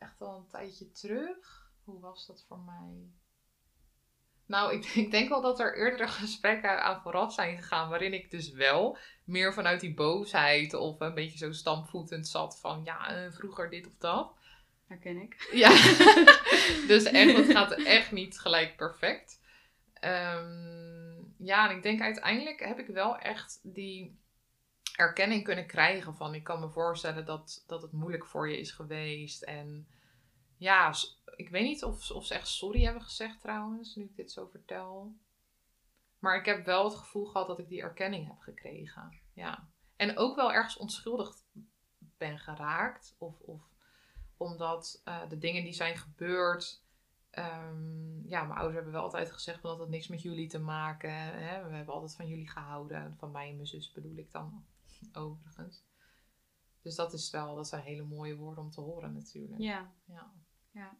echt 0.00 0.20
al 0.20 0.36
een 0.36 0.46
tijdje 0.46 0.90
terug. 0.90 1.70
Hoe 1.84 2.00
was 2.00 2.26
dat 2.26 2.44
voor 2.48 2.58
mij? 2.58 3.10
Nou, 4.46 4.74
ik, 4.74 4.84
ik 5.04 5.10
denk 5.10 5.28
wel 5.28 5.40
dat 5.40 5.60
er 5.60 5.76
eerdere 5.76 6.08
gesprekken 6.08 6.82
aan 6.82 7.00
vooraf 7.02 7.32
zijn 7.32 7.56
gegaan. 7.56 7.88
Waarin 7.88 8.14
ik 8.14 8.30
dus 8.30 8.50
wel 8.50 8.98
meer 9.24 9.54
vanuit 9.54 9.80
die 9.80 9.94
boosheid 9.94 10.74
of 10.74 11.00
een 11.00 11.14
beetje 11.14 11.38
zo 11.38 11.52
stampvoetend 11.52 12.28
zat 12.28 12.58
van 12.60 12.80
ja, 12.84 13.08
eh, 13.08 13.32
vroeger 13.32 13.70
dit 13.70 13.86
of 13.86 13.96
dat. 13.98 14.32
Herken 14.86 15.16
ik. 15.16 15.48
Ja, 15.52 15.70
dus 16.92 17.04
echt, 17.04 17.36
het 17.36 17.50
gaat 17.50 17.72
echt 17.72 18.12
niet 18.12 18.38
gelijk 18.38 18.76
perfect. 18.76 19.40
Ehm, 19.92 21.18
ja, 21.36 21.70
en 21.70 21.76
ik 21.76 21.82
denk 21.82 22.00
uiteindelijk 22.00 22.60
heb 22.60 22.78
ik 22.78 22.86
wel 22.86 23.18
echt 23.18 23.60
die 23.62 24.19
erkenning 25.00 25.44
kunnen 25.44 25.66
krijgen 25.66 26.14
van 26.14 26.34
ik 26.34 26.44
kan 26.44 26.60
me 26.60 26.68
voorstellen 26.68 27.24
dat, 27.26 27.64
dat 27.66 27.82
het 27.82 27.92
moeilijk 27.92 28.26
voor 28.26 28.50
je 28.50 28.58
is 28.58 28.70
geweest. 28.70 29.42
En 29.42 29.88
ja, 30.56 30.94
ik 31.36 31.48
weet 31.48 31.62
niet 31.62 31.84
of, 31.84 32.10
of 32.10 32.26
ze 32.26 32.34
echt 32.34 32.48
sorry 32.48 32.84
hebben 32.84 33.02
gezegd 33.02 33.40
trouwens, 33.40 33.94
nu 33.94 34.04
ik 34.04 34.16
dit 34.16 34.32
zo 34.32 34.46
vertel. 34.46 35.14
Maar 36.18 36.36
ik 36.36 36.44
heb 36.44 36.64
wel 36.64 36.84
het 36.84 36.94
gevoel 36.94 37.24
gehad 37.24 37.46
dat 37.46 37.58
ik 37.58 37.68
die 37.68 37.82
erkenning 37.82 38.26
heb 38.26 38.38
gekregen. 38.38 39.20
Ja. 39.32 39.68
En 39.96 40.18
ook 40.18 40.36
wel 40.36 40.52
ergens 40.52 40.76
onschuldig 40.76 41.36
ben 41.98 42.38
geraakt. 42.38 43.14
Of, 43.18 43.40
of 43.40 43.62
omdat 44.36 45.00
eh, 45.04 45.28
de 45.28 45.38
dingen 45.38 45.64
die 45.64 45.72
zijn 45.72 45.96
gebeurd. 45.96 46.82
ehm, 47.30 48.28
ja, 48.28 48.42
mijn 48.42 48.58
ouders 48.58 48.74
hebben 48.74 48.92
wel 48.92 49.02
altijd 49.02 49.32
gezegd 49.32 49.62
dat 49.62 49.78
het 49.78 49.88
niks 49.88 50.08
met 50.08 50.22
jullie 50.22 50.48
te 50.48 50.58
maken. 50.58 51.12
Hè? 51.12 51.64
We 51.68 51.74
hebben 51.74 51.94
altijd 51.94 52.14
van 52.14 52.28
jullie 52.28 52.48
gehouden. 52.48 53.16
Van 53.18 53.30
mij 53.30 53.48
en 53.48 53.54
mijn 53.54 53.66
zus 53.66 53.92
bedoel 53.92 54.16
ik 54.16 54.30
dan 54.30 54.64
overigens. 55.12 55.84
Dus 56.82 56.94
dat 56.94 57.12
is 57.12 57.30
wel, 57.30 57.54
dat 57.54 57.68
zijn 57.68 57.82
hele 57.82 58.04
mooie 58.04 58.36
woorden 58.36 58.64
om 58.64 58.70
te 58.70 58.80
horen 58.80 59.12
natuurlijk. 59.12 59.60
Ja. 59.60 59.92
Ja. 60.72 60.98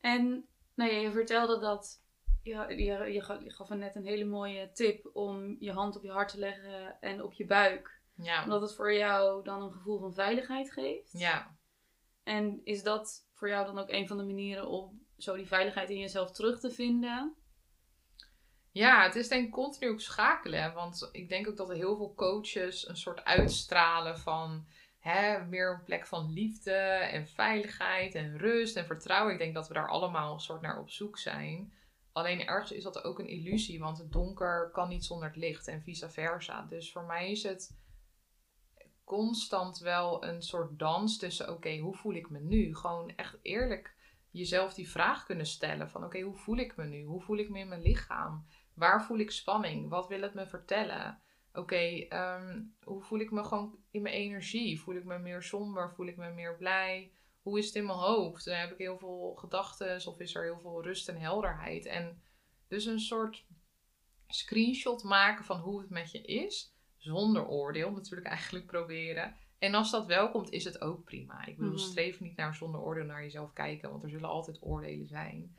En 0.00 0.48
nou 0.74 0.90
ja, 0.92 0.98
je 0.98 1.10
vertelde 1.10 1.58
dat. 1.58 2.02
Je, 2.42 2.52
je, 2.76 3.12
je, 3.12 3.20
ga- 3.22 3.38
je 3.44 3.52
gaf 3.52 3.68
net 3.68 3.94
een 3.94 4.04
hele 4.04 4.24
mooie 4.24 4.72
tip 4.72 5.10
om 5.12 5.56
je 5.58 5.72
hand 5.72 5.96
op 5.96 6.02
je 6.02 6.10
hart 6.10 6.28
te 6.28 6.38
leggen 6.38 7.00
en 7.00 7.22
op 7.22 7.32
je 7.32 7.44
buik. 7.46 8.02
Ja. 8.14 8.42
Omdat 8.44 8.60
het 8.60 8.74
voor 8.74 8.92
jou 8.94 9.44
dan 9.44 9.62
een 9.62 9.72
gevoel 9.72 9.98
van 9.98 10.14
veiligheid 10.14 10.72
geeft. 10.72 11.12
ja. 11.12 11.58
En 12.22 12.60
is 12.64 12.82
dat 12.82 13.26
voor 13.32 13.48
jou 13.48 13.66
dan 13.66 13.78
ook 13.78 13.88
een 13.90 14.06
van 14.08 14.16
de 14.16 14.24
manieren 14.24 14.68
om 14.68 15.06
zo 15.16 15.36
die 15.36 15.46
veiligheid 15.46 15.90
in 15.90 15.98
jezelf 15.98 16.30
terug 16.30 16.60
te 16.60 16.70
vinden? 16.70 17.34
Ja, 18.72 19.02
het 19.02 19.16
is 19.16 19.28
denk 19.28 19.46
ik 19.46 19.52
continu 19.52 19.90
ook 19.90 20.00
schakelen. 20.00 20.74
Want 20.74 21.08
ik 21.12 21.28
denk 21.28 21.48
ook 21.48 21.56
dat 21.56 21.70
er 21.70 21.76
heel 21.76 21.96
veel 21.96 22.14
coaches 22.14 22.88
een 22.88 22.96
soort 22.96 23.24
uitstralen 23.24 24.18
van 24.18 24.66
hè, 24.98 25.44
meer 25.46 25.72
een 25.72 25.84
plek 25.84 26.06
van 26.06 26.32
liefde 26.32 26.72
en 27.10 27.28
veiligheid 27.28 28.14
en 28.14 28.38
rust 28.38 28.76
en 28.76 28.86
vertrouwen. 28.86 29.32
Ik 29.32 29.38
denk 29.38 29.54
dat 29.54 29.68
we 29.68 29.74
daar 29.74 29.88
allemaal 29.88 30.32
een 30.32 30.40
soort 30.40 30.60
naar 30.60 30.80
op 30.80 30.90
zoek 30.90 31.18
zijn. 31.18 31.72
Alleen 32.12 32.46
ergens 32.46 32.72
is 32.72 32.82
dat 32.82 33.04
ook 33.04 33.18
een 33.18 33.28
illusie, 33.28 33.78
want 33.78 33.98
het 33.98 34.12
donker 34.12 34.70
kan 34.72 34.88
niet 34.88 35.04
zonder 35.04 35.28
het 35.28 35.36
licht 35.36 35.68
en 35.68 35.82
vice 35.82 36.10
versa. 36.10 36.66
Dus 36.68 36.92
voor 36.92 37.04
mij 37.04 37.30
is 37.30 37.42
het 37.42 37.78
constant 39.04 39.78
wel 39.78 40.24
een 40.24 40.42
soort 40.42 40.78
dans 40.78 41.18
tussen, 41.18 41.52
oké, 41.52 41.78
hoe 41.78 41.96
voel 41.96 42.14
ik 42.14 42.30
me 42.30 42.40
nu? 42.40 42.76
Gewoon 42.76 43.12
echt 43.16 43.36
eerlijk 43.42 43.94
jezelf 44.30 44.74
die 44.74 44.90
vraag 44.90 45.24
kunnen 45.24 45.46
stellen 45.46 45.90
van, 45.90 46.04
oké, 46.04 46.20
hoe 46.20 46.36
voel 46.36 46.56
ik 46.56 46.76
me 46.76 46.84
nu? 46.84 47.04
Hoe 47.04 47.20
voel 47.20 47.38
ik 47.38 47.50
me 47.50 47.58
in 47.58 47.68
mijn 47.68 47.82
lichaam? 47.82 48.46
Waar 48.74 49.04
voel 49.04 49.18
ik 49.18 49.30
spanning? 49.30 49.88
Wat 49.88 50.08
wil 50.08 50.20
het 50.22 50.34
me 50.34 50.46
vertellen? 50.46 51.20
Oké, 51.52 52.06
ehm, 52.08 52.62
hoe 52.84 53.02
voel 53.02 53.18
ik 53.18 53.30
me 53.30 53.44
gewoon 53.44 53.78
in 53.90 54.02
mijn 54.02 54.14
energie? 54.14 54.80
Voel 54.80 54.94
ik 54.94 55.04
me 55.04 55.18
meer 55.18 55.42
somber? 55.42 55.92
Voel 55.92 56.06
ik 56.06 56.16
me 56.16 56.30
meer 56.30 56.56
blij? 56.56 57.12
Hoe 57.42 57.58
is 57.58 57.66
het 57.66 57.74
in 57.74 57.86
mijn 57.86 57.98
hoofd? 57.98 58.44
Dan 58.44 58.54
heb 58.54 58.70
ik 58.72 58.78
heel 58.78 58.98
veel 58.98 59.34
gedachten 59.34 60.06
of 60.06 60.20
is 60.20 60.34
er 60.34 60.42
heel 60.42 60.60
veel 60.60 60.82
rust 60.82 61.08
en 61.08 61.16
helderheid? 61.20 61.86
En 61.86 62.22
dus 62.68 62.84
een 62.84 63.00
soort 63.00 63.44
screenshot 64.26 65.02
maken 65.02 65.44
van 65.44 65.58
hoe 65.60 65.80
het 65.80 65.90
met 65.90 66.10
je 66.10 66.20
is, 66.22 66.74
zonder 66.96 67.46
oordeel 67.46 67.90
natuurlijk 67.90 68.28
eigenlijk 68.28 68.66
proberen. 68.66 69.36
En 69.58 69.74
als 69.74 69.90
dat 69.90 70.06
wel 70.06 70.30
komt, 70.30 70.50
is 70.50 70.64
het 70.64 70.80
ook 70.80 71.04
prima. 71.04 71.46
Ik 71.46 71.56
bedoel, 71.56 71.72
Mhm. 71.72 71.82
streef 71.82 72.20
niet 72.20 72.36
naar 72.36 72.54
zonder 72.54 72.80
oordeel 72.80 73.04
naar 73.04 73.22
jezelf 73.22 73.52
kijken, 73.52 73.90
want 73.90 74.02
er 74.02 74.10
zullen 74.10 74.28
altijd 74.28 74.62
oordelen 74.62 75.06
zijn. 75.06 75.56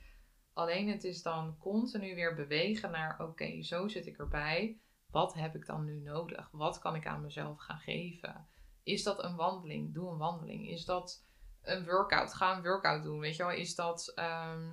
Alleen 0.54 0.90
het 0.90 1.04
is 1.04 1.22
dan 1.22 1.58
continu 1.58 2.16
weer 2.16 2.36
bewegen 2.36 2.92
naar, 2.92 3.20
oké, 3.20 3.64
zo 3.64 3.88
zit 3.88 4.06
ik 4.08 4.18
erbij. 4.18 4.80
wat 5.12 5.34
heb 5.34 5.56
ik 5.56 5.66
dan 5.66 5.86
nu 5.86 6.00
nodig? 6.00 6.50
Wat 6.52 6.80
kan 6.80 6.96
ik 6.96 7.08
aan 7.08 7.22
mezelf 7.22 7.60
gaan 7.60 7.80
geven? 7.80 8.48
Is 8.84 9.04
dat 9.04 9.24
een 9.24 9.36
wandeling? 9.36 9.94
Doe 9.94 10.12
een 10.12 10.18
wandeling. 10.18 10.70
Is 10.70 10.86
dat 10.86 11.26
een 11.62 11.86
workout? 11.86 12.34
Ga 12.34 12.56
een 12.56 12.64
workout 12.64 13.04
doen. 13.04 13.20
Weet 13.20 13.36
je 13.36 13.44
wel? 13.44 13.52
Is 13.52 13.76
dat, 13.76 14.12
ehm, 14.16 14.70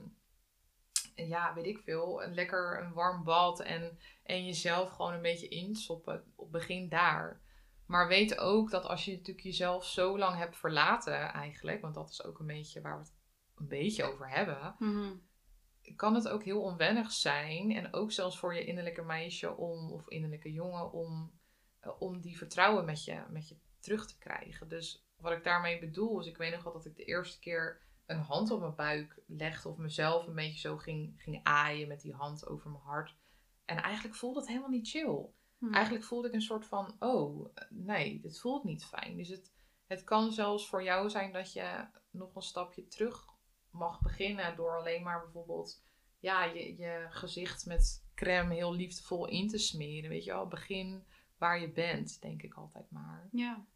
ja, 1.14 1.54
weet 1.54 1.66
ik 1.66 1.78
veel, 1.78 2.22
een 2.22 2.34
lekker 2.34 2.82
een 2.82 2.92
warm 2.92 3.24
bad 3.24 3.60
en, 3.60 3.98
en 4.22 4.44
jezelf 4.44 4.90
gewoon 4.90 5.12
een 5.12 5.22
beetje 5.22 5.48
insoppen. 5.48 6.24
Begin 6.50 6.88
daar. 6.88 7.40
Maar 7.86 8.08
weet 8.08 8.38
ook 8.38 8.70
dat 8.70 8.84
als 8.84 9.04
je 9.04 9.12
natuurlijk 9.12 9.46
jezelf 9.46 9.84
zo 9.84 10.18
lang 10.18 10.36
hebt 10.36 10.56
verlaten, 10.56 11.32
eigenlijk, 11.32 11.80
want 11.80 11.94
dat 11.94 12.10
is 12.10 12.24
ook 12.24 12.38
een 12.38 12.46
beetje 12.46 12.80
waar 12.80 12.94
we 12.96 13.02
het 13.02 13.14
een 13.56 13.68
beetje 13.68 14.04
over 14.04 14.28
hebben, 14.28 14.74
Mhm. 14.78 15.14
Kan 15.96 16.14
het 16.14 16.28
ook 16.28 16.44
heel 16.44 16.62
onwennig 16.62 17.12
zijn. 17.12 17.72
En 17.72 17.92
ook 17.92 18.12
zelfs 18.12 18.38
voor 18.38 18.54
je 18.54 18.64
innerlijke 18.64 19.02
meisje 19.02 19.56
om, 19.56 19.92
of 19.92 20.08
innerlijke 20.08 20.52
jongen 20.52 20.92
om, 20.92 21.32
eh, 21.80 21.92
om 22.00 22.20
die 22.20 22.38
vertrouwen 22.38 22.84
met 22.84 23.04
je, 23.04 23.22
met 23.30 23.48
je 23.48 23.56
terug 23.80 24.06
te 24.06 24.18
krijgen. 24.18 24.68
Dus 24.68 25.06
wat 25.16 25.32
ik 25.32 25.44
daarmee 25.44 25.78
bedoel 25.78 26.20
is, 26.20 26.26
ik 26.26 26.36
weet 26.36 26.52
nog 26.52 26.62
wel 26.62 26.72
dat 26.72 26.86
ik 26.86 26.96
de 26.96 27.04
eerste 27.04 27.38
keer 27.38 27.86
een 28.06 28.20
hand 28.20 28.50
op 28.50 28.60
mijn 28.60 28.74
buik 28.74 29.20
legde 29.26 29.68
of 29.68 29.76
mezelf 29.76 30.26
een 30.26 30.34
beetje 30.34 30.58
zo 30.58 30.76
ging, 30.76 31.14
ging 31.22 31.40
aaien 31.42 31.88
met 31.88 32.00
die 32.00 32.14
hand 32.14 32.46
over 32.46 32.70
mijn 32.70 32.82
hart. 32.82 33.16
En 33.64 33.82
eigenlijk 33.82 34.16
voelde 34.16 34.38
het 34.38 34.48
helemaal 34.48 34.68
niet 34.68 34.88
chill. 34.88 35.26
Mhm. 35.58 35.74
Eigenlijk 35.74 36.04
voelde 36.04 36.28
ik 36.28 36.34
een 36.34 36.42
soort 36.42 36.66
van, 36.66 36.96
oh, 36.98 37.54
nee, 37.70 38.20
dit 38.20 38.40
voelt 38.40 38.64
niet 38.64 38.84
fijn. 38.84 39.16
Dus 39.16 39.28
het, 39.28 39.52
het 39.86 40.04
kan 40.04 40.32
zelfs 40.32 40.68
voor 40.68 40.82
jou 40.82 41.10
zijn 41.10 41.32
dat 41.32 41.52
je 41.52 41.86
nog 42.10 42.34
een 42.34 42.42
stapje 42.42 42.88
terug 42.88 43.27
mag 43.78 44.00
beginnen 44.00 44.56
door 44.56 44.76
alleen 44.76 45.02
maar 45.02 45.20
bijvoorbeeld 45.20 45.82
ja, 46.18 46.44
je, 46.44 46.76
je 46.76 47.06
gezicht 47.10 47.66
met 47.66 48.06
crème 48.14 48.54
heel 48.54 48.74
liefdevol 48.74 49.28
in 49.28 49.48
te 49.48 49.58
smeren. 49.58 50.10
Weet 50.10 50.24
je 50.24 50.30
wel, 50.30 50.46
begin 50.46 51.04
waar 51.38 51.60
je 51.60 51.70
bent, 51.70 52.20
denk 52.20 52.42
ik 52.42 52.54
altijd 52.54 52.90
maar. 52.90 53.28
Ja. 53.32 53.66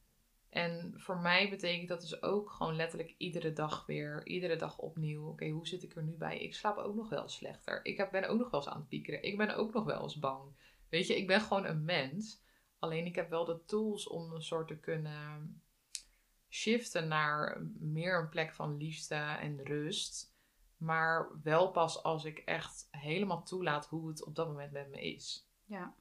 En 0.48 0.94
voor 0.96 1.18
mij 1.18 1.50
betekent 1.50 1.88
dat 1.88 2.00
dus 2.00 2.22
ook 2.22 2.50
gewoon 2.50 2.76
letterlijk 2.76 3.14
iedere 3.18 3.52
dag 3.52 3.86
weer, 3.86 4.26
iedere 4.26 4.56
dag 4.56 4.78
opnieuw. 4.78 5.28
Oké, 5.28 5.48
hoe 5.48 5.66
zit 5.66 5.82
ik 5.82 5.96
er 5.96 6.02
nu 6.02 6.16
bij? 6.16 6.38
Ik 6.38 6.54
slaap 6.54 6.76
ook 6.76 6.94
nog 6.94 7.08
wel 7.08 7.28
slechter. 7.28 7.84
Ik 7.84 7.96
heb, 7.96 8.10
ben 8.10 8.28
ook 8.28 8.38
nog 8.38 8.50
wel 8.50 8.60
eens 8.60 8.68
aan 8.68 8.78
het 8.78 8.88
piekeren. 8.88 9.22
Ik 9.22 9.36
ben 9.36 9.56
ook 9.56 9.72
nog 9.72 9.84
wel 9.84 10.02
eens 10.02 10.18
bang. 10.18 10.42
Weet 10.88 11.06
je, 11.06 11.16
ik 11.16 11.26
ben 11.26 11.40
gewoon 11.40 11.66
een 11.66 11.84
mens. 11.84 12.42
Alleen 12.78 13.06
ik 13.06 13.14
heb 13.14 13.30
wel 13.30 13.44
de 13.44 13.64
tools 13.64 14.08
om 14.08 14.32
een 14.32 14.42
soort 14.42 14.68
te 14.68 14.78
kunnen 14.78 15.62
shiften 16.52 17.08
naar 17.08 17.62
meer 17.78 18.20
een 18.20 18.28
plek 18.28 18.54
van 18.54 18.76
liefde 18.76 19.14
en 19.14 19.64
rust. 19.64 20.34
Maar 20.76 21.40
wel 21.42 21.70
pas 21.70 22.02
als 22.02 22.24
ik 22.24 22.38
echt 22.38 22.88
helemaal 22.90 23.42
toelaat 23.42 23.86
hoe 23.86 24.08
het 24.08 24.24
op 24.24 24.34
dat 24.34 24.46
moment 24.46 24.72
met 24.72 24.90
me 24.90 25.00
is. 25.14 25.48
Ja. 25.64 25.94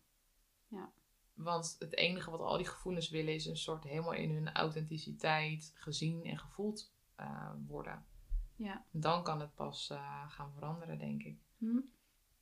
Want 1.34 1.76
het 1.80 1.96
enige 1.96 2.32
wat 2.32 2.40
al 2.40 2.58
die 2.58 2.68
gevoelens 2.68 3.10
willen 3.10 3.34
is 3.34 3.46
een 3.46 3.58
soort 3.58 3.84
helemaal 3.84 4.14
in 4.14 4.32
hun 4.32 4.54
authenticiteit 4.54 5.72
gezien 5.76 6.24
en 6.24 6.38
gevoeld 6.38 6.94
eh, 7.16 7.52
worden. 7.68 8.06
Ja. 8.56 8.86
Dan 8.92 9.24
kan 9.24 9.40
het 9.40 9.56
pas 9.56 9.90
eh, 9.90 10.32
gaan 10.32 10.54
veranderen, 10.54 10.98
denk 10.98 11.24
ik. 11.24 11.40
Hm. 11.58 11.80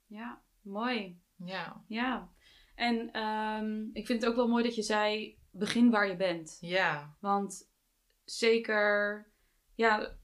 Ja. 0.06 0.42
Mooi. 0.62 1.22
Ja. 1.36 1.84
Ja. 1.88 2.32
En 2.76 3.12
ehm, 3.12 3.88
ik 3.94 4.06
vind 4.06 4.22
het 4.22 4.30
ook 4.30 4.36
wel 4.36 4.48
mooi 4.48 4.64
dat 4.64 4.76
je 4.76 4.84
zei, 4.84 5.38
begin 5.52 5.90
waar 5.90 6.08
je 6.08 6.16
bent. 6.16 6.58
Ja. 6.62 7.16
Want 7.20 7.69
zeker, 8.32 9.26
ja, 9.76 10.16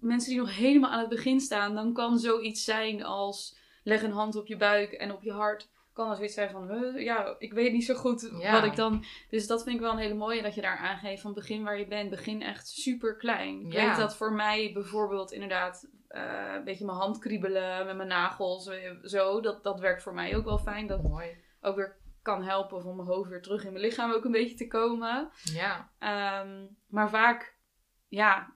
mensen 0.00 0.30
die 0.30 0.38
nog 0.38 0.56
helemaal 0.56 0.90
aan 0.90 1.00
het 1.00 1.08
begin 1.08 1.40
staan, 1.40 1.74
dan 1.74 1.92
kan 1.92 2.18
zoiets 2.18 2.64
zijn 2.64 3.04
als 3.04 3.58
leg 3.82 4.02
een 4.02 4.12
hand 4.12 4.36
op 4.36 4.46
je 4.46 4.56
buik 4.56 4.92
en 4.92 5.12
op 5.12 5.22
je 5.22 5.32
hart. 5.32 5.68
Kan 5.92 6.10
er 6.10 6.16
zoiets 6.16 6.34
zijn 6.34 6.50
van, 6.50 6.68
"Huh, 6.70 7.02
ja, 7.02 7.34
ik 7.38 7.52
weet 7.52 7.72
niet 7.72 7.84
zo 7.84 7.94
goed 7.94 8.30
Ja. 8.40 8.52
wat 8.52 8.64
ik 8.64 8.76
dan... 8.76 9.04
Dus 9.30 9.46
dat 9.46 9.62
vind 9.62 9.74
ik 9.74 9.80
wel 9.80 9.92
een 9.92 9.98
hele 9.98 10.14
mooie, 10.14 10.42
dat 10.42 10.54
je 10.54 10.60
daar 10.60 10.76
aangeeft 10.78 11.22
van 11.22 11.34
begin 11.34 11.62
waar 11.62 11.78
je 11.78 11.86
bent. 11.86 12.10
Begin 12.10 12.42
echt 12.42 12.68
super 12.68 13.16
klein. 13.16 13.66
Ik 13.66 13.72
Ja. 13.72 13.86
weet 13.86 13.96
dat 13.96 14.16
voor 14.16 14.32
mij 14.32 14.70
bijvoorbeeld 14.72 15.32
inderdaad 15.32 15.88
eh, 16.08 16.52
een 16.56 16.64
beetje 16.64 16.84
mijn 16.84 16.98
hand 16.98 17.18
kriebelen 17.18 17.86
met 17.86 17.96
mijn 17.96 18.08
nagels, 18.08 18.66
eh, 18.66 18.90
zo. 19.02 19.40
Dat, 19.40 19.62
dat 19.62 19.80
werkt 19.80 20.02
voor 20.02 20.14
mij 20.14 20.36
ook 20.36 20.44
wel 20.44 20.58
fijn. 20.58 20.86
Dat 20.86 21.02
Mooi. 21.02 21.36
ook 21.60 21.76
weer 21.76 21.96
kan 22.22 22.42
helpen 22.42 22.84
om 22.84 22.96
mijn 22.96 23.08
hoofd 23.08 23.28
weer 23.30 23.42
terug 23.42 23.64
in 23.64 23.72
mijn 23.72 23.84
lichaam 23.84 24.12
ook 24.12 24.24
een 24.24 24.32
beetje 24.32 24.56
te 24.56 24.66
komen. 24.66 25.30
Ja. 25.42 25.90
Ehm, 25.98 26.66
maar 26.88 27.10
vaak, 27.10 27.56
ja, 28.08 28.54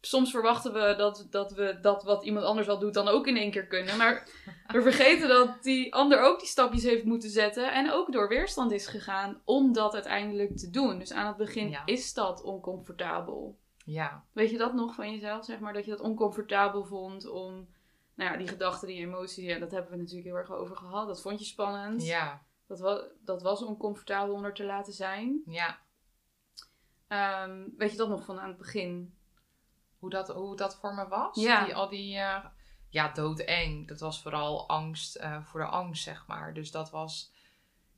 soms 0.00 0.30
verwachten 0.30 0.72
we 0.72 0.94
dat, 0.96 1.26
dat 1.30 1.52
we 1.52 1.78
dat 1.80 2.02
wat 2.02 2.24
iemand 2.24 2.44
anders 2.46 2.68
al 2.68 2.78
doet 2.78 2.94
dan 2.94 3.08
ook 3.08 3.26
in 3.26 3.36
één 3.36 3.50
keer 3.50 3.66
kunnen. 3.66 3.96
Maar 3.96 4.28
we 4.74 4.82
vergeten 4.82 5.28
dat 5.28 5.62
die 5.62 5.94
ander 5.94 6.20
ook 6.20 6.38
die 6.38 6.48
stapjes 6.48 6.82
heeft 6.82 7.04
moeten 7.04 7.30
zetten 7.30 7.72
en 7.72 7.92
ook 7.92 8.12
door 8.12 8.28
weerstand 8.28 8.72
is 8.72 8.86
gegaan 8.86 9.40
om 9.44 9.72
dat 9.72 9.94
uiteindelijk 9.94 10.56
te 10.56 10.70
doen. 10.70 10.98
Dus 10.98 11.12
aan 11.12 11.26
het 11.26 11.36
begin 11.36 11.68
Ja. 11.70 11.82
is 11.84 12.14
dat 12.14 12.42
oncomfortabel. 12.42 13.58
Ja. 13.84 14.24
Weet 14.32 14.50
je 14.50 14.58
dat 14.58 14.74
nog 14.74 14.94
van 14.94 15.10
jezelf, 15.12 15.44
zeg 15.44 15.58
maar, 15.58 15.72
dat 15.72 15.84
je 15.84 15.90
dat 15.90 16.00
oncomfortabel 16.00 16.84
vond 16.84 17.28
om, 17.28 17.68
nou 18.14 18.30
ja, 18.32 18.36
die 18.36 18.48
gedachten, 18.48 18.88
die 18.88 19.00
emoties, 19.06 19.44
ja, 19.44 19.58
dat 19.58 19.70
hebben 19.70 19.90
we 19.90 19.96
natuurlijk 19.96 20.26
heel 20.26 20.36
erg 20.36 20.52
over 20.52 20.76
gehad. 20.76 21.06
Dat 21.06 21.22
vond 21.22 21.38
je 21.38 21.44
spannend. 21.44 22.04
Ja. 22.04 22.42
Dat, 22.68 22.80
was, 22.80 23.00
dat 23.24 23.42
was 23.42 23.62
oncomfortabel 23.62 24.34
om 24.34 24.44
er 24.44 24.54
te 24.54 24.64
laten 24.64 24.92
zijn. 24.92 25.42
Ja. 25.46 25.78
Ehm, 27.08 27.64
weet 27.76 27.90
je 27.90 27.96
dat 27.96 28.08
nog 28.08 28.24
van 28.24 28.40
aan 28.40 28.48
het 28.48 28.58
begin? 28.58 29.14
Hoe 29.98 30.10
dat, 30.10 30.28
hoe 30.28 30.56
dat 30.56 30.76
voor 30.76 30.94
me 30.94 31.08
was? 31.08 31.36
Ja. 31.36 31.64
Die, 31.64 31.74
al 31.74 31.88
die, 31.88 32.16
eh, 32.16 32.44
ja, 32.88 33.12
doodeng. 33.12 33.88
Dat 33.88 34.00
was 34.00 34.22
vooral 34.22 34.68
angst 34.68 35.16
eh, 35.16 35.44
voor 35.44 35.60
de 35.60 35.66
angst, 35.66 36.02
zeg 36.02 36.26
maar. 36.26 36.54
Dus 36.54 36.70
dat 36.70 36.90
was, 36.90 37.32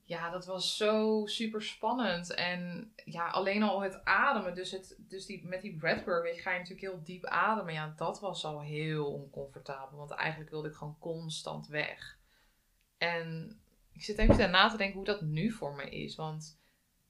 ja, 0.05 0.31
dat 0.31 0.47
was 0.47 0.77
zo 0.77 1.27
super 1.27 1.63
spannend. 1.63 2.35
En 2.35 2.93
ja, 3.05 3.29
alleen 3.29 3.63
al 3.63 3.83
het 3.83 4.05
ademen. 4.05 4.55
Dus, 4.55 4.71
het, 4.71 4.97
dus 4.99 5.27
die, 5.27 5.47
met 5.47 5.63
die 5.63 5.77
breathwork, 5.77 6.23
weet 6.23 6.37
je, 6.37 6.43
ga 6.43 6.51
je 6.51 6.59
natuurlijk 6.59 6.93
heel 6.93 7.03
diep 7.03 7.25
ademen. 7.25 7.73
Ja, 7.73 7.93
dat 7.97 8.21
was 8.21 8.45
al 8.45 8.61
heel 8.61 9.13
oncomfortabel. 9.13 9.99
Want 9.99 10.11
eigenlijk 10.11 10.51
wilde 10.51 10.69
ik 10.69 10.75
gewoon 10.75 10.99
constant 10.99 11.67
weg. 11.67 12.19
En 12.99 13.61
ik 14.01 14.07
zit 14.07 14.19
even 14.19 14.51
na 14.51 14.69
te 14.69 14.77
denken 14.77 14.97
hoe 14.97 15.05
dat 15.05 15.21
nu 15.21 15.51
voor 15.51 15.75
me 15.75 15.91
is. 15.91 16.17
Want 16.17 16.59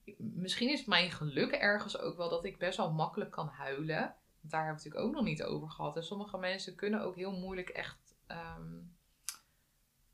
ik- 0.04 0.16
misschien 0.18 0.70
is 0.70 0.84
mijn 0.84 1.10
geluk 1.10 1.50
ergens 1.50 1.98
ook 1.98 2.16
wel 2.16 2.28
dat 2.28 2.44
ik 2.44 2.58
best 2.58 2.76
wel 2.76 2.92
makkelijk 2.92 3.30
kan 3.30 3.48
huilen. 3.48 3.98
Want 4.40 4.52
daar 4.52 4.64
hebben 4.64 4.82
we 4.82 4.82
het 4.82 4.84
natuurlijk 4.84 5.04
ook 5.04 5.12
nog 5.14 5.24
niet 5.24 5.42
over 5.42 5.70
gehad. 5.70 5.96
En 5.96 6.04
sommige 6.04 6.38
mensen 6.38 6.74
kunnen 6.74 7.00
ook 7.02 7.16
heel 7.16 7.32
moeilijk 7.32 7.68
echt 7.68 8.14
ehm, 8.26 8.78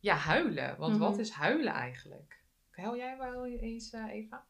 ja, 0.01 0.15
huilen. 0.15 0.77
Want 0.79 0.93
Mhm. 0.93 1.03
wat 1.03 1.19
is 1.19 1.31
huilen 1.31 1.73
eigenlijk? 1.73 2.41
Huil 2.71 2.97
jij 2.97 3.17
wel 3.19 3.47
eens, 3.47 3.93
eh, 3.93 4.05
Eva? 4.11 4.45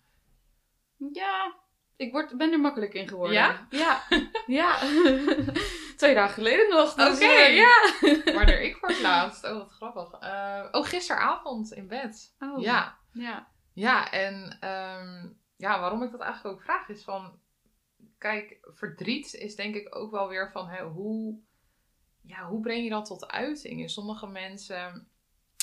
Ja, 1.12 1.54
ik 1.96 2.12
word, 2.12 2.36
ben 2.36 2.52
er 2.52 2.60
makkelijk 2.60 2.94
in 2.94 3.08
geworden. 3.08 3.34
Ja? 3.36 3.66
Ja. 3.70 4.02
ja. 4.46 4.80
Twee 5.96 6.14
dagen 6.14 6.34
geleden 6.34 6.68
nog. 6.68 6.94
Dus, 6.94 7.14
Oké. 7.14 7.24
eh, 7.24 7.56
ja. 7.56 7.92
Wanneer 8.34 8.60
ik 8.60 8.76
voor 8.76 8.88
het 8.88 9.00
laatst? 9.00 9.44
Oh, 9.44 9.52
wat 9.52 9.70
grappig. 9.70 10.20
Eh, 10.20 10.64
oh, 10.70 10.84
gisteravond 10.84 11.72
in 11.72 11.88
bed. 11.88 12.34
Oh. 12.38 12.60
Ja. 12.62 12.98
Ja. 13.12 13.48
Ja, 13.72 14.10
en 14.10 14.56
ehm, 14.60 15.28
ja, 15.56 15.80
waarom 15.80 16.02
ik 16.02 16.10
dat 16.10 16.20
eigenlijk 16.20 16.54
ook 16.54 16.62
vraag 16.62 16.88
is 16.88 17.04
van... 17.04 17.38
Kijk, 18.18 18.58
verdriet 18.62 19.34
is 19.34 19.54
denk 19.54 19.74
ik 19.74 19.96
ook 19.96 20.10
wel 20.10 20.28
weer 20.28 20.50
van 20.50 20.68
hè, 20.68 20.84
hoe, 20.84 21.40
ja, 22.22 22.48
hoe 22.48 22.60
breng 22.60 22.84
je 22.84 22.90
dat 22.90 23.04
tot 23.04 23.26
uiting? 23.26 23.80
In 23.80 23.88
sommige 23.88 24.26
mensen 24.26 25.08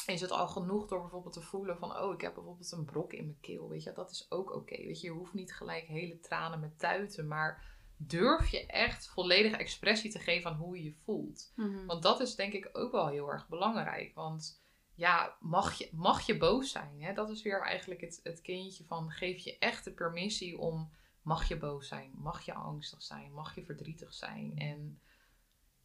is 0.05 0.21
het 0.21 0.31
al 0.31 0.47
genoeg 0.47 0.87
door 0.87 1.01
bijvoorbeeld 1.01 1.33
te 1.33 1.41
voelen 1.41 1.77
van... 1.77 1.97
Oh, 1.97 2.13
ik 2.13 2.21
heb 2.21 2.33
bijvoorbeeld 2.33 2.71
een 2.71 2.85
brok 2.85 3.13
in 3.13 3.25
mijn 3.25 3.39
keel. 3.41 3.69
Weet 3.69 3.83
je, 3.83 3.91
dat 3.93 4.11
is 4.11 4.25
ook 4.29 4.55
oké. 4.55 4.77
Weet 4.77 5.01
je, 5.01 5.07
je 5.07 5.13
hoeft 5.13 5.33
niet 5.33 5.53
gelijk 5.55 5.85
hele 5.85 6.19
tranen 6.19 6.59
met 6.59 6.79
tuiten. 6.79 7.27
Maar 7.27 7.72
durf 7.97 8.49
je 8.49 8.65
echt 8.65 9.07
volledige 9.07 9.57
expressie 9.57 10.11
te 10.11 10.19
geven 10.19 10.51
aan 10.51 10.57
hoe 10.57 10.77
je 10.77 10.83
je 10.83 10.95
voelt? 11.03 11.51
Mhm. 11.55 11.85
Want 11.85 12.03
dat 12.03 12.19
is 12.19 12.35
denk 12.35 12.53
ik 12.53 12.69
ook 12.73 12.91
wel 12.91 13.07
heel 13.07 13.31
erg 13.31 13.47
belangrijk. 13.47 14.15
Want 14.15 14.61
ja, 14.95 15.35
mag 15.39 15.73
je, 15.73 15.89
mag 15.91 16.25
je 16.25 16.37
boos 16.37 16.71
zijn? 16.71 17.01
Hè? 17.01 17.13
Dat 17.13 17.29
is 17.29 17.41
weer 17.41 17.61
eigenlijk 17.61 18.01
het, 18.01 18.19
het 18.23 18.41
kindje 18.41 18.83
van 18.83 19.11
geef 19.11 19.43
je 19.43 19.57
echt 19.57 19.83
de 19.83 19.91
permissie 19.91 20.57
om 20.57 20.91
mag 21.21 21.47
je 21.47 21.57
boos 21.57 21.87
zijn? 21.87 22.11
Mag 22.15 22.45
je 22.45 22.53
angstig 22.53 23.01
zijn? 23.01 23.33
Mag 23.33 23.55
je 23.55 23.65
verdrietig 23.65 24.13
zijn? 24.13 24.57
En 24.57 24.99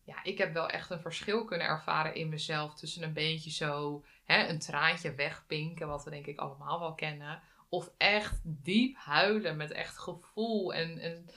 ja, 0.02 0.22
ik 0.22 0.38
heb 0.38 0.52
wel 0.52 0.68
echt 0.68 0.90
een 0.90 1.00
verschil 1.00 1.44
kunnen 1.44 1.66
ervaren 1.66 2.14
in 2.14 2.28
mezelf 2.28 2.74
tussen 2.74 3.02
een 3.02 3.12
beetje 3.12 3.50
zo 3.50 4.04
hè, 4.24 4.48
een 4.48 4.58
traantje 4.58 5.14
wegpinken, 5.14 5.88
wat 5.88 6.04
we 6.04 6.10
denk 6.10 6.26
ik 6.26 6.38
allemaal 6.38 6.80
wel 6.80 6.94
kennen. 6.94 7.42
Of 7.68 7.90
echt 7.96 8.40
diep 8.42 8.96
huilen 8.96 9.56
met 9.56 9.70
echt 9.70 9.98
gevoel 9.98 10.74
en, 10.74 10.98
en, 10.98 11.30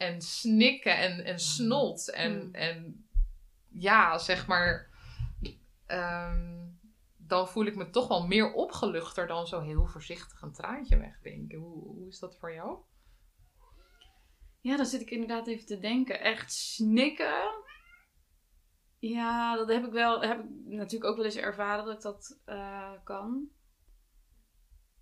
en 0.00 0.20
snikken 0.22 0.96
en, 0.98 1.24
en 1.24 1.38
snot. 1.38 2.10
En, 2.10 2.46
Mm. 2.46 2.54
en 2.54 3.08
ja, 3.68 4.18
zeg 4.18 4.46
maar. 4.46 4.88
ehm, 5.86 6.58
dan 7.16 7.48
voel 7.48 7.64
ik 7.66 7.76
me 7.76 7.90
toch 7.90 8.08
wel 8.08 8.26
meer 8.26 8.52
opgeluchter 8.52 9.26
dan 9.26 9.46
zo 9.46 9.60
heel 9.60 9.86
voorzichtig 9.86 10.42
een 10.42 10.52
traantje 10.52 10.98
wegpinken. 10.98 11.58
Hoe, 11.58 11.82
hoe 11.84 12.08
is 12.08 12.18
dat 12.18 12.36
voor 12.38 12.52
jou? 12.54 12.78
Ja, 14.60 14.76
dan 14.76 14.86
zit 14.86 15.00
ik 15.00 15.10
inderdaad 15.10 15.46
even 15.46 15.66
te 15.66 15.78
denken. 15.78 16.20
Echt 16.20 16.52
snikken. 16.52 17.62
Ja, 18.98 19.56
dat 19.56 19.68
heb 19.68 19.84
ik 19.86 19.92
wel. 19.92 20.20
Heb 20.22 20.38
ik 20.38 20.46
natuurlijk 20.64 21.10
ook 21.10 21.16
wel 21.16 21.24
eens 21.24 21.36
ervaren 21.36 21.84
dat 21.84 21.94
ik 21.94 22.00
dat 22.02 22.40
eh, 22.44 22.92
kan. 23.04 23.48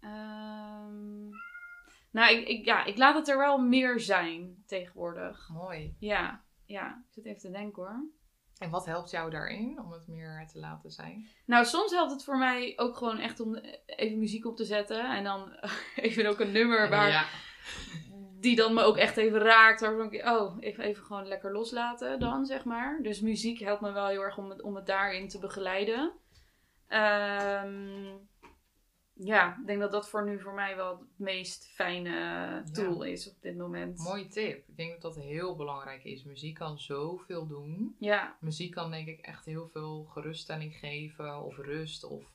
Ehm, 0.01 1.29
nou, 2.11 2.35
ik, 2.37 2.49
ik, 2.49 2.65
ja, 2.65 2.85
ik 2.85 2.97
laat 2.99 3.15
het 3.15 3.29
er 3.29 3.39
wel 3.39 3.59
meer 3.59 4.01
zijn 4.01 4.63
tegenwoordig. 4.67 5.49
Mooi. 5.53 5.97
Ja, 5.99 6.45
ja. 6.67 7.05
Ik 7.07 7.13
zit 7.13 7.25
even 7.25 7.41
te 7.41 7.51
denken 7.51 7.83
hoor. 7.83 8.11
En 8.59 8.71
wat 8.71 8.87
helpt 8.87 9.11
jou 9.11 9.31
daarin 9.31 9.81
om 9.81 9.93
het 9.93 10.07
meer 10.07 10.47
te 10.53 10.59
laten 10.59 10.91
zijn? 10.91 11.27
Nou, 11.47 11.65
soms 11.65 11.93
helpt 11.93 12.11
het 12.13 12.25
voor 12.25 12.39
mij 12.39 12.73
ook 12.77 12.97
gewoon 12.97 13.19
echt 13.19 13.41
om 13.41 13.55
even 13.87 14.19
muziek 14.19 14.47
op 14.47 14.57
te 14.57 14.65
zetten. 14.65 15.17
En 15.17 15.25
dan 15.25 15.53
even 15.97 16.27
ook 16.27 16.41
een 16.41 16.53
nummer 16.53 16.89
waar, 16.89 17.09
Ja. 17.09 17.25
die 18.41 18.57
dan 18.57 18.75
me 18.75 18.83
ook 18.83 18.97
echt 18.97 19.17
even 19.17 19.39
raakt. 19.39 19.81
Waarvan 19.81 20.13
ik, 20.13 20.27
oh, 20.27 20.57
even, 20.61 20.85
even 20.85 21.05
gewoon 21.05 21.27
lekker 21.27 21.53
loslaten 21.53 22.19
dan, 22.19 22.47
zeg 22.47 22.65
maar. 22.65 22.99
Dus 23.03 23.21
muziek 23.21 23.59
helpt 23.59 23.81
me 23.81 23.93
wel 23.93 24.07
heel 24.07 24.23
erg 24.23 24.39
om 24.39 24.51
het, 24.51 24.63
om 24.63 24.75
het 24.77 24.87
daarin 24.87 25.29
te 25.29 25.39
begeleiden. 25.39 26.13
Ehm, 26.89 28.17
ja, 29.19 29.57
ik 29.61 29.67
denk 29.67 29.81
dat 29.81 29.93
dat 29.93 30.09
voor 30.09 30.25
nu 30.25 30.41
voor 30.41 30.55
mij 30.55 30.77
wel 30.77 30.99
het 30.99 31.09
meest 31.17 31.67
fijne 31.67 32.63
tool 32.73 33.03
is 33.03 33.31
op 33.31 33.43
dit 33.43 33.57
moment. 33.57 33.99
Mooie 33.99 34.27
tip. 34.27 34.69
Ik 34.69 34.77
denk 34.77 34.93
dat 34.93 35.15
dat 35.15 35.25
heel 35.25 35.57
belangrijk 35.57 36.05
is. 36.05 36.25
Muziek 36.25 36.55
kan 36.55 36.79
zoveel 36.79 37.47
doen. 37.47 37.97
Ja, 37.99 38.37
Muziek 38.41 38.71
kan 38.71 38.91
denk 38.91 39.09
ik 39.09 39.21
echt 39.21 39.45
heel 39.45 39.69
veel 39.69 40.05
geruststelling 40.05 40.75
geven 40.75 41.43
of 41.43 41.57
rust 41.57 42.05
of, 42.05 42.33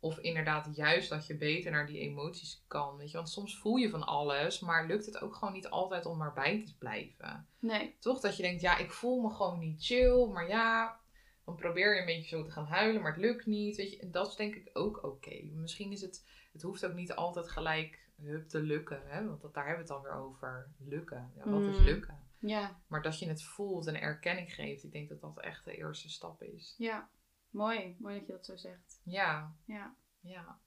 of 0.00 0.18
inderdaad 0.18 0.76
juist 0.76 1.08
dat 1.08 1.26
je 1.26 1.36
beter 1.36 1.70
naar 1.70 1.86
die 1.86 2.00
emoties 2.00 2.64
kan. 2.66 2.96
Weet 2.96 3.10
je? 3.10 3.16
Want 3.16 3.30
soms 3.30 3.58
voel 3.58 3.76
je 3.76 3.90
van 3.90 4.06
alles, 4.06 4.60
maar 4.60 4.86
lukt 4.86 5.06
het 5.06 5.20
ook 5.20 5.34
gewoon 5.34 5.54
niet 5.54 5.68
altijd 5.68 6.06
om 6.06 6.18
maar 6.18 6.32
bij 6.32 6.64
te 6.64 6.76
blijven. 6.78 7.48
nee. 7.58 7.96
Toch? 8.00 8.20
Dat 8.20 8.36
je 8.36 8.42
denkt, 8.42 8.60
ja, 8.60 8.76
ik 8.78 8.92
voel 8.92 9.20
me 9.20 9.30
gewoon 9.30 9.58
niet 9.58 9.84
chill, 9.84 10.26
maar 10.26 10.48
ja, 10.48 11.00
dan 11.46 11.56
probeer 11.56 11.94
je 11.94 12.00
een 12.00 12.06
beetje 12.06 12.36
zo 12.36 12.42
te 12.44 12.50
gaan 12.50 12.66
huilen, 12.66 13.02
maar 13.02 13.12
het 13.12 13.20
lukt 13.20 13.46
niet. 13.46 13.76
Weet 13.76 13.90
je? 13.90 13.98
En 13.98 14.10
dat 14.10 14.28
is 14.28 14.36
denk 14.36 14.54
ik 14.54 14.70
ook 14.72 15.02
oké. 15.04 15.42
Misschien 15.44 15.92
is 15.92 16.00
het, 16.00 16.28
het 16.52 16.62
hoeft 16.62 16.86
ook 16.86 16.94
niet 16.94 17.12
altijd 17.14 17.48
gelijk 17.48 18.04
hup 18.16 18.48
te 18.48 18.60
lukken, 18.60 19.02
hè? 19.06 19.26
want 19.26 19.40
dat, 19.40 19.54
daar 19.54 19.66
hebben 19.66 19.86
we 19.86 19.92
het 19.92 20.02
dan 20.02 20.12
weer 20.12 20.22
over. 20.22 20.70
Lukken. 20.78 21.32
Ja, 21.36 21.50
wat 21.50 21.62
is 21.62 21.78
Mm. 21.78 21.84
lukken? 21.84 22.24
Ja, 22.38 22.80
Maar 22.86 23.02
dat 23.02 23.18
je 23.18 23.28
het 23.28 23.42
voelt 23.42 23.86
en 23.86 24.00
erkenning 24.00 24.54
geeft, 24.54 24.84
ik 24.84 24.92
denk 24.92 25.08
dat 25.08 25.20
dat 25.20 25.40
echt 25.40 25.64
de 25.64 25.76
eerste 25.76 26.08
stap 26.10 26.42
is. 26.42 26.74
ja. 26.78 27.08
Mooi. 27.50 27.96
Mooi 27.98 28.18
dat 28.18 28.26
je 28.26 28.32
dat 28.32 28.44
zo 28.46 28.56
zegt. 28.56 29.00
Ja, 29.04 29.56
Ja. 29.64 29.94
ja. 30.20 30.60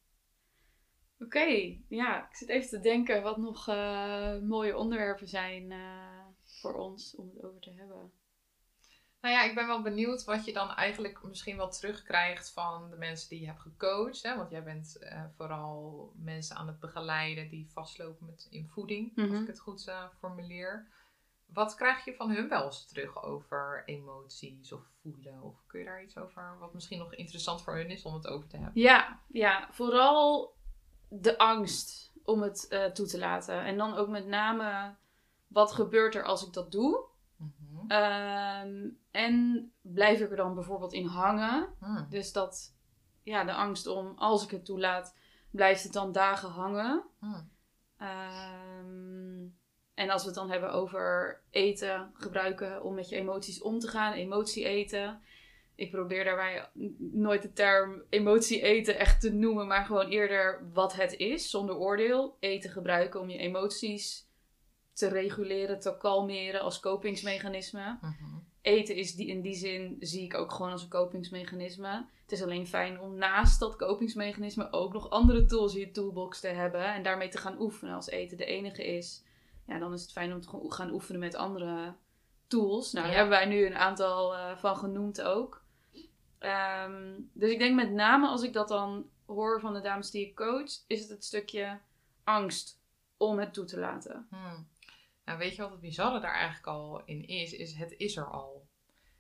Oké, 1.19 1.77
ja, 1.87 2.29
ik 2.29 2.35
zit 2.35 2.49
even 2.49 2.69
te 2.69 2.79
denken 2.79 3.21
wat 3.23 3.37
nog 3.37 3.67
eh, 3.67 4.37
mooie 4.39 4.77
onderwerpen 4.77 5.27
zijn 5.27 5.71
eh, 5.71 6.25
voor 6.43 6.73
ons 6.73 7.15
om 7.15 7.29
het 7.33 7.43
over 7.43 7.59
te 7.59 7.71
hebben. 7.71 8.11
Nou 9.21 9.33
ja, 9.33 9.43
ik 9.43 9.55
ben 9.55 9.67
wel 9.67 9.81
benieuwd 9.81 10.23
wat 10.23 10.45
je 10.45 10.53
dan 10.53 10.69
eigenlijk 10.75 11.23
misschien 11.23 11.57
wel 11.57 11.69
terugkrijgt 11.69 12.51
van 12.51 12.89
de 12.89 12.95
mensen 12.95 13.29
die 13.29 13.39
je 13.39 13.45
hebt 13.45 13.59
gecoacht. 13.61 14.23
Hè? 14.23 14.35
Want 14.37 14.49
jij 14.51 14.63
bent 14.63 14.97
eh, 14.99 15.23
vooral 15.35 16.11
mensen 16.15 16.55
aan 16.55 16.67
het 16.67 16.79
begeleiden 16.79 17.49
die 17.49 17.69
vastlopen 17.71 18.25
met, 18.25 18.47
in 18.49 18.67
voeding, 18.67 19.17
als 19.17 19.27
Mhm. 19.27 19.41
ik 19.41 19.47
het 19.47 19.59
goed 19.59 19.87
eh, 19.87 20.03
formuleer. 20.19 20.87
Wat 21.45 21.75
krijg 21.75 22.05
je 22.05 22.15
van 22.15 22.31
hun 22.31 22.49
wel 22.49 22.65
eens 22.65 22.85
terug 22.85 23.23
over 23.23 23.83
emoties 23.85 24.71
of 24.71 24.81
voelen? 25.01 25.41
Of 25.41 25.55
kun 25.67 25.79
je 25.79 25.85
daar 25.85 26.03
iets 26.03 26.17
over, 26.17 26.57
wat 26.59 26.73
misschien 26.73 26.99
nog 26.99 27.13
interessant 27.13 27.61
voor 27.61 27.75
hun 27.75 27.89
is 27.89 28.03
om 28.03 28.13
het 28.13 28.27
over 28.27 28.47
te 28.49 28.55
hebben? 28.57 28.81
Ja, 28.81 29.19
ja, 29.27 29.67
vooral 29.71 30.53
de 31.09 31.37
angst 31.37 32.11
om 32.23 32.41
het 32.41 32.67
eh, 32.67 32.85
toe 32.85 33.05
te 33.07 33.17
laten. 33.19 33.63
En 33.63 33.77
dan 33.77 33.95
ook 33.95 34.07
met 34.07 34.25
name, 34.27 34.95
wat 35.47 35.71
gebeurt 35.71 36.15
er 36.15 36.23
als 36.23 36.47
ik 36.47 36.53
dat 36.53 36.71
doe? 36.71 37.07
Ehm, 37.89 38.89
en 39.11 39.71
blijf 39.81 40.19
ik 40.19 40.29
er 40.29 40.35
dan 40.35 40.53
bijvoorbeeld 40.53 40.93
in 40.93 41.05
hangen? 41.05 41.67
Hmm. 41.79 42.07
Dus 42.09 42.31
dat, 42.31 42.75
ja, 43.23 43.43
de 43.43 43.53
angst 43.53 43.87
om, 43.87 44.13
als 44.17 44.43
ik 44.43 44.51
het 44.51 44.65
toelaat, 44.65 45.15
blijft 45.51 45.83
het 45.83 45.93
dan 45.93 46.11
dagen 46.11 46.49
hangen. 46.49 47.03
Hmm. 47.19 47.51
Ehm, 47.97 49.47
en 49.93 50.09
als 50.09 50.21
we 50.21 50.27
het 50.27 50.37
dan 50.37 50.51
hebben 50.51 50.71
over 50.71 51.41
eten 51.49 52.11
gebruiken 52.13 52.83
om 52.83 52.95
met 52.95 53.09
je 53.09 53.15
emoties 53.15 53.61
om 53.61 53.79
te 53.79 53.87
gaan, 53.87 54.13
emotie 54.13 54.65
eten. 54.65 55.21
Ik 55.75 55.91
probeer 55.91 56.23
daarbij 56.23 56.69
nooit 56.99 57.41
de 57.41 57.53
term 57.53 58.03
emotie 58.09 58.61
eten 58.61 58.97
echt 58.97 59.21
te 59.21 59.33
noemen, 59.33 59.67
maar 59.67 59.85
gewoon 59.85 60.07
eerder 60.07 60.69
wat 60.73 60.95
het 60.95 61.13
is, 61.13 61.49
zonder 61.49 61.75
oordeel. 61.75 62.37
Eten 62.39 62.69
gebruiken 62.69 63.19
om 63.19 63.29
je 63.29 63.37
emoties 63.37 64.28
te 64.99 65.07
reguleren, 65.07 65.79
te 65.79 65.95
kalmeren 65.97 66.61
als 66.61 66.79
kopingsmechanisme. 66.79 67.97
Mhm. 68.01 68.13
Eten 68.61 68.95
is 68.95 69.15
die, 69.15 69.27
in 69.27 69.41
die 69.41 69.55
zin 69.55 69.97
zie 69.99 70.23
ik 70.23 70.33
ook 70.33 70.51
gewoon 70.51 70.71
als 70.71 70.83
een 70.83 70.89
kopingsmechanisme. 70.89 72.05
Het 72.21 72.31
is 72.31 72.43
alleen 72.43 72.67
fijn 72.67 72.99
om 73.01 73.15
naast 73.15 73.59
dat 73.59 73.75
kopingsmechanisme 73.75 74.71
ook 74.71 74.93
nog 74.93 75.09
andere 75.09 75.45
tools 75.45 75.73
in 75.73 75.79
je 75.79 75.91
toolbox 75.91 76.39
te 76.39 76.47
hebben. 76.47 76.93
En 76.93 77.03
daarmee 77.03 77.29
te 77.29 77.37
gaan 77.37 77.61
oefenen. 77.61 77.95
Als 77.95 78.09
eten 78.09 78.37
de 78.37 78.45
enige 78.45 78.85
is, 78.85 79.23
ja, 79.67 79.79
dan 79.79 79.93
is 79.93 80.01
het 80.01 80.11
fijn 80.11 80.33
om 80.33 80.41
te 80.41 80.49
gaan 80.69 80.91
oefenen 80.91 81.19
met 81.19 81.35
andere 81.35 81.93
tools. 82.47 82.91
Nou, 82.91 83.05
daar 83.05 83.15
Ja. 83.15 83.21
hebben 83.21 83.37
wij 83.39 83.47
nu 83.47 83.65
een 83.65 83.77
aantal 83.77 84.35
eh, 84.35 84.57
van 84.57 84.77
genoemd 84.77 85.21
ook. 85.21 85.63
Ehm, 86.39 87.13
dus 87.33 87.51
ik 87.51 87.59
denk 87.59 87.75
met 87.75 87.91
name 87.91 88.27
als 88.27 88.43
ik 88.43 88.53
dat 88.53 88.67
dan 88.67 89.09
hoor 89.25 89.59
van 89.59 89.73
de 89.73 89.81
dames 89.81 90.11
die 90.11 90.25
ik 90.27 90.35
coach, 90.35 90.71
is 90.87 90.99
het 91.01 91.09
het 91.09 91.25
stukje 91.25 91.79
angst 92.23 92.79
om 93.17 93.39
het 93.39 93.53
toe 93.53 93.65
te 93.65 93.79
laten. 93.79 94.27
Hmm. 94.29 94.67
Nou, 95.29 95.41
weet 95.41 95.55
je 95.55 95.61
wat 95.61 95.71
het 95.71 95.79
bizarre 95.79 96.19
daar 96.19 96.33
eigenlijk 96.33 96.67
al 96.67 97.01
in 97.05 97.27
is? 97.27 97.53
Is 97.53 97.73
het 97.73 97.93
is 97.97 98.17
er 98.17 98.31
al. 98.31 98.67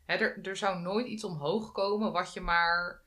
Hè, 0.05 0.15
er, 0.15 0.41
er 0.41 0.55
zou 0.55 0.79
nooit 0.79 1.07
iets 1.07 1.23
omhoog 1.23 1.71
komen 1.71 2.11
wat 2.11 2.33
je 2.33 2.41
maar... 2.41 3.03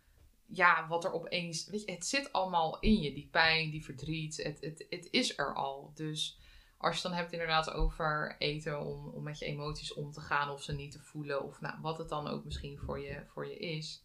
Ja, 0.47 0.89
wat 0.89 1.05
er 1.05 1.13
opeens... 1.13 1.67
Weet 1.67 1.85
je, 1.85 1.93
het 1.93 2.07
zit 2.07 2.33
allemaal 2.33 2.81
in 2.81 3.01
je. 3.01 3.13
Die 3.13 3.29
pijn, 3.31 3.71
die 3.71 3.85
verdriet. 3.85 4.37
Het, 4.37 4.61
het, 4.61 4.87
het 4.91 5.09
is 5.11 5.39
er 5.39 5.55
al. 5.55 5.93
Dus 5.95 6.39
als 6.79 6.97
je 6.97 7.01
het 7.01 7.11
dan 7.11 7.21
hebt 7.21 7.33
inderdaad 7.33 7.71
over 7.71 8.37
eten... 8.39 8.81
Om, 8.81 9.09
om 9.09 9.23
met 9.23 9.39
je 9.39 9.45
emoties 9.45 9.95
om 9.95 10.13
te 10.13 10.21
gaan 10.21 10.51
of 10.51 10.63
ze 10.63 10.73
niet 10.73 10.93
te 10.93 11.01
voelen... 11.01 11.45
Of 11.45 11.61
nou, 11.61 11.81
wat 11.81 11.99
het 11.99 12.09
dan 12.09 12.29
ook 12.29 12.45
misschien 12.45 12.79
voor 12.79 13.01
je, 13.01 13.23
voor 13.27 13.47
je 13.47 13.59
is... 13.59 14.05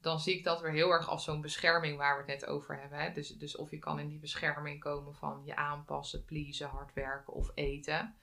Dan 0.00 0.20
zie 0.20 0.36
ik 0.36 0.44
dat 0.44 0.60
weer 0.60 0.72
heel 0.72 0.90
erg 0.90 1.08
als 1.08 1.24
zo'n 1.24 1.40
bescherming 1.40 1.96
waar 1.96 2.12
we 2.12 2.32
het 2.32 2.40
net 2.40 2.50
over 2.50 2.80
hebben. 2.80 2.98
Hè? 2.98 3.12
Dus, 3.12 3.28
dus 3.28 3.56
of 3.56 3.70
je 3.70 3.78
kan 3.78 3.98
in 3.98 4.08
die 4.08 4.18
bescherming 4.18 4.80
komen 4.80 5.14
van 5.14 5.42
je 5.44 5.56
aanpassen, 5.56 6.24
pleasen, 6.24 6.68
hard 6.68 6.92
werken 6.92 7.32
of 7.32 7.50
eten. 7.54 8.14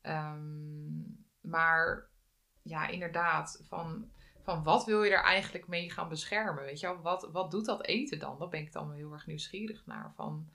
Ehm, 0.00 1.00
maar 1.40 2.10
ja, 2.62 2.86
inderdaad, 2.86 3.64
van, 3.68 4.10
van 4.42 4.62
wat 4.62 4.84
wil 4.84 5.02
je 5.02 5.10
er 5.10 5.24
eigenlijk 5.24 5.66
mee 5.66 5.90
gaan 5.90 6.08
beschermen? 6.08 6.64
Weet 6.64 6.80
je 6.80 6.86
wel? 6.86 7.00
Wat, 7.00 7.28
wat 7.32 7.50
doet 7.50 7.64
dat 7.64 7.84
eten 7.86 8.18
dan? 8.18 8.38
Daar 8.38 8.48
ben 8.48 8.60
ik 8.60 8.72
dan 8.72 8.86
wel 8.86 8.96
heel 8.96 9.12
erg 9.12 9.26
nieuwsgierig 9.26 9.86
naar. 9.86 10.12
Van, 10.16 10.50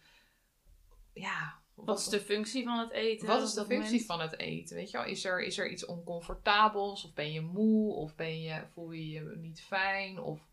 ja, 1.13 1.59
Wat 1.75 1.99
is 1.99 2.07
de 2.07 2.19
functie 2.21 2.63
van 2.63 2.79
het 2.79 2.91
eten? 2.91 3.27
wat 3.27 3.41
is 3.41 3.53
de 3.53 3.65
functie 3.65 3.89
moment? 3.91 4.05
van 4.05 4.19
het 4.19 4.39
eten? 4.39 4.75
Weet 4.75 4.91
je 4.91 4.97
wel? 4.97 5.05
Is 5.05 5.25
er, 5.25 5.41
is 5.43 5.57
er 5.57 5.71
iets 5.71 5.85
oncomfortabels? 5.85 7.05
Of 7.05 7.13
ben 7.13 7.31
je 7.31 7.41
moe? 7.41 7.93
Of 7.93 8.15
ben 8.15 8.41
je, 8.41 8.65
voel 8.73 8.91
je 8.91 9.09
je 9.09 9.35
niet 9.35 9.61
fijn? 9.61 10.19
Of 10.19 10.49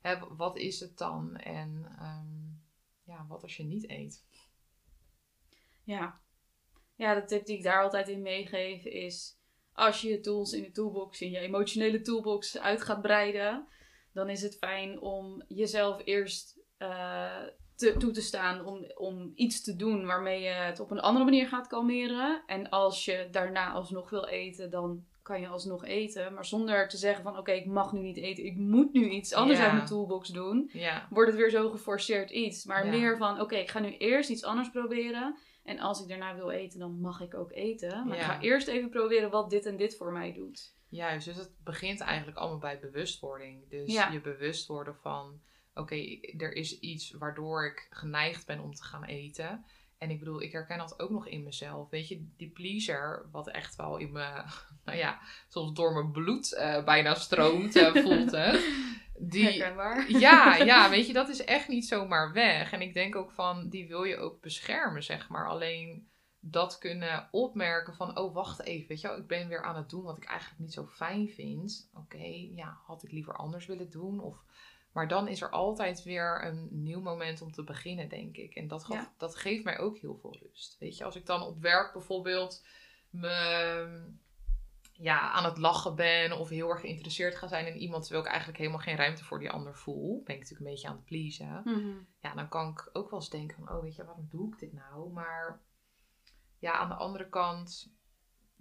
hè, 0.00 0.18
wat 0.36 0.56
is 0.56 0.80
het 0.80 0.98
dan? 0.98 1.36
En 1.36 1.86
ehm, 1.98 2.46
ja, 3.04 3.26
wat 3.26 3.42
als 3.42 3.56
je 3.56 3.64
niet 3.64 3.88
eet? 3.88 4.24
Ja. 5.84 6.20
Ja, 6.96 7.14
de 7.14 7.24
tip 7.24 7.46
die 7.46 7.56
ik 7.56 7.62
daar 7.62 7.82
altijd 7.82 8.08
in 8.08 8.22
meegeef 8.22 8.84
is... 8.84 9.34
Als 9.72 10.00
je 10.00 10.08
je 10.08 10.20
tools 10.20 10.52
in 10.52 10.62
de 10.62 10.70
toolbox, 10.70 11.20
in 11.20 11.30
je 11.30 11.38
emotionele 11.38 12.00
toolbox 12.00 12.58
uit 12.58 12.82
gaat 12.82 13.02
breiden... 13.02 13.66
dan 14.12 14.28
is 14.28 14.42
het 14.42 14.56
fijn 14.56 15.00
om 15.00 15.42
jezelf 15.48 16.02
eerst 16.04 16.58
eh, 16.76 17.42
te, 17.74 17.96
toe 17.98 18.10
te 18.10 18.20
staan 18.20 18.64
om, 18.64 18.84
om 18.94 19.32
iets 19.34 19.62
te 19.62 19.76
doen... 19.76 20.06
waarmee 20.06 20.42
je 20.42 20.48
het 20.48 20.80
op 20.80 20.90
een 20.90 21.00
andere 21.00 21.24
manier 21.24 21.46
gaat 21.46 21.66
kalmeren. 21.66 22.42
En 22.46 22.68
als 22.68 23.04
je 23.04 23.28
daarna 23.30 23.72
alsnog 23.72 24.10
wil 24.10 24.26
eten, 24.26 24.70
dan 24.70 25.04
kan 25.22 25.40
je 25.40 25.48
alsnog 25.48 25.84
eten. 25.84 26.34
Maar 26.34 26.44
zonder 26.44 26.88
te 26.88 26.96
zeggen 26.96 27.22
van... 27.22 27.38
oké, 27.38 27.52
ik 27.52 27.66
mag 27.66 27.92
nu 27.92 28.00
niet 28.00 28.16
eten, 28.16 28.44
ik 28.44 28.56
moet 28.56 28.92
nu 28.92 29.08
iets 29.08 29.32
anders 29.32 29.58
Ja. 29.58 29.64
uit 29.64 29.74
mijn 29.74 29.86
toolbox 29.86 30.28
doen 30.28 30.70
Ja, 30.72 31.06
wordt 31.10 31.30
het 31.30 31.40
weer 31.40 31.50
zo 31.50 31.70
geforceerd 31.70 32.30
iets. 32.30 32.64
Maar 32.64 32.84
Ja. 32.84 32.90
meer 32.90 33.16
van, 33.16 33.40
oké, 33.40 33.56
ik 33.56 33.70
ga 33.70 33.78
nu 33.78 33.96
eerst 33.96 34.30
iets 34.30 34.44
anders 34.44 34.70
proberen. 34.70 35.36
En 35.66 35.78
als 35.80 36.02
ik 36.02 36.08
daarna 36.08 36.34
wil 36.34 36.50
eten, 36.50 36.78
dan 36.78 37.00
mag 37.00 37.20
ik 37.20 37.34
ook 37.34 37.52
eten. 37.52 38.06
Maar 38.06 38.16
Ja. 38.16 38.22
ik 38.22 38.28
ga 38.30 38.40
eerst 38.40 38.68
even 38.68 38.88
proberen 38.90 39.30
wat 39.30 39.50
dit 39.50 39.66
en 39.66 39.76
dit 39.76 39.96
voor 39.96 40.12
mij 40.12 40.32
doet. 40.32 40.74
juist. 40.88 41.26
Dus 41.26 41.36
het 41.36 41.50
begint 41.64 42.00
eigenlijk 42.00 42.38
allemaal 42.38 42.58
bij 42.58 42.78
bewustwording. 42.80 43.68
Dus 43.68 43.92
Ja. 43.92 44.10
je 44.10 44.20
bewust 44.20 44.66
worden 44.66 44.96
van... 44.96 45.40
Oké, 45.74 45.94
er 46.38 46.52
is 46.52 46.78
iets 46.80 47.10
waardoor 47.10 47.66
ik 47.66 47.86
geneigd 47.90 48.46
ben 48.46 48.60
om 48.60 48.74
te 48.74 48.82
gaan 48.84 49.04
eten. 49.04 49.64
En 49.98 50.10
ik 50.10 50.18
bedoel, 50.18 50.42
ik 50.42 50.52
herken 50.52 50.78
dat 50.78 51.00
ook 51.00 51.10
nog 51.10 51.26
in 51.28 51.42
mezelf. 51.42 51.90
Weet 51.90 52.08
je, 52.08 52.26
die 52.36 52.48
pleaser, 52.50 53.28
wat 53.32 53.48
echt 53.48 53.76
wel 53.76 53.96
in 53.96 54.12
me, 54.12 54.42
nou 54.84 54.98
ja, 54.98 55.20
soms 55.48 55.72
door 55.74 55.92
mijn 55.92 56.10
bloed 56.12 56.52
eh, 56.54 56.84
bijna 56.84 57.14
stroomt, 57.14 57.76
eh, 57.76 57.94
voelt 58.04 58.30
hè. 58.30 58.58
Die, 59.18 59.44
Herkenbaar. 59.44 60.10
ja, 60.10 60.56
ja, 60.56 60.88
weet 60.94 61.06
je, 61.06 61.12
dat 61.12 61.28
is 61.28 61.44
echt 61.44 61.68
niet 61.68 61.86
zomaar 61.86 62.32
weg. 62.32 62.72
En 62.72 62.80
ik 62.80 62.94
denk 62.94 63.16
ook 63.16 63.30
van, 63.30 63.68
die 63.68 63.88
wil 63.88 64.04
je 64.04 64.16
ook 64.16 64.40
beschermen, 64.40 65.02
zeg 65.02 65.28
maar. 65.28 65.48
Alleen 65.48 66.08
dat 66.40 66.78
kunnen 66.78 67.28
opmerken 67.30 67.94
van, 67.94 68.18
oh, 68.18 68.34
wacht 68.34 68.62
even, 68.62 68.88
weet 68.88 69.00
je 69.00 69.08
wel, 69.08 69.16
ik 69.18 69.26
ben 69.26 69.48
weer 69.48 69.62
aan 69.62 69.76
het 69.76 69.90
doen 69.90 70.02
wat 70.02 70.16
ik 70.16 70.24
eigenlijk 70.24 70.60
niet 70.60 70.72
zo 70.72 70.86
fijn 70.86 71.28
vind. 71.28 71.90
Oké, 71.94 72.48
ja, 72.54 72.78
had 72.86 73.02
ik 73.02 73.10
liever 73.12 73.36
anders 73.36 73.66
willen 73.66 73.90
doen? 73.90 74.20
Of 74.20 74.44
Maar 74.92 75.08
dan 75.08 75.28
is 75.28 75.40
er 75.42 75.50
altijd 75.50 76.02
weer 76.02 76.44
een 76.44 76.68
nieuw 76.70 77.00
moment 77.00 77.42
om 77.42 77.52
te 77.52 77.64
beginnen, 77.64 78.08
denk 78.08 78.36
ik. 78.36 78.54
En 78.54 78.68
dat, 78.68 78.84
gaf- 78.84 78.96
Ja. 78.96 79.12
dat 79.18 79.36
geeft 79.36 79.64
mij 79.64 79.78
ook 79.78 79.98
heel 79.98 80.16
veel 80.16 80.36
rust. 80.42 80.76
Weet 80.78 80.96
je, 80.96 81.04
als 81.04 81.16
ik 81.16 81.26
dan 81.26 81.42
op 81.42 81.60
werk 81.60 81.92
bijvoorbeeld 81.92 82.64
me 83.10 84.14
ja, 84.98 85.30
aan 85.30 85.44
het 85.44 85.58
lachen 85.58 85.94
ben 85.94 86.38
of 86.38 86.48
heel 86.48 86.70
erg 86.70 86.80
geïnteresseerd 86.80 87.36
ga 87.36 87.46
zijn 87.46 87.66
in 87.66 87.76
iemand, 87.76 88.02
terwijl 88.02 88.24
ik 88.24 88.30
eigenlijk 88.30 88.58
helemaal 88.58 88.80
geen 88.80 88.96
ruimte 88.96 89.24
voor 89.24 89.38
die 89.38 89.50
ander 89.50 89.76
voel, 89.76 90.22
ben 90.24 90.34
ik 90.34 90.40
natuurlijk 90.40 90.68
een 90.68 90.74
beetje 90.74 90.88
aan 90.88 90.96
het 90.96 91.04
pleasen. 91.04 91.60
Mhm. 91.64 91.98
Ja, 92.20 92.34
dan 92.34 92.48
kan 92.48 92.70
ik 92.70 92.90
ook 92.92 93.10
wel 93.10 93.18
eens 93.18 93.30
denken 93.30 93.56
van, 93.56 93.76
oh 93.76 93.82
weet 93.82 93.94
je, 93.94 94.04
waarom 94.04 94.28
doe 94.30 94.52
ik 94.52 94.58
dit 94.58 94.72
nou? 94.72 95.12
Maar 95.12 95.60
ja, 96.58 96.72
aan 96.72 96.88
de 96.88 96.94
andere 96.94 97.28
kant, 97.28 97.92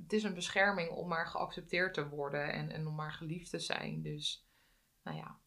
het 0.04 0.14
is 0.14 0.24
een 0.24 0.34
bescherming 0.34 0.90
om 0.90 1.08
maar 1.08 1.28
geaccepteerd 1.28 1.94
te 1.94 2.08
worden 2.10 2.54
en, 2.54 2.72
en 2.72 2.88
om 2.88 2.96
maar 2.96 3.14
geliefd 3.14 3.50
te 3.50 3.60
zijn. 3.60 4.02
Dus, 4.02 4.48
nou 5.04 5.18
ja. 5.18 5.40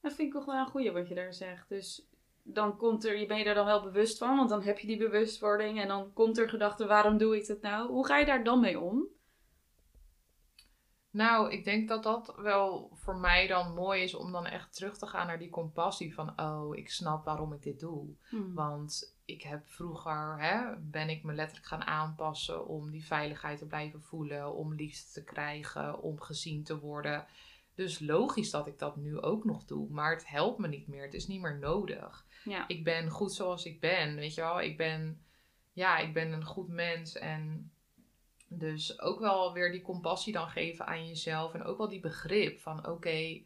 Dat 0.00 0.14
vind 0.14 0.28
ik 0.28 0.34
toch 0.34 0.44
wel 0.44 0.54
een 0.54 0.70
goeie 0.70 0.90
wat 0.90 1.08
je 1.08 1.14
daar 1.14 1.34
zegt. 1.34 1.68
Dus 1.68 2.08
dan 2.52 2.76
komt 2.76 3.04
er, 3.04 3.18
je 3.18 3.26
ben 3.26 3.38
je 3.38 3.44
daar 3.44 3.54
dan 3.54 3.66
wel 3.66 3.82
bewust 3.82 4.18
van, 4.18 4.36
want 4.36 4.48
dan 4.48 4.62
heb 4.62 4.78
je 4.78 4.86
die 4.86 4.98
bewustwording 4.98 5.80
en 5.80 5.88
dan 5.88 6.12
komt 6.12 6.38
er 6.38 6.48
gedachte, 6.48 6.86
waarom 6.86 7.18
doe 7.18 7.36
ik 7.36 7.46
dat 7.46 7.60
nou? 7.60 7.90
Hoe 7.90 8.06
ga 8.06 8.18
je 8.18 8.26
daar 8.26 8.44
dan 8.44 8.60
mee 8.60 8.80
om? 8.80 9.06
Nou, 11.10 11.50
ik 11.52 11.64
denk 11.64 11.88
dat 11.88 12.02
dat 12.02 12.34
wel 12.36 12.90
voor 12.94 13.16
mij 13.16 13.46
dan 13.46 13.74
mooi 13.74 14.02
is 14.02 14.14
om 14.14 14.32
dan 14.32 14.46
echt 14.46 14.74
terug 14.74 14.98
te 14.98 15.06
gaan 15.06 15.26
naar 15.26 15.38
die 15.38 15.50
compassie 15.50 16.14
van, 16.14 16.40
oh, 16.40 16.76
ik 16.76 16.90
snap 16.90 17.24
waarom 17.24 17.52
ik 17.52 17.62
dit 17.62 17.80
doe. 17.80 18.06
Hmm. 18.28 18.54
Want 18.54 19.16
ik 19.24 19.42
heb 19.42 19.66
vroeger, 19.66 20.42
hè, 20.42 20.76
ben 20.78 21.08
ik 21.08 21.22
me 21.22 21.32
letterlijk 21.32 21.66
gaan 21.66 21.84
aanpassen 21.84 22.66
om 22.66 22.90
die 22.90 23.06
veiligheid 23.06 23.58
te 23.58 23.66
blijven 23.66 24.02
voelen, 24.02 24.54
om 24.54 24.74
liefde 24.74 25.12
te 25.12 25.24
krijgen, 25.24 26.00
om 26.00 26.20
gezien 26.20 26.64
te 26.64 26.78
worden. 26.78 27.26
Dus 27.74 27.98
logisch 27.98 28.50
dat 28.50 28.66
ik 28.66 28.78
dat 28.78 28.96
nu 28.96 29.20
ook 29.20 29.44
nog 29.44 29.64
doe, 29.64 29.88
maar 29.90 30.12
het 30.12 30.28
helpt 30.28 30.58
me 30.58 30.68
niet 30.68 30.88
meer. 30.88 31.02
Het 31.02 31.14
is 31.14 31.26
niet 31.26 31.40
meer 31.40 31.58
nodig. 31.58 32.26
Ja. 32.44 32.68
Ik 32.68 32.84
ben 32.84 33.10
goed 33.10 33.32
zoals 33.32 33.64
ik 33.64 33.80
ben, 33.80 34.14
weet 34.14 34.34
je 34.34 34.40
wel. 34.40 34.60
Ik 34.60 34.76
ben, 34.76 35.24
ja, 35.72 35.98
ik 35.98 36.12
ben 36.12 36.32
een 36.32 36.44
goed 36.44 36.68
mens 36.68 37.14
en 37.14 37.72
dus 38.48 39.00
ook 39.00 39.20
wel 39.20 39.52
weer 39.52 39.72
die 39.72 39.82
compassie 39.82 40.32
dan 40.32 40.48
geven 40.48 40.86
aan 40.86 41.06
jezelf 41.06 41.54
en 41.54 41.62
ook 41.62 41.78
wel 41.78 41.88
die 41.88 42.00
begrip 42.00 42.60
van, 42.60 42.86
oké, 42.86 43.42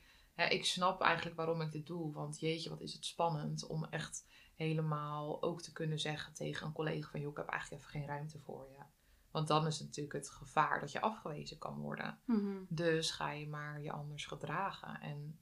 ik 0.49 0.65
snap 0.65 1.01
eigenlijk 1.01 1.37
waarom 1.37 1.61
ik 1.61 1.73
dit 1.73 1.87
doe, 1.87 2.13
want 2.13 2.41
jeetje, 2.41 2.71
wat 2.71 2.81
is 2.81 2.93
het 2.93 3.05
spannend 3.05 3.67
om 3.67 3.85
echt 3.85 4.27
helemaal 4.57 5.43
ook 5.43 5.63
te 5.63 5.73
kunnen 5.73 5.99
zeggen 5.99 6.35
tegen 6.35 6.67
een 6.67 6.73
collega 6.73 7.11
van... 7.11 7.21
joh, 7.21 7.31
ik 7.31 7.37
heb 7.37 7.49
eigenlijk 7.49 7.83
even 7.83 7.93
geen 7.93 8.07
ruimte 8.07 8.39
voor 8.39 8.69
je. 8.71 8.85
Want 9.31 9.49
dan 9.49 9.67
is 9.67 9.79
het 9.79 9.87
natuurlijk 9.87 10.15
het 10.15 10.31
gevaar 10.31 10.81
dat 10.81 10.93
je 10.93 11.01
afgewezen 11.01 11.59
kan 11.59 11.79
worden. 11.79 12.19
Mhm. 12.25 12.57
Dus 12.69 13.11
ga 13.11 13.31
je 13.33 13.49
maar 13.49 13.83
je 13.83 13.93
anders 13.93 14.27
gedragen. 14.27 15.01
En, 15.01 15.39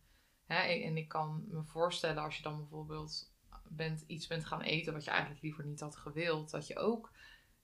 hè, 0.46 0.60
en 0.62 0.96
ik 0.96 1.08
kan 1.08 1.44
me 1.48 1.64
voorstellen 1.64 2.22
als 2.22 2.36
je 2.36 2.42
dan 2.42 2.56
bijvoorbeeld 2.56 3.32
bent, 3.76 4.04
iets 4.06 4.26
bent 4.26 4.44
gaan 4.44 4.60
eten... 4.60 4.92
wat 4.92 5.04
je 5.04 5.10
eigenlijk 5.10 5.42
liever 5.42 5.64
niet 5.64 5.80
had 5.80 5.96
gewild... 5.96 6.50
dat 6.50 6.66
je 6.66 6.78
ook 6.78 7.12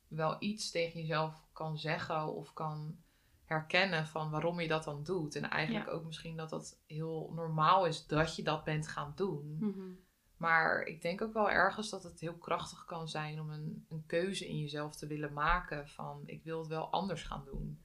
wel 0.09 0.37
iets 0.39 0.71
tegen 0.71 1.01
jezelf 1.01 1.47
kan 1.53 1.79
zeggen 1.79 2.35
of 2.35 2.53
kan 2.53 2.99
herkennen 3.45 4.07
van 4.07 4.31
waarom 4.31 4.61
je 4.61 4.69
dat 4.69 4.85
dan 4.85 5.03
doet. 5.03 5.35
En 5.37 5.51
eigenlijk 5.51 5.87
Ja. 5.87 5.93
ook 5.93 6.05
misschien 6.05 6.37
dat 6.37 6.51
dat 6.51 6.81
heel 6.87 7.33
normaal 7.35 7.87
is 7.87 8.07
dat 8.07 8.37
je 8.37 8.43
dat 8.43 8.65
bent 8.65 8.89
gaan 8.89 9.13
doen. 9.17 9.57
Mhm. 9.61 9.91
Maar 10.37 10.83
ik 10.83 11.03
denk 11.03 11.23
ook 11.23 11.33
wel 11.33 11.51
ergens 11.51 11.91
dat 11.91 12.03
het 12.03 12.21
heel 12.21 12.37
krachtig 12.37 12.85
kan 12.85 13.09
zijn 13.09 13.41
om 13.41 13.51
een, 13.51 13.87
een 13.89 14.05
keuze 14.07 14.49
in 14.49 14.59
jezelf 14.59 14.97
te 14.97 15.07
willen 15.07 15.33
maken 15.33 15.89
van 15.89 16.23
ik 16.27 16.43
wil 16.43 16.59
het 16.59 16.69
wel 16.69 16.91
anders 16.91 17.23
gaan 17.23 17.45
doen. 17.45 17.85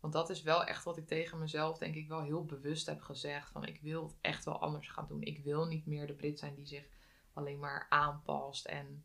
Want 0.00 0.12
dat 0.12 0.30
is 0.30 0.42
wel 0.42 0.64
echt 0.64 0.84
wat 0.84 0.96
ik 0.96 1.06
tegen 1.06 1.38
mezelf 1.38 1.78
denk 1.78 1.94
ik 1.94 2.08
wel 2.08 2.22
heel 2.22 2.44
bewust 2.44 2.86
heb 2.86 3.00
gezegd 3.00 3.50
van 3.50 3.64
ik 3.64 3.80
wil 3.80 4.02
het 4.02 4.16
echt 4.20 4.44
wel 4.44 4.60
anders 4.60 4.88
gaan 4.88 5.06
doen. 5.08 5.22
Ik 5.22 5.44
wil 5.44 5.66
niet 5.66 5.86
meer 5.86 6.06
de 6.06 6.14
Brit 6.14 6.38
zijn 6.38 6.54
die 6.54 6.66
zich 6.66 6.88
alleen 7.34 7.58
maar 7.58 7.86
aanpast 7.88 8.66
en 8.66 9.04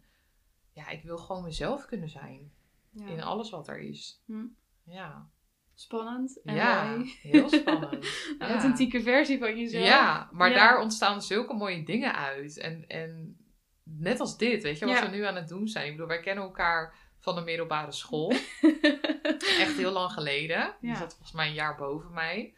ja, 0.71 0.89
ik 0.89 1.03
wil 1.03 1.17
gewoon 1.17 1.43
mezelf 1.43 1.85
kunnen 1.85 2.09
zijn 2.09 2.51
Ja. 2.89 3.05
in 3.07 3.21
alles 3.23 3.49
wat 3.49 3.67
er 3.67 3.79
is. 3.79 4.21
Hm. 4.25 4.45
Ja, 4.83 5.29
Spannend 5.77 6.41
en 6.43 6.55
ja 6.55 6.97
heel 7.21 7.49
spannend. 7.49 7.93
Een 8.39 8.47
authentieke 8.47 9.01
versie 9.01 9.39
van 9.39 9.57
jezelf. 9.59 9.85
Ja, 9.87 10.29
maar 10.31 10.53
daar 10.53 10.79
ontstaan 10.81 11.21
zulke 11.21 11.53
mooie 11.53 11.83
dingen 11.83 12.15
uit. 12.15 12.57
En, 12.57 12.87
en 12.87 13.37
net 13.83 14.19
als 14.19 14.37
dit, 14.37 14.63
weet 14.63 14.79
je, 14.79 14.85
wat 14.85 14.99
we 14.99 15.07
nu 15.15 15.23
aan 15.23 15.35
het 15.35 15.47
doen 15.47 15.67
zijn. 15.67 15.85
Ik 15.85 15.91
bedoel, 15.91 16.07
wij 16.07 16.19
kennen 16.19 16.43
elkaar 16.43 16.95
van 17.19 17.35
de 17.35 17.41
middelbare 17.41 17.91
school. 17.91 18.29
Echt 19.59 19.77
heel 19.77 19.91
lang 19.91 20.11
geleden. 20.11 20.75
Die 20.81 20.89
Ja. 20.89 20.95
zat 20.95 21.11
volgens 21.11 21.31
mij 21.31 21.47
een 21.47 21.53
jaar 21.53 21.75
boven 21.75 22.13
mij. 22.13 22.53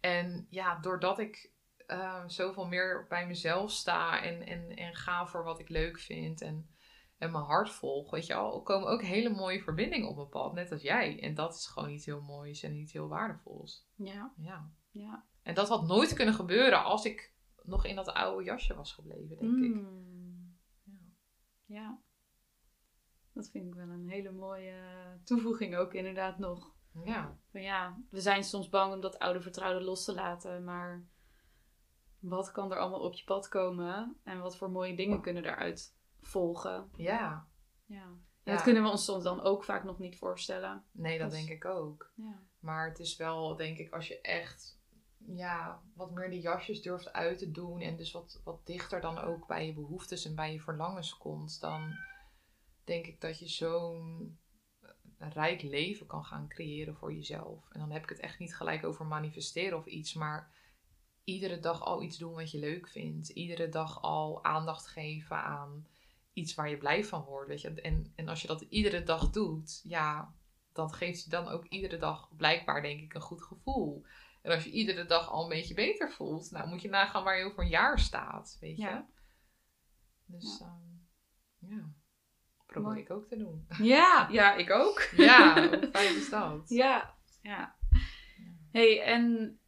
En 0.00 0.46
ja, 0.50 0.78
doordat 0.80 1.18
ik 1.18 1.50
eh, 1.86 2.22
zoveel 2.26 2.66
meer 2.66 3.06
bij 3.08 3.26
mezelf 3.26 3.70
sta 3.70 4.22
en, 4.22 4.46
en, 4.46 4.76
en 4.76 4.94
ga 4.94 5.26
voor 5.26 5.44
wat 5.44 5.60
ik 5.60 5.68
leuk 5.68 5.98
vind 5.98 6.40
en, 6.40 6.68
en 7.18 7.30
mijn 7.30 7.44
hart 7.44 7.70
volg, 7.70 8.10
weet 8.10 8.26
je 8.26 8.34
wel, 8.34 8.62
komen 8.62 8.88
ook 8.88 9.02
hele 9.02 9.30
mooie 9.30 9.62
verbindingen 9.62 10.08
op 10.08 10.16
mijn 10.16 10.28
pad, 10.28 10.52
net 10.52 10.72
als 10.72 10.82
jij. 10.82 11.20
En 11.20 11.34
dat 11.34 11.54
is 11.54 11.66
gewoon 11.66 11.90
iets 11.90 12.06
heel 12.06 12.20
moois 12.22 12.62
en 12.62 12.76
iets 12.76 12.92
heel 12.92 13.08
waardevols. 13.08 13.88
ja, 13.96 14.32
Ja. 14.36 14.70
ja. 14.90 15.24
En 15.42 15.54
dat 15.54 15.68
had 15.68 15.86
nooit 15.86 16.12
kunnen 16.12 16.34
gebeuren 16.34 16.84
als 16.84 17.04
ik 17.04 17.32
nog 17.62 17.84
in 17.84 17.96
dat 17.96 18.08
oude 18.08 18.44
jasje 18.44 18.74
was 18.74 18.92
gebleven, 18.92 19.36
denk 19.38 19.56
ik. 19.64 19.74
Mm. 19.74 20.58
Ja. 20.84 20.94
Ja. 21.66 22.02
Dat 23.32 23.48
vind 23.50 23.66
ik 23.66 23.74
wel 23.74 23.88
een 23.88 24.08
hele 24.08 24.30
mooie 24.30 24.76
toevoeging 25.24 25.76
ook 25.76 25.94
inderdaad 25.94 26.38
nog. 26.38 26.72
Ja. 27.04 27.38
Ja, 27.52 28.02
we 28.10 28.20
zijn 28.20 28.44
soms 28.44 28.68
bang 28.68 28.92
om 28.94 29.00
dat 29.00 29.18
oude 29.18 29.40
vertrouwde 29.40 29.84
los 29.84 30.04
te 30.04 30.14
laten, 30.14 30.64
maar 30.64 31.06
wat 32.28 32.52
kan 32.52 32.72
er 32.72 32.78
allemaal 32.78 33.00
op 33.00 33.14
je 33.14 33.24
pad 33.24 33.48
komen 33.48 34.16
en 34.22 34.40
wat 34.40 34.56
voor 34.56 34.70
mooie 34.70 34.96
dingen 34.96 35.20
kunnen 35.20 35.42
daaruit 35.42 35.96
volgen? 36.20 36.90
ja. 36.96 37.48
Ja. 37.86 38.06
Dat 38.42 38.62
kunnen 38.62 38.82
we 38.82 38.88
ons 38.88 39.04
soms 39.04 39.24
dan 39.24 39.40
ook 39.40 39.64
vaak 39.64 39.84
nog 39.84 39.98
niet 39.98 40.18
voorstellen. 40.18 40.84
Nee, 40.90 41.18
dat 41.18 41.30
Dus- 41.30 41.38
denk 41.38 41.50
ik 41.50 41.64
ook. 41.64 42.12
Ja. 42.14 42.42
Maar 42.58 42.88
het 42.88 42.98
is 42.98 43.16
wel, 43.16 43.56
denk 43.56 43.78
ik, 43.78 43.92
als 43.92 44.08
je 44.08 44.20
echt 44.20 44.80
ja, 45.26 45.82
wat 45.94 46.10
meer 46.10 46.30
die 46.30 46.40
jasjes 46.40 46.82
durft 46.82 47.12
uit 47.12 47.38
te 47.38 47.50
doen 47.50 47.80
en 47.80 47.96
dus 47.96 48.12
wat, 48.12 48.40
wat 48.44 48.66
dichter 48.66 49.00
dan 49.00 49.18
ook 49.18 49.46
bij 49.46 49.66
je 49.66 49.72
behoeftes 49.74 50.24
en 50.24 50.34
bij 50.34 50.52
je 50.52 50.60
verlangens 50.60 51.16
komt, 51.16 51.60
dan 51.60 51.94
denk 52.84 53.06
ik 53.06 53.20
dat 53.20 53.38
je 53.38 53.48
zo'n 53.48 54.38
rijk 55.18 55.62
leven 55.62 56.06
kan 56.06 56.24
gaan 56.24 56.48
creëren 56.48 56.96
voor 56.96 57.14
jezelf. 57.14 57.70
En 57.70 57.80
dan 57.80 57.90
heb 57.90 58.02
ik 58.02 58.08
het 58.08 58.20
echt 58.20 58.38
niet 58.38 58.56
gelijk 58.56 58.84
over 58.84 59.06
manifesteren 59.06 59.78
of 59.78 59.86
iets, 59.86 60.14
maar 60.14 60.52
iedere 61.24 61.58
dag 61.58 61.82
al 61.82 62.02
iets 62.02 62.18
doen 62.18 62.34
wat 62.34 62.50
je 62.50 62.58
leuk 62.58 62.88
vindt. 62.88 63.28
Iedere 63.28 63.68
dag 63.68 64.02
al 64.02 64.44
aandacht 64.44 64.86
geven 64.86 65.36
aan 65.36 65.86
iets 66.32 66.54
waar 66.54 66.70
je 66.70 66.78
blij 66.78 67.04
van 67.04 67.22
wordt. 67.22 67.48
Weet 67.48 67.60
je? 67.60 67.80
En, 67.80 68.12
en 68.14 68.28
als 68.28 68.42
je 68.42 68.46
dat 68.46 68.60
iedere 68.60 69.02
dag 69.02 69.30
doet, 69.30 69.80
ja, 69.84 70.34
dan 70.72 70.92
geeft 70.92 71.24
je 71.24 71.30
dan 71.30 71.48
ook 71.48 71.64
iedere 71.64 71.96
dag 71.96 72.36
blijkbaar, 72.36 72.82
denk 72.82 73.00
ik, 73.00 73.14
een 73.14 73.20
goed 73.20 73.42
gevoel. 73.42 74.04
En 74.42 74.52
als 74.52 74.64
je 74.64 74.70
iedere 74.70 75.06
dag 75.06 75.30
al 75.30 75.42
een 75.42 75.48
beetje 75.48 75.74
beter 75.74 76.12
voelt, 76.12 76.50
nou 76.50 76.68
moet 76.68 76.82
je 76.82 76.88
nagaan 76.88 77.24
waar 77.24 77.38
je 77.38 77.44
over 77.44 77.62
een 77.62 77.68
jaar 77.68 77.98
staat, 77.98 78.56
weet 78.60 78.76
je. 78.76 78.82
Ja. 78.82 79.08
Dus 80.26 80.58
ja, 80.58 80.80
ja. 81.58 81.92
probeer 82.66 82.88
Mooi. 82.88 83.00
ik 83.00 83.10
ook 83.10 83.26
te 83.26 83.36
doen. 83.36 83.66
Ja, 83.94 84.28
ja, 84.30 84.54
ik 84.54 84.70
ook. 84.70 85.08
Ja, 85.16 85.68
hoe 85.68 85.88
fijn 85.92 86.16
is 86.16 86.30
dat? 86.30 86.68
Ja, 86.68 87.14
ja. 87.42 87.76
hey, 88.70 89.02
en 89.02 89.58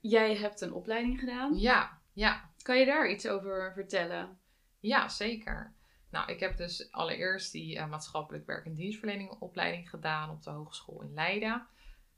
jij 0.00 0.36
hebt 0.36 0.60
een 0.60 0.72
opleiding 0.72 1.18
gedaan. 1.18 1.58
Ja, 1.58 2.00
ja, 2.12 2.50
Kan 2.62 2.78
je 2.78 2.86
daar 2.86 3.10
iets 3.10 3.28
over 3.28 3.72
vertellen? 3.74 4.38
ja, 4.80 5.08
zeker. 5.08 5.74
Nou, 6.10 6.32
ik 6.32 6.40
heb 6.40 6.56
dus 6.56 6.92
allereerst 6.92 7.52
die 7.52 7.78
eh, 7.78 7.88
maatschappelijk 7.88 8.46
werk 8.46 8.66
en 8.66 8.74
dienstverlening 8.74 9.30
opleiding 9.30 9.90
gedaan 9.90 10.30
op 10.30 10.42
de 10.42 10.50
Hogeschool 10.50 11.02
in 11.02 11.14
Leiden. 11.14 11.66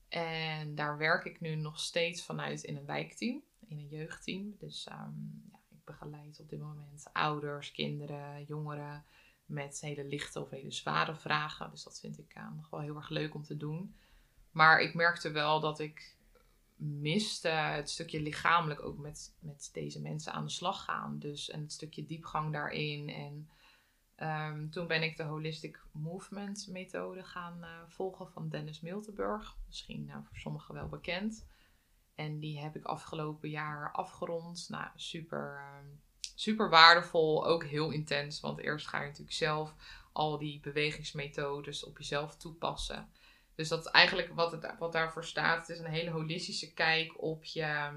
En 0.09 0.75
daar 0.75 0.99
werk 0.99 1.25
ik 1.25 1.41
nu 1.41 1.55
nog 1.55 1.81
steeds 1.81 2.25
vanuit 2.25 2.63
in 2.63 2.77
een 2.77 2.87
wijkteam, 2.87 3.43
in 3.67 3.79
een 3.79 3.89
jeugdteam. 3.89 4.57
Dus 4.59 4.87
ehm, 4.87 5.13
ja, 5.51 5.59
ik 5.71 5.85
begeleid 5.85 6.41
op 6.41 6.49
dit 6.49 6.61
moment 6.61 7.09
ouders, 7.13 7.73
kinderen, 7.73 8.45
jongeren 8.45 9.05
met 9.47 9.81
hele 9.81 10.05
lichte 10.05 10.41
of 10.41 10.51
hele 10.51 10.73
zware 10.73 11.17
vragen. 11.17 11.71
Dus 11.71 11.83
dat 11.85 12.01
vind 12.01 12.19
ik 12.19 12.35
eh, 12.35 12.51
nog 12.57 12.71
wel 12.71 12.81
heel 12.81 12.97
erg 12.97 13.09
leuk 13.09 13.35
om 13.35 13.43
te 13.43 13.57
doen. 13.57 13.95
Maar 14.51 14.81
ik 14.81 14.95
merkte 14.95 15.31
wel 15.31 15.61
dat 15.61 15.79
ik 15.79 16.17
miste 16.81 17.49
het 17.49 17.91
stukje 17.91 18.21
lichamelijk 18.21 18.83
ook 18.83 18.99
met, 18.99 19.37
met 19.41 19.71
deze 19.73 20.01
mensen 20.01 20.33
aan 20.33 20.45
de 20.45 20.51
slag 20.51 20.85
gaan. 20.85 21.19
Dus 21.19 21.51
en 21.51 21.61
het 21.61 21.73
stukje 21.73 22.05
diepgang 22.05 22.53
daarin. 22.53 23.09
En 23.09 23.51
ehm, 24.17 24.69
toen 24.69 24.87
ben 24.87 25.03
ik 25.03 25.17
de 25.17 25.23
Holistic 25.23 25.83
Movement 25.93 26.67
methode 26.71 27.25
gaan 27.25 27.63
eh, 27.63 27.69
volgen 27.87 28.31
van 28.31 28.49
Dennis 28.49 28.81
Miltenburg. 28.81 29.57
Misschien 29.67 30.05
nou, 30.05 30.25
voor 30.25 30.37
sommigen 30.37 30.75
wel 30.75 30.89
bekend. 30.89 31.47
En 32.15 32.39
die 32.39 32.61
heb 32.61 32.77
ik 32.77 32.85
afgelopen 32.85 33.49
jaar 33.51 33.93
afgerond. 33.93 34.67
Nou, 34.69 34.89
super, 34.95 35.57
ehm, 35.59 35.87
super 36.35 36.71
waardevol. 36.71 37.47
Ook 37.47 37.65
heel 37.65 37.91
intens. 37.91 38.41
Want 38.41 38.59
eerst 38.59 38.87
ga 38.87 39.01
je 39.01 39.07
natuurlijk 39.07 39.37
zelf 39.37 39.75
al 40.13 40.39
die 40.39 40.61
bewegingsmethodes 40.61 41.85
op 41.85 41.99
jezelf 41.99 42.37
toepassen. 42.37 43.11
Dus 43.61 43.69
dat 43.69 43.87
is 43.87 43.91
eigenlijk 43.91 44.35
wat, 44.35 44.53
het, 44.53 44.75
wat 44.79 44.93
daarvoor 44.93 45.25
staat. 45.25 45.67
Het 45.67 45.69
is 45.69 45.79
een 45.79 45.91
hele 45.91 46.11
holistische 46.11 46.73
kijk 46.73 47.23
op 47.23 47.45
je, 47.45 47.91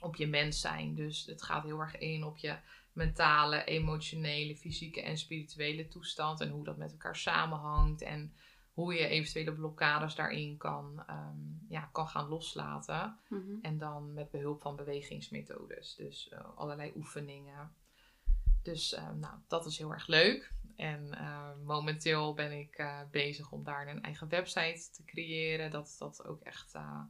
op 0.00 0.16
je 0.16 0.26
mens 0.26 0.60
zijn. 0.60 0.94
Dus 0.94 1.26
het 1.26 1.42
gaat 1.42 1.64
heel 1.64 1.80
erg 1.80 1.98
in 1.98 2.24
op 2.24 2.36
je 2.36 2.56
mentale, 2.92 3.64
emotionele, 3.64 4.56
fysieke 4.56 5.02
en 5.02 5.18
spirituele 5.18 5.88
toestand. 5.88 6.40
En 6.40 6.48
hoe 6.48 6.64
dat 6.64 6.76
met 6.76 6.92
elkaar 6.92 7.16
samenhangt. 7.16 8.02
En 8.02 8.34
hoe 8.72 8.94
je 8.94 9.06
eventuele 9.06 9.52
blokkades 9.52 10.14
daarin 10.14 10.56
kan, 10.56 11.02
ehm, 11.06 11.38
ja, 11.68 11.88
kan 11.92 12.08
gaan 12.08 12.28
loslaten. 12.28 13.18
Mhm. 13.28 13.54
En 13.62 13.78
dan 13.78 14.12
met 14.12 14.30
behulp 14.30 14.60
van 14.60 14.76
bewegingsmethodes. 14.76 15.94
Dus 15.94 16.28
eh, 16.28 16.40
allerlei 16.54 16.92
oefeningen. 16.96 17.72
Dus 18.62 18.92
eh, 18.92 19.12
nou, 19.12 19.34
dat 19.46 19.66
is 19.66 19.78
heel 19.78 19.92
erg 19.92 20.06
leuk. 20.06 20.52
En 20.76 21.14
eh, 21.14 21.50
momenteel 21.64 22.34
ben 22.34 22.52
ik 22.52 22.74
eh, 22.76 23.00
bezig 23.10 23.50
om 23.50 23.64
daar 23.64 23.88
een 23.88 24.02
eigen 24.02 24.28
website 24.28 24.90
te 24.92 25.04
creëren. 25.04 25.70
Dat 25.70 25.96
dat 25.98 26.26
ook 26.26 26.42
echt 26.42 26.74
eh, 26.74 27.00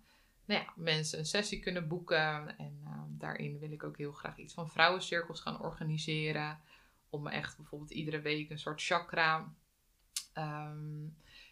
nou 0.45 0.61
ja, 0.61 0.73
mensen 0.77 1.19
een 1.19 1.27
sessie 1.27 1.61
kunnen 1.61 1.89
boeken. 1.89 2.59
En 2.59 2.83
daarin 3.09 3.59
wil 3.59 3.73
ik 3.73 3.85
ook 3.85 3.97
heel 3.97 4.13
graag 4.13 4.37
iets 4.37 4.55
van 4.55 4.71
vrouwencirkels 4.71 5.41
gaan 5.41 5.61
organiseren. 5.61 6.59
Om 7.11 7.27
echt 7.27 7.57
bijvoorbeeld 7.57 7.91
iedere 7.91 8.21
week 8.21 8.51
een 8.51 8.59
soort 8.59 8.83
chakra 8.83 9.55
ehm, 10.33 11.07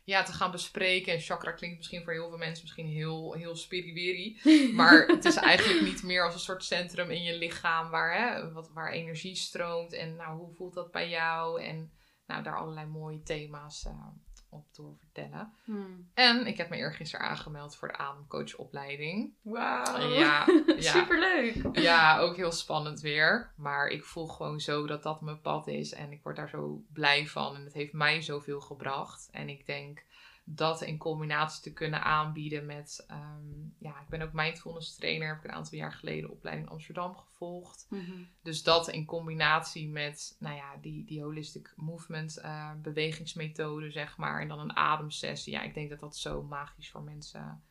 ja, 0.04 0.22
te 0.22 0.32
gaan 0.32 0.50
bespreken. 0.50 1.12
En 1.12 1.20
chakra 1.20 1.52
klinkt 1.52 1.76
misschien 1.76 2.02
voor 2.04 2.12
heel 2.12 2.28
veel 2.28 2.38
mensen 2.38 2.62
misschien 2.62 2.86
heel, 2.86 3.32
heel 3.32 3.56
spiriwiri. 3.56 4.40
Maar 4.74 5.06
het 5.06 5.24
is 5.24 5.36
eigenlijk 5.36 5.84
niet 5.84 6.02
meer 6.02 6.24
als 6.24 6.34
een 6.34 6.40
soort 6.40 6.64
centrum 6.64 7.10
in 7.10 7.22
je 7.22 7.38
lichaam 7.38 7.90
waar, 7.90 8.16
hè, 8.16 8.52
wat, 8.52 8.70
waar 8.72 8.92
energie 8.92 9.34
stroomt. 9.34 9.92
En 9.92 10.16
nou, 10.16 10.38
hoe 10.38 10.54
voelt 10.54 10.74
dat 10.74 10.90
bij 10.90 11.08
jou? 11.08 11.62
En 11.62 11.92
nou, 12.32 12.44
daar 12.44 12.58
allerlei 12.58 12.86
mooie 12.86 13.22
thema's 13.22 13.84
eh, 13.84 14.06
op 14.48 14.74
door 14.74 14.96
vertellen. 14.98 15.52
Hmm. 15.64 16.10
En 16.14 16.46
ik 16.46 16.56
heb 16.56 16.68
me 16.68 16.76
eergisteren 16.76 17.26
aangemeld 17.26 17.76
voor 17.76 17.88
de 17.88 17.96
ademcoachopleiding. 17.96 19.32
Wauw. 19.42 20.08
Ja, 20.08 20.46
ja. 20.66 20.90
Superleuk. 20.98 21.78
Ja, 21.78 22.18
ook 22.18 22.36
heel 22.36 22.52
spannend 22.52 23.00
weer. 23.00 23.52
Maar 23.56 23.88
ik 23.88 24.04
voel 24.04 24.26
gewoon 24.26 24.60
zo 24.60 24.86
dat 24.86 25.02
dat 25.02 25.20
mijn 25.20 25.40
pad 25.40 25.66
is. 25.66 25.92
En 25.92 26.12
ik 26.12 26.22
word 26.22 26.36
daar 26.36 26.48
zo 26.48 26.84
blij 26.92 27.26
van. 27.26 27.54
En 27.56 27.64
het 27.64 27.72
heeft 27.72 27.92
mij 27.92 28.22
zoveel 28.22 28.60
gebracht. 28.60 29.28
En 29.30 29.48
ik 29.48 29.66
denk 29.66 30.04
dat 30.44 30.82
in 30.82 30.98
combinatie 30.98 31.62
te 31.62 31.72
kunnen 31.72 32.02
aanbieden 32.02 32.66
met... 32.66 33.04
ehm, 33.08 33.62
ja, 33.78 34.00
ik 34.00 34.08
ben 34.08 34.22
ook 34.22 34.32
mindfulness 34.32 34.96
trainer. 34.96 35.28
Heb 35.28 35.38
ik 35.38 35.44
een 35.44 35.56
aantal 35.56 35.78
jaar 35.78 35.92
geleden 35.92 36.30
opleiding 36.30 36.68
Amsterdam 36.68 37.16
gevolgd. 37.16 37.86
Mhm. 37.90 38.22
Dus 38.42 38.62
dat 38.62 38.88
in 38.88 39.04
combinatie 39.04 39.88
met, 39.88 40.36
nou 40.38 40.56
ja, 40.56 40.76
die, 40.80 41.04
die 41.04 41.22
holistic 41.22 41.72
movement 41.76 42.36
eh, 42.36 42.70
bewegingsmethode, 42.82 43.90
zeg 43.90 44.16
maar. 44.16 44.40
En 44.40 44.48
dan 44.48 44.58
een 44.58 44.76
ademsessie. 44.76 45.52
Ja, 45.52 45.62
ik 45.62 45.74
denk 45.74 45.90
dat 45.90 46.00
dat 46.00 46.16
zo 46.16 46.42
magisch 46.42 46.90
voor 46.90 47.02
mensen 47.02 47.62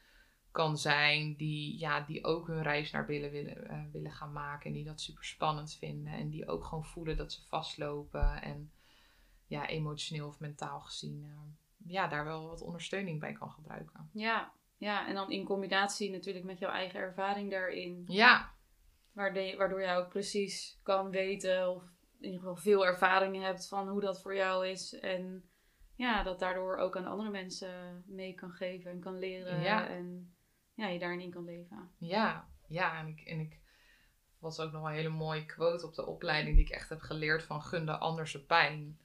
kan 0.51 0.77
zijn. 0.77 1.35
Die, 1.35 1.79
ja, 1.79 1.99
die 1.99 2.23
ook 2.23 2.47
hun 2.47 2.63
reis 2.63 2.91
naar 2.91 3.05
binnen 3.05 3.31
willen, 3.31 3.69
eh, 3.69 3.79
willen 3.91 4.11
gaan 4.11 4.31
maken. 4.31 4.65
En 4.65 4.73
die 4.73 4.85
dat 4.85 5.01
super 5.01 5.25
spannend 5.25 5.73
vinden. 5.73 6.13
En 6.13 6.29
die 6.29 6.47
ook 6.47 6.63
gewoon 6.63 6.85
voelen 6.85 7.17
dat 7.17 7.31
ze 7.31 7.41
vastlopen. 7.47 8.41
En 8.41 8.71
ja, 9.47 9.67
emotioneel 9.67 10.27
of 10.27 10.39
mentaal 10.39 10.79
gezien, 10.81 11.23
eh, 11.23 11.60
ja, 11.85 12.07
daar 12.07 12.25
wel 12.25 12.47
wat 12.47 12.61
ondersteuning 12.61 13.19
bij 13.19 13.33
kan 13.33 13.51
gebruiken. 13.51 14.09
Ja. 14.13 14.51
ja, 14.77 15.07
en 15.07 15.13
dan 15.13 15.31
in 15.31 15.45
combinatie 15.45 16.11
natuurlijk 16.11 16.45
met 16.45 16.59
jouw 16.59 16.71
eigen 16.71 16.99
ervaring 16.99 17.51
daarin. 17.51 18.03
Ja, 18.07 18.51
Waardoor 19.13 19.81
jij 19.81 19.97
ook 19.97 20.09
precies 20.09 20.79
kan 20.83 21.09
weten, 21.09 21.69
of 21.69 21.83
in 22.19 22.25
ieder 22.25 22.39
geval 22.39 22.55
veel 22.55 22.85
ervaring 22.85 23.43
hebt 23.43 23.67
van 23.67 23.89
hoe 23.89 24.01
dat 24.01 24.21
voor 24.21 24.35
jou 24.35 24.67
is. 24.67 24.99
En 24.99 25.49
ja, 25.95 26.23
dat 26.23 26.39
daardoor 26.39 26.77
ook 26.77 26.97
aan 26.97 27.05
andere 27.05 27.29
mensen 27.29 28.03
mee 28.07 28.33
kan 28.33 28.51
geven 28.51 28.91
en 28.91 28.99
kan 28.99 29.19
leren. 29.19 29.61
Ja. 29.61 29.87
En 29.87 30.35
ja, 30.73 30.87
je 30.87 30.99
daarin 30.99 31.21
in 31.21 31.31
kan 31.31 31.45
leven. 31.45 31.91
Ja, 31.97 32.47
ja 32.67 32.99
en, 32.99 33.07
ik, 33.07 33.19
en 33.19 33.39
ik 33.39 33.59
was 34.39 34.59
ook 34.59 34.71
nog 34.71 34.85
een 34.85 34.93
hele 34.93 35.09
mooie 35.09 35.45
quote 35.45 35.85
op 35.85 35.93
de 35.93 36.05
opleiding 36.05 36.55
die 36.55 36.65
ik 36.65 36.71
echt 36.71 36.89
heb 36.89 36.99
geleerd 36.99 37.43
van 37.43 37.61
gun 37.61 37.85
de 37.85 37.97
ander 37.97 38.43
pijn. 38.47 38.99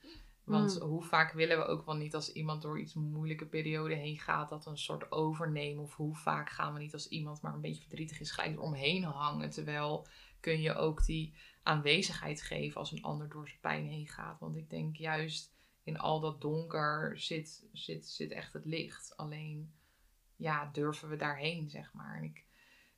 Want 0.46 0.80
Mm. 0.80 0.88
hoe 0.88 1.02
vaak 1.02 1.32
willen 1.32 1.58
we 1.58 1.64
ook 1.64 1.86
wel 1.86 1.96
niet 1.96 2.14
als 2.14 2.32
iemand 2.32 2.62
door 2.62 2.80
iets 2.80 2.94
moeilijke 2.94 3.46
periode 3.46 3.94
heen 3.94 4.18
gaat, 4.18 4.48
dat 4.48 4.66
een 4.66 4.78
soort 4.78 5.12
overnemen. 5.12 5.82
Of 5.82 5.94
hoe 5.94 6.14
vaak 6.16 6.50
gaan 6.50 6.72
we 6.72 6.78
niet 6.78 6.92
als 6.92 7.08
iemand 7.08 7.40
maar 7.40 7.54
een 7.54 7.60
beetje 7.60 7.80
verdrietig 7.80 8.20
is, 8.20 8.30
gelijk 8.30 8.56
eromheen 8.56 9.04
hangen. 9.04 9.50
Terwijl 9.50 10.06
kun 10.40 10.60
je 10.60 10.74
ook 10.74 11.04
die 11.04 11.34
aanwezigheid 11.62 12.42
geven 12.42 12.80
als 12.80 12.92
een 12.92 13.02
ander 13.02 13.28
door 13.28 13.48
zijn 13.48 13.60
pijn 13.60 13.86
heen 13.86 14.08
gaat. 14.08 14.40
Want 14.40 14.56
ik 14.56 14.70
denk 14.70 14.96
juist 14.96 15.52
in 15.82 15.98
al 15.98 16.20
dat 16.20 16.40
donker 16.40 17.18
zit, 17.18 17.66
zit, 17.72 18.06
zit 18.08 18.30
echt 18.30 18.52
het 18.52 18.64
licht. 18.64 19.16
Alleen 19.16 19.72
ja, 20.36 20.70
durven 20.72 21.08
we 21.08 21.16
daarheen, 21.16 21.70
zeg 21.70 21.92
maar. 21.92 22.16
En 22.16 22.24
ik 22.24 22.44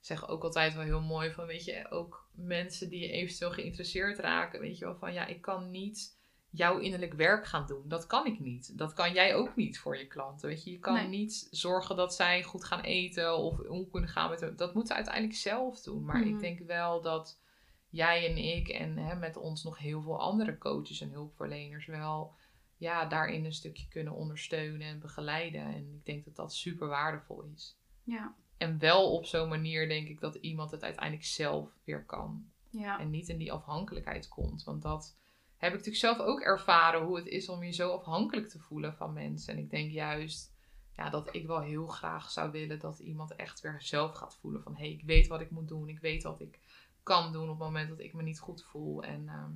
zeg 0.01 0.29
ook 0.29 0.43
altijd 0.43 0.75
wel 0.75 0.83
heel 0.83 1.03
mooi 1.03 1.31
van, 1.31 1.47
weet 1.47 1.65
je, 1.65 1.91
ook 1.91 2.29
mensen 2.33 2.89
die 2.89 3.11
eventueel 3.11 3.53
geïnteresseerd 3.53 4.19
raken, 4.19 4.61
weet 4.61 4.79
je 4.79 4.85
wel, 4.85 4.97
van 4.97 5.13
ja, 5.13 5.27
ik 5.27 5.41
kan 5.41 5.71
niet 5.71 6.18
jouw 6.51 6.79
innerlijk 6.79 7.13
werk 7.15 7.47
gaan 7.47 7.67
doen. 7.67 7.83
Dat 7.89 8.07
kan 8.07 8.27
ik 8.27 8.41
niet. 8.41 8.79
Dat 8.79 8.93
kan 8.93 9.13
jij 9.13 9.35
ook 9.35 9.57
niet 9.57 9.79
voor 9.79 9.99
je 9.99 10.07
klanten. 10.07 10.49
Weet 10.49 10.65
je, 10.65 10.71
je 10.71 10.79
kan 10.79 10.95
Nee. 10.95 11.09
niet 11.09 11.49
zorgen 11.51 11.97
dat 11.97 12.15
zij 12.15 12.43
goed 12.43 12.65
gaan 12.65 12.81
eten 12.81 13.37
of 13.39 13.59
om 13.61 13.91
kunnen 13.91 14.09
gaan 14.11 14.31
met 14.31 14.41
hun. 14.41 14.57
Dat 14.57 14.75
moeten 14.75 14.91
ze 14.91 14.95
uiteindelijk 15.03 15.35
zelf 15.37 15.81
doen. 15.81 16.05
Maar 16.05 16.19
Mhm. 16.21 16.29
ik 16.29 16.41
denk 16.41 16.59
wel 16.59 17.03
dat 17.03 17.41
jij 17.89 18.29
en 18.31 18.37
ik 18.37 18.69
en 18.69 18.97
hè, 18.97 19.15
met 19.15 19.37
ons 19.37 19.65
nog 19.65 19.79
heel 19.79 20.03
veel 20.03 20.21
andere 20.21 20.59
coaches 20.59 21.01
en 21.01 21.11
hulpverleners 21.11 21.87
wel 21.87 22.35
ja, 22.77 23.05
daarin 23.07 23.45
een 23.45 23.53
stukje 23.53 23.89
kunnen 23.89 24.13
ondersteunen 24.13 24.87
en 24.87 24.99
begeleiden. 25.01 25.61
En 25.61 25.93
ik 25.95 26.07
denk 26.07 26.25
dat 26.25 26.37
dat 26.37 26.55
super 26.55 26.89
waardevol 26.89 27.43
is. 27.55 27.77
Ja, 28.03 28.35
En 28.57 28.79
wel 28.79 29.13
op 29.13 29.27
zo'n 29.27 29.49
manier 29.49 29.89
denk 29.89 30.09
ik 30.09 30.21
dat 30.21 30.35
iemand 30.35 30.71
het 30.71 30.83
uiteindelijk 30.83 31.25
zelf 31.27 31.71
weer 31.85 32.05
kan. 32.05 32.51
ja, 32.71 33.01
En 33.01 33.11
niet 33.11 33.29
in 33.29 33.39
die 33.39 33.53
afhankelijkheid 33.53 34.29
komt. 34.29 34.65
Want 34.65 34.83
dat 34.83 35.17
heb 35.59 35.73
ik 35.73 35.79
natuurlijk 35.79 35.97
zelf 35.97 36.19
ook 36.19 36.41
ervaren 36.41 37.03
hoe 37.03 37.17
het 37.17 37.27
is 37.27 37.49
om 37.49 37.63
je 37.63 37.73
zo 37.73 37.91
afhankelijk 37.91 38.49
te 38.49 38.59
voelen 38.59 38.95
van 38.95 39.13
mensen. 39.13 39.55
En 39.55 39.59
ik 39.59 39.71
denk 39.71 39.91
juist 39.91 40.57
ja, 40.97 41.11
dat 41.11 41.35
ik 41.35 41.47
wel 41.47 41.61
heel 41.61 41.87
graag 41.87 42.31
zou 42.31 42.51
willen 42.51 42.79
dat 42.79 42.99
iemand 42.99 43.37
echt 43.37 43.61
weer 43.61 43.83
zelf 43.83 44.13
gaat 44.13 44.37
voelen 44.37 44.63
van 44.63 44.77
hé, 44.77 44.81
hey, 44.81 44.91
ik 44.91 45.03
weet 45.05 45.27
wat 45.27 45.41
ik 45.41 45.51
moet 45.51 45.69
doen. 45.69 45.89
Ik 45.89 46.01
weet 46.01 46.23
wat 46.23 46.41
ik 46.41 46.61
kan 47.03 47.33
doen 47.33 47.43
op 47.43 47.49
het 47.49 47.59
moment 47.59 47.89
dat 47.89 47.99
ik 47.99 48.15
me 48.15 48.23
niet 48.23 48.41
goed 48.41 48.65
voel. 48.65 49.03
En 49.03 49.29
ehm, 49.29 49.53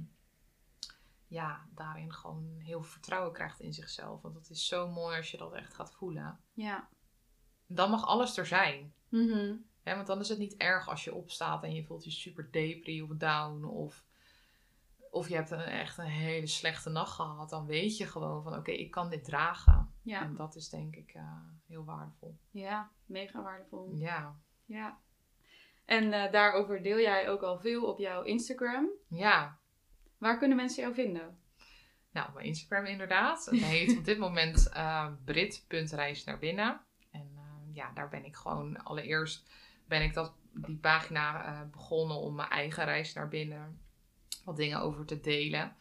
ja, 1.27 1.67
daarin 1.75 2.13
gewoon 2.13 2.59
heel 2.59 2.83
vertrouwen 2.83 3.33
krijgt 3.33 3.61
in 3.61 3.73
zichzelf. 3.73 4.23
Want 4.23 4.35
het 4.35 4.51
is 4.51 4.67
zo 4.67 4.89
mooi 4.89 5.17
als 5.17 5.31
je 5.31 5.37
dat 5.37 5.53
echt 5.53 5.75
gaat 5.75 5.95
voelen. 5.95 6.41
ja. 6.53 6.89
Dan 7.67 7.91
mag 7.91 8.07
alles 8.07 8.37
er 8.37 8.47
zijn. 8.47 8.95
Hè, 9.83 9.95
want 9.95 10.07
dan 10.07 10.21
is 10.21 10.29
het 10.29 10.39
niet 10.39 10.57
erg 10.57 10.89
als 10.89 11.05
je 11.05 11.15
opstaat 11.15 11.63
en 11.63 11.75
je 11.75 11.85
voelt 11.85 12.05
je 12.05 12.11
super 12.11 12.49
depri 12.51 13.03
of 13.03 13.11
down. 13.11 13.65
Of, 13.65 14.05
of 15.13 15.29
je 15.29 15.35
hebt 15.35 15.51
een, 15.51 15.61
echt 15.61 15.99
een 15.99 16.05
hele 16.05 16.47
slechte 16.47 16.91
nacht 16.91 17.13
gehad. 17.13 17.51
Dan 17.51 17.67
weet 17.67 17.97
je 17.97 18.07
gewoon 18.07 18.43
van 18.43 18.55
oké, 18.55 18.71
ik 18.71 18.91
kan 18.91 19.11
dit 19.11 19.25
dragen. 19.25 19.95
Ja. 20.03 20.23
En 20.23 20.35
dat 20.35 20.57
is 20.57 20.69
denk 20.69 20.97
ik 20.97 21.11
eh, 21.15 21.23
heel 21.67 21.85
waardevol. 21.85 22.39
ja, 22.51 22.91
mega 23.07 23.43
waardevol. 23.43 23.91
Ja. 23.95 24.41
Ja. 24.65 24.99
En 25.85 26.13
eh, 26.13 26.33
daarover 26.33 26.83
deel 26.83 26.99
jij 26.99 27.31
ook 27.31 27.43
al 27.43 27.59
veel 27.59 27.85
op 27.85 27.99
jouw 27.99 28.23
Instagram. 28.23 28.89
Ja. 29.09 29.59
Waar 30.19 30.39
kunnen 30.39 30.57
mensen 30.57 30.83
jou 30.83 30.95
vinden? 30.95 31.41
Nou, 32.11 32.33
mijn 32.33 32.47
Instagram 32.47 32.85
inderdaad. 32.85 33.45
Het 33.45 33.61
heet 33.65 33.99
op 33.99 34.05
dit 34.05 34.19
moment 34.19 34.69
eh 34.69 35.13
brit.reis 35.25 36.25
naar 36.25 36.39
binnen. 36.39 36.81
En 37.11 37.31
ja, 37.73 37.93
daar 37.93 38.09
ben 38.09 38.25
ik 38.25 38.37
gewoon 38.37 38.85
allereerst 38.85 39.51
ben 39.87 40.03
ik 40.03 40.15
dat, 40.15 40.35
die 40.53 40.79
pagina 40.79 41.65
begonnen 41.71 42.17
om 42.17 42.35
mijn 42.35 42.49
eigen 42.49 42.85
reis 42.85 43.13
naar 43.13 43.29
binnen 43.29 43.81
wat 44.45 44.57
dingen 44.57 44.81
over 44.81 45.05
te 45.05 45.21
delen. 45.21 45.73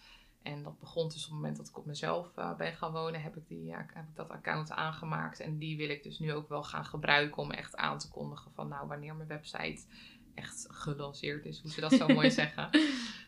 En 0.41 0.63
dat 0.63 0.79
begon 0.79 1.07
dus 1.07 1.15
op 1.15 1.23
het 1.23 1.31
moment 1.31 1.57
dat 1.57 1.67
ik 1.67 1.77
op 1.77 1.85
mezelf 1.85 2.37
eh, 2.37 2.55
ben 2.55 2.73
gaan 2.73 2.91
wonen, 2.91 3.21
heb 3.21 3.35
ik, 3.37 3.47
die, 3.47 3.65
ja, 3.65 3.77
heb 3.93 4.07
ik 4.09 4.15
dat 4.15 4.29
account 4.29 4.71
aangemaakt. 4.71 5.39
En 5.39 5.57
die 5.57 5.77
wil 5.77 5.89
ik 5.89 6.03
dus 6.03 6.19
nu 6.19 6.33
ook 6.33 6.49
wel 6.49 6.63
gaan 6.63 6.85
gebruiken 6.85 7.37
om 7.41 7.51
echt 7.51 7.75
aan 7.75 7.97
te 7.97 8.09
kondigen 8.09 8.51
van 8.53 8.67
nou, 8.67 8.87
wanneer 8.87 9.15
mijn 9.15 9.27
website 9.27 9.81
echt 10.35 10.67
gelanceerd 10.69 11.45
is, 11.45 11.61
hoe 11.61 11.71
ze 11.71 11.81
dat 11.81 11.91
zo 11.93 12.07
mooi 12.07 12.31
zeggen. 12.41 12.69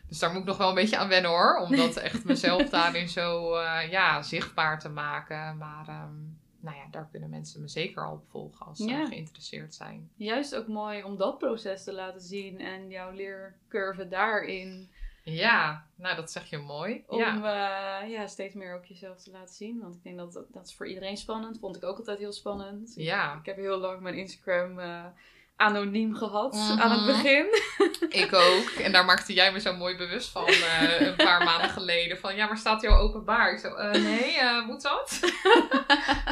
Dus 0.08 0.18
daar 0.18 0.30
moet 0.30 0.40
ik 0.40 0.46
nog 0.46 0.56
wel 0.56 0.68
een 0.68 0.74
beetje 0.74 0.96
aan 0.98 1.08
wennen 1.08 1.30
hoor. 1.30 1.56
Om 1.56 1.76
dat 1.76 1.96
echt 1.96 2.24
mezelf 2.24 2.68
daarin 2.68 3.08
zo 3.08 3.54
eh, 3.54 3.90
ja, 3.90 4.22
zichtbaar 4.22 4.78
te 4.80 4.88
maken. 4.88 5.56
Maar 5.56 5.88
ehm, 5.88 6.14
nou 6.60 6.76
ja, 6.76 6.86
daar 6.90 7.08
kunnen 7.10 7.30
mensen 7.30 7.60
me 7.60 7.68
zeker 7.68 8.04
al 8.06 8.12
op 8.12 8.24
volgen 8.30 8.66
als 8.66 8.78
ze 8.78 8.84
Ja. 8.88 9.06
geïnteresseerd 9.06 9.74
zijn. 9.74 10.10
Juist 10.16 10.56
ook 10.56 10.66
mooi 10.66 11.02
om 11.02 11.16
dat 11.16 11.38
proces 11.38 11.84
te 11.84 11.92
laten 11.92 12.20
zien 12.20 12.60
en 12.60 12.88
jouw 12.88 13.10
leercurve 13.12 14.08
daarin. 14.08 14.90
Ja, 15.24 15.86
nou 15.96 16.16
dat 16.16 16.30
zeg 16.30 16.50
je 16.50 16.58
mooi. 16.58 17.04
Om 17.06 17.18
Ja. 17.18 17.34
eh, 18.02 18.10
ja, 18.10 18.26
steeds 18.26 18.54
meer 18.54 18.74
ook 18.74 18.84
jezelf 18.84 19.22
te 19.22 19.30
laten 19.30 19.54
zien. 19.54 19.80
Want 19.80 19.94
ik 19.94 20.02
denk 20.02 20.16
dat, 20.18 20.32
dat 20.32 20.52
dat 20.52 20.66
is 20.66 20.74
voor 20.74 20.88
iedereen 20.88 21.16
spannend. 21.16 21.58
Vond 21.58 21.76
ik 21.76 21.84
ook 21.84 21.98
altijd 21.98 22.18
heel 22.18 22.32
spannend. 22.32 22.92
ja, 22.96 23.34
Ik 23.40 23.46
heb 23.46 23.56
heel 23.56 23.78
lang 23.78 24.00
mijn 24.00 24.14
Instagram 24.14 24.78
eh, 24.78 25.04
anoniem 25.56 26.14
gehad 26.14 26.52
Mhm. 26.54 26.80
aan 26.80 26.90
het 26.90 27.06
begin. 27.06 27.46
ik 28.24 28.32
ook. 28.32 28.68
En 28.82 28.92
daar 28.92 29.04
maakte 29.04 29.32
jij 29.32 29.52
me 29.52 29.60
zo 29.60 29.76
mooi 29.76 29.96
bewust 29.96 30.30
van 30.30 30.46
eh, 30.46 31.00
een 31.00 31.16
paar 31.16 31.44
maanden 31.50 31.70
geleden. 31.70 32.18
Van 32.18 32.36
ja, 32.36 32.46
maar 32.46 32.56
staat 32.58 32.82
jou 32.82 32.94
openbaar? 32.94 33.52
Ik 33.52 33.58
zo, 33.58 33.74
nee, 33.92 34.62
moet 34.66 34.82
dat? 34.82 35.20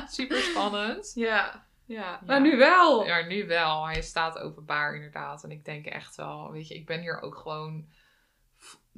Super 0.08 0.36
spannend. 0.38 1.12
Ja, 1.14 1.64
Ja, 1.86 2.20
maar 2.26 2.40
nu 2.40 2.56
wel. 2.56 3.06
Ja, 3.06 3.24
nu 3.26 3.46
wel. 3.46 3.86
Hij 3.86 4.02
staat 4.02 4.38
openbaar 4.38 4.94
inderdaad. 4.94 5.44
En 5.44 5.50
ik 5.50 5.64
denk 5.64 5.86
echt 5.86 6.16
wel, 6.16 6.50
weet 6.50 6.68
je, 6.68 6.74
ik 6.74 6.86
ben 6.86 7.00
hier 7.00 7.20
ook 7.20 7.36
gewoon... 7.36 7.86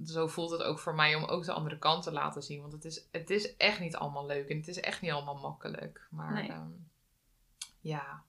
Zo 0.05 0.27
voelt 0.27 0.51
het 0.51 0.63
ook 0.63 0.79
voor 0.79 0.95
mij 0.95 1.15
om 1.15 1.25
ook 1.25 1.45
de 1.45 1.53
andere 1.53 1.79
kant 1.79 2.03
te 2.03 2.13
laten 2.13 2.43
zien. 2.43 2.61
Want 2.61 2.73
het 2.73 2.85
is, 2.85 3.09
het 3.11 3.31
is 3.31 3.57
echt 3.57 3.81
niet 3.81 3.97
allemaal 3.97 4.27
leuk 4.27 4.49
en 4.49 4.57
het 4.57 4.69
is 4.69 4.81
echt 4.81 5.01
niet 5.01 5.11
allemaal 5.11 5.39
makkelijk. 5.39 6.07
Maar 6.11 6.33
Nee. 6.33 6.49
ehm, 6.49 6.71
ja, 7.81 8.23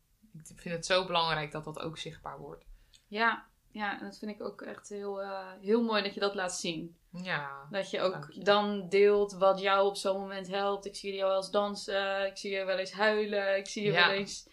ik 0.49 0.59
vind 0.59 0.75
het 0.75 0.85
zo 0.85 1.05
belangrijk 1.05 1.51
dat 1.51 1.63
dat 1.63 1.79
ook 1.79 1.97
zichtbaar 1.97 2.37
wordt. 2.39 2.65
Ja, 3.07 3.45
ja, 3.71 3.99
en 3.99 4.05
dat 4.05 4.17
vind 4.17 4.31
ik 4.31 4.41
ook 4.43 4.61
echt 4.61 4.89
heel, 4.89 5.21
eh, 5.21 5.51
heel 5.61 5.83
mooi 5.83 6.03
dat 6.03 6.13
je 6.13 6.19
dat 6.19 6.35
laat 6.35 6.55
zien. 6.57 6.97
Ja, 7.11 7.67
Dat 7.71 7.89
je 7.89 8.01
ook 8.01 8.27
je. 8.31 8.43
dan 8.43 8.89
deelt 8.89 9.33
wat 9.33 9.59
jou 9.59 9.87
op 9.87 9.95
zo'n 9.95 10.19
moment 10.19 10.47
helpt. 10.47 10.85
Ik 10.85 10.95
zie 10.95 11.13
jou 11.15 11.27
wel 11.27 11.37
eens 11.37 11.51
dansen, 11.51 12.25
ik 12.25 12.37
zie 12.37 12.51
je 12.51 12.65
wel 12.65 12.77
eens 12.77 12.91
huilen, 12.91 13.57
ik 13.57 13.67
zie 13.67 13.83
je 13.83 13.91
Ja. 13.91 14.07
wel 14.07 14.15
eens, 14.15 14.47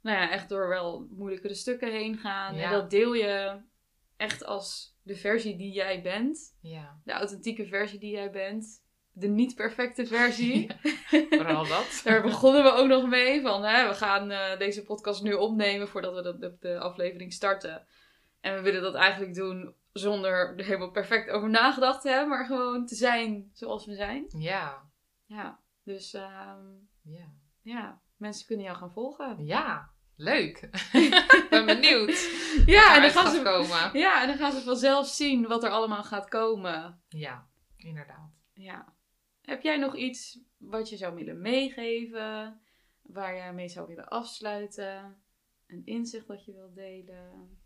nou 0.00 0.16
ja, 0.18 0.30
echt 0.30 0.48
door 0.48 0.68
wel 0.68 1.06
moeilijkere 1.10 1.54
stukken 1.54 1.90
heen 1.92 2.16
gaan. 2.18 2.54
Ja. 2.54 2.64
En 2.64 2.70
dat 2.72 2.90
deel 2.90 3.12
je 3.12 3.60
echt 4.16 4.44
als 4.44 4.91
de 5.02 5.16
versie 5.16 5.56
die 5.56 5.72
jij 5.72 6.02
bent, 6.02 6.56
ja. 6.60 7.00
de 7.04 7.12
authentieke 7.12 7.66
versie 7.66 7.98
die 7.98 8.10
jij 8.10 8.30
bent, 8.30 8.82
de 9.12 9.28
niet 9.28 9.54
perfecte 9.54 10.06
versie. 10.06 10.70
Vooral 11.30 11.66
dat. 11.66 12.00
Daar 12.04 12.22
begonnen 12.22 12.62
we 12.62 12.70
ook 12.70 12.88
nog 12.88 13.08
mee. 13.08 13.40
Van, 13.40 13.64
hè, 13.64 13.88
we 13.88 13.94
gaan 13.94 14.30
eh, 14.30 14.58
deze 14.58 14.84
podcast 14.84 15.22
nu 15.22 15.32
opnemen 15.32 15.88
voordat 15.88 16.14
we 16.14 16.22
de, 16.22 16.38
de, 16.38 16.56
de 16.60 16.78
aflevering 16.78 17.32
starten. 17.32 17.86
En 18.40 18.54
we 18.54 18.60
willen 18.60 18.82
dat 18.82 18.94
eigenlijk 18.94 19.34
doen 19.34 19.74
zonder 19.92 20.58
er 20.58 20.64
helemaal 20.64 20.90
perfect 20.90 21.30
over 21.30 21.50
nagedacht 21.50 22.02
te 22.02 22.08
hebben. 22.08 22.28
Maar 22.28 22.46
gewoon 22.46 22.86
te 22.86 22.94
zijn 22.94 23.50
zoals 23.52 23.86
we 23.86 23.94
zijn. 23.94 24.24
Ja, 24.28 24.90
Ja, 25.26 25.60
dus 25.84 26.14
ehm, 26.14 26.66
ja. 27.02 27.32
ja, 27.62 28.02
mensen 28.16 28.46
kunnen 28.46 28.64
jou 28.64 28.76
gaan 28.76 28.92
volgen. 28.92 29.44
Ja, 29.44 29.91
leuk. 30.22 30.68
Ik 30.92 31.46
ben 31.50 31.66
benieuwd. 31.66 32.30
Ja, 32.66 32.96
en 32.96 33.02
dan 33.02 33.10
gaan 33.10 33.30
ze, 33.32 33.42
komen. 33.42 33.98
ja, 33.98 34.22
en 34.22 34.28
dan 34.28 34.36
gaan 34.36 34.52
ze 34.52 34.62
vanzelf 34.62 35.06
zien 35.06 35.46
wat 35.46 35.64
er 35.64 35.70
allemaal 35.70 36.04
gaat 36.04 36.28
komen. 36.28 37.02
Ja, 37.08 37.48
inderdaad. 37.76 38.30
Ja. 38.52 38.94
Heb 39.42 39.62
jij 39.62 39.76
nog 39.76 39.96
iets 39.96 40.38
wat 40.56 40.88
je 40.88 40.96
zou 40.96 41.14
willen 41.14 41.40
meegeven? 41.40 42.60
Waar 43.02 43.34
jij 43.34 43.52
mee 43.52 43.68
zou 43.68 43.86
willen 43.86 44.08
afsluiten? 44.08 45.22
Een 45.66 45.82
inzicht 45.84 46.26
dat 46.26 46.44
je 46.44 46.52
wilt 46.52 46.74
delen? 46.74 47.60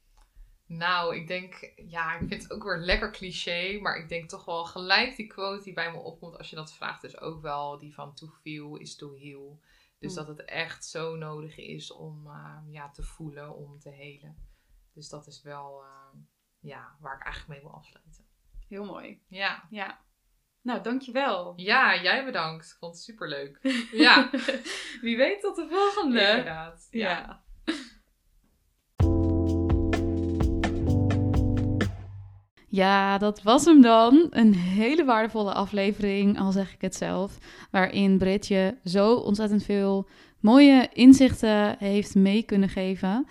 Nou, 0.67 1.17
ik 1.17 1.27
denk, 1.27 1.73
ja, 1.77 2.19
ik 2.19 2.29
vind 2.29 2.43
het 2.43 2.53
ook 2.53 2.65
weer 2.65 2.79
lekker 2.79 3.11
cliché, 3.11 3.79
maar 3.81 3.97
ik 3.97 4.09
denk 4.09 4.29
toch 4.29 4.45
wel 4.45 4.65
gelijk 4.65 5.17
die 5.17 5.27
quote 5.27 5.65
die 5.65 5.73
bij 5.73 5.93
me 5.93 5.99
opkomt 5.99 6.39
als 6.39 6.51
je 6.51 6.57
dat 6.57 6.73
vraagt, 6.73 7.05
is 7.05 7.21
ook 7.21 7.43
wel 7.43 7.79
die 7.79 7.95
van 7.95 8.15
to 8.15 8.27
feel 8.27 8.77
is 8.77 8.97
to 8.97 9.15
heal. 9.15 9.61
Dus 9.99 10.11
Mm. 10.11 10.17
dat 10.17 10.29
het 10.29 10.45
echt 10.45 10.85
zo 10.85 11.17
nodig 11.17 11.57
is 11.57 11.93
om 11.93 12.27
eh, 12.27 12.59
ja, 12.67 12.91
te 12.91 13.03
voelen, 13.03 13.57
om 13.57 13.79
te 13.79 13.91
helen. 13.91 14.49
Dus 14.93 15.09
dat 15.09 15.27
is 15.27 15.43
wel 15.43 15.83
eh, 15.83 16.19
ja, 16.61 16.97
waar 17.01 17.17
ik 17.17 17.25
eigenlijk 17.25 17.53
mee 17.61 17.71
wil 17.71 17.79
afsluiten. 17.79 18.25
Heel 18.69 18.85
mooi. 18.85 19.23
Ja. 19.29 19.67
Ja. 19.71 20.05
Nou, 20.63 20.83
dankjewel. 20.83 21.53
ja, 21.57 22.03
jij 22.03 22.25
bedankt. 22.25 22.67
Ik 22.71 22.77
vond 22.79 22.95
het 22.95 23.05
superleuk. 23.05 23.59
Ja, 23.93 24.31
Wie 25.01 25.17
weet 25.17 25.41
tot 25.41 25.57
de 25.57 25.69
volgende. 25.69 26.21
inderdaad. 26.21 26.87
Ja. 26.91 27.09
Ja. 27.11 27.45
Ja, 32.77 33.19
dat 33.19 33.43
was 33.43 33.65
hem 33.65 33.83
dan. 33.83 34.27
Een 34.31 34.55
hele 34.55 35.05
waardevolle 35.05 35.53
aflevering, 35.53 36.39
al 36.39 36.53
zeg 36.53 36.73
ik 36.73 36.81
het 36.81 36.95
zelf. 36.95 37.39
Waarin 37.71 38.19
Brit 38.19 38.47
je 38.47 38.75
zo 38.85 39.15
ontzettend 39.15 39.65
veel 39.65 40.09
mooie 40.41 40.89
inzichten 40.93 41.77
heeft 41.79 42.15
mee 42.15 42.43
kunnen 42.43 42.69
geven. 42.69 43.27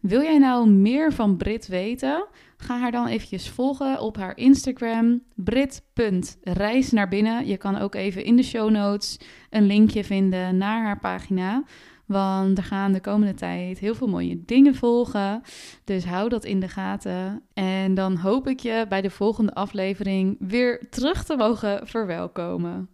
Wil 0.00 0.22
jij 0.22 0.38
nou 0.38 0.68
meer 0.68 1.12
van 1.12 1.36
Brit 1.36 1.66
weten? 1.66 2.26
Ga 2.56 2.78
haar 2.78 2.90
dan 2.90 3.06
eventjes 3.06 3.48
volgen 3.48 4.00
op 4.00 4.16
haar 4.16 4.36
Instagram, 4.36 5.22
brit.reis 5.34 6.90
naar 6.90 7.08
binnen. 7.08 7.46
Je 7.46 7.56
kan 7.56 7.78
ook 7.78 7.94
even 7.94 8.24
in 8.24 8.36
de 8.36 8.42
show 8.42 8.70
notes 8.70 9.18
een 9.50 9.66
linkje 9.66 10.04
vinden 10.04 10.56
naar 10.56 10.84
haar 10.84 10.98
pagina. 10.98 11.64
Want 12.06 12.58
er 12.58 12.64
gaan 12.64 12.92
de 12.92 13.00
komende 13.00 13.34
tijd 13.34 13.78
heel 13.78 13.94
veel 13.94 14.06
mooie 14.06 14.42
dingen 14.44 14.74
volgen. 14.74 15.42
Dus 15.84 16.04
hou 16.04 16.28
dat 16.28 16.44
in 16.44 16.60
de 16.60 16.68
gaten. 16.68 17.42
En 17.54 17.94
dan 17.94 18.16
hoop 18.16 18.48
ik 18.48 18.60
je 18.60 18.86
bij 18.88 19.00
de 19.00 19.10
volgende 19.10 19.54
aflevering 19.54 20.36
weer 20.38 20.86
terug 20.90 21.24
te 21.24 21.36
mogen 21.36 21.86
verwelkomen. 21.86 22.88